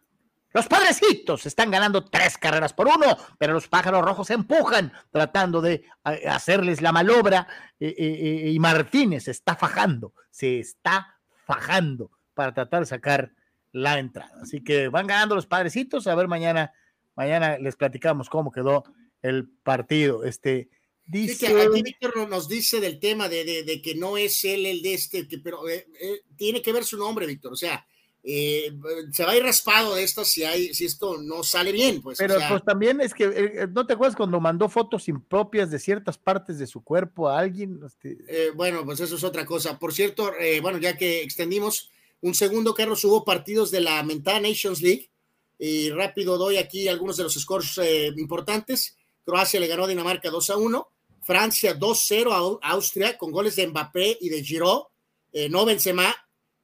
[0.54, 5.84] Los padrecitos están ganando tres carreras por uno, pero los pájaros rojos empujan tratando de
[6.02, 7.46] hacerles la malobra
[7.78, 13.32] eh, eh, eh, y Martínez está fajando, se está fajando para tratar de sacar
[13.72, 14.32] la entrada.
[14.40, 16.06] Así que van ganando los padrecitos.
[16.06, 16.72] A ver, mañana,
[17.16, 18.84] mañana les platicamos cómo quedó
[19.22, 20.24] el partido.
[20.24, 20.70] Este,
[21.06, 21.48] Dice...
[21.48, 25.68] aquí Víctor nos dice del tema de, que no es él el de este, pero
[25.68, 27.52] eh, eh, tiene que ver su nombre, Víctor.
[27.52, 27.86] O sea,
[28.24, 28.72] eh,
[29.12, 32.00] se va a ir raspado de esto si, hay, si esto no sale bien.
[32.00, 36.18] Pues, pero pues también es que, ¿no te acuerdas cuando mandó fotos impropias de ciertas
[36.18, 37.80] partes de su cuerpo a alguien?
[37.84, 38.50] Este...
[38.52, 39.78] bueno, pues eso es otra cosa.
[39.78, 40.32] Por cierto,
[40.62, 41.90] bueno, ya que extendimos
[42.22, 45.10] un segundo, Carlos, hubo partidos de la mentada Nations League
[45.58, 47.78] y rápido doy aquí algunos de los scores
[48.16, 48.96] importantes.
[49.24, 50.88] Croacia le ganó a Dinamarca 2 a 1.
[51.24, 54.84] Francia 2-0 a Austria con goles de Mbappé y de Giroud,
[55.32, 56.14] eh, no Benzema,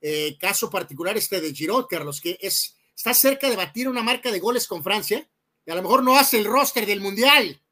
[0.00, 4.30] eh, caso particular este de Giroud, Carlos, que es, está cerca de batir una marca
[4.30, 5.28] de goles con Francia,
[5.64, 7.62] y a lo mejor no hace el roster del Mundial.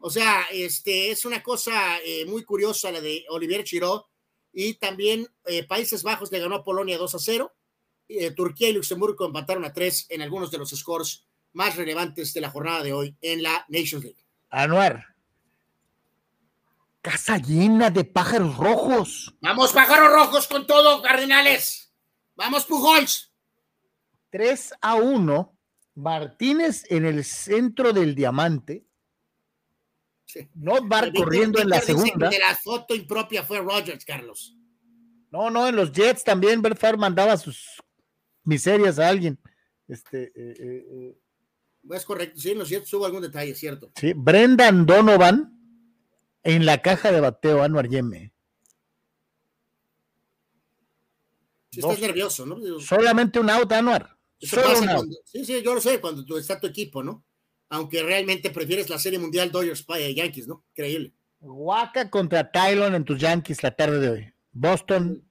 [0.00, 4.02] O sea, este, es una cosa eh, muy curiosa la de Olivier Giroud,
[4.52, 5.26] y también
[5.66, 7.52] Países Bajos le ganó a Polonia 2 a 0,
[8.36, 11.24] Turquía y Luxemburgo empataron a 3 en algunos de los scores
[11.54, 14.24] más relevantes de la jornada de hoy en la Nations League.
[14.50, 15.13] Anuar,
[17.04, 19.36] Casa llena de pájaros rojos.
[19.42, 21.94] Vamos, pájaros rojos con todo, Cardenales.
[22.34, 23.30] Vamos, Pujols.
[24.30, 25.58] 3 a 1.
[25.96, 28.86] Martínez en el centro del diamante.
[30.54, 32.30] No va corriendo en la segunda.
[32.30, 34.56] De la foto impropia fue Rogers, Carlos.
[35.30, 37.82] No, no, en los Jets también Bert mandaba sus
[38.44, 39.38] miserias a alguien.
[39.86, 41.18] Este, eh, eh, eh.
[41.90, 43.92] Es correcto, sí, en los Jets hubo algún detalle, cierto.
[43.94, 45.53] Sí, Brendan Donovan
[46.44, 48.32] en la caja de bateo, Anuar Yeme.
[51.70, 52.80] Si estás nervioso, ¿no?
[52.80, 54.16] Solamente un out, Anuar.
[54.38, 55.08] Solo un out.
[55.24, 57.24] sí, sí, yo lo sé, cuando tú está tu equipo, ¿no?
[57.70, 60.64] Aunque realmente prefieres la Serie Mundial Dodgers Yankees, ¿no?
[60.70, 61.12] Increíble.
[61.40, 64.32] Waka contra Tylon en tus Yankees la tarde de hoy.
[64.52, 65.28] Boston,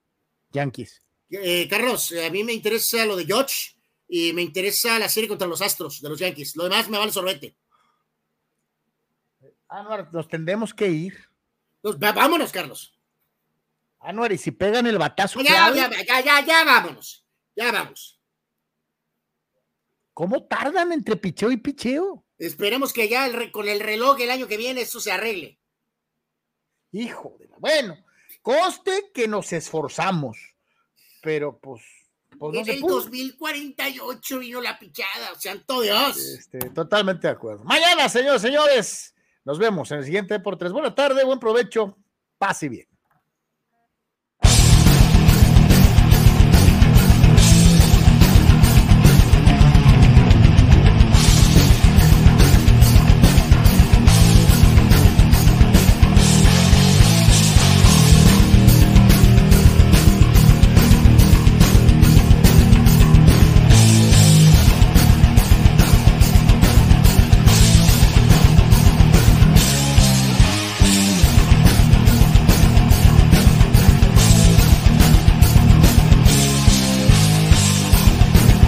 [0.52, 1.02] Yankees.
[1.30, 3.76] Eh, Carlos, a mí me interesa lo de George
[4.08, 6.56] y me interesa la serie contra los Astros de los Yankees.
[6.56, 7.56] Lo demás me vale sorbete.
[9.74, 11.18] Anuar, nos tendremos que ir.
[11.82, 12.96] vámonos, Carlos.
[14.00, 15.42] Anuar, y si pegan el batazo.
[15.42, 17.26] Ya, ya, ya, ya, ya, vámonos.
[17.56, 18.20] Ya vamos.
[20.14, 22.24] ¿Cómo tardan entre picheo y picheo?
[22.38, 25.60] Esperemos que ya con el reloj el año que viene eso se arregle.
[26.92, 27.58] Hijo de la.
[27.58, 27.98] Bueno,
[28.44, 30.38] coste que nos esforzamos,
[31.24, 31.82] pero pues.
[32.38, 36.16] pues en el 2048 vino la pichada, santo Dios.
[36.18, 37.64] Este, totalmente de acuerdo.
[37.64, 39.13] Mañana, señores, señores.
[39.46, 40.72] Nos vemos en el siguiente por tres.
[40.72, 41.98] Buena tarde, buen provecho,
[42.38, 42.93] pase bien.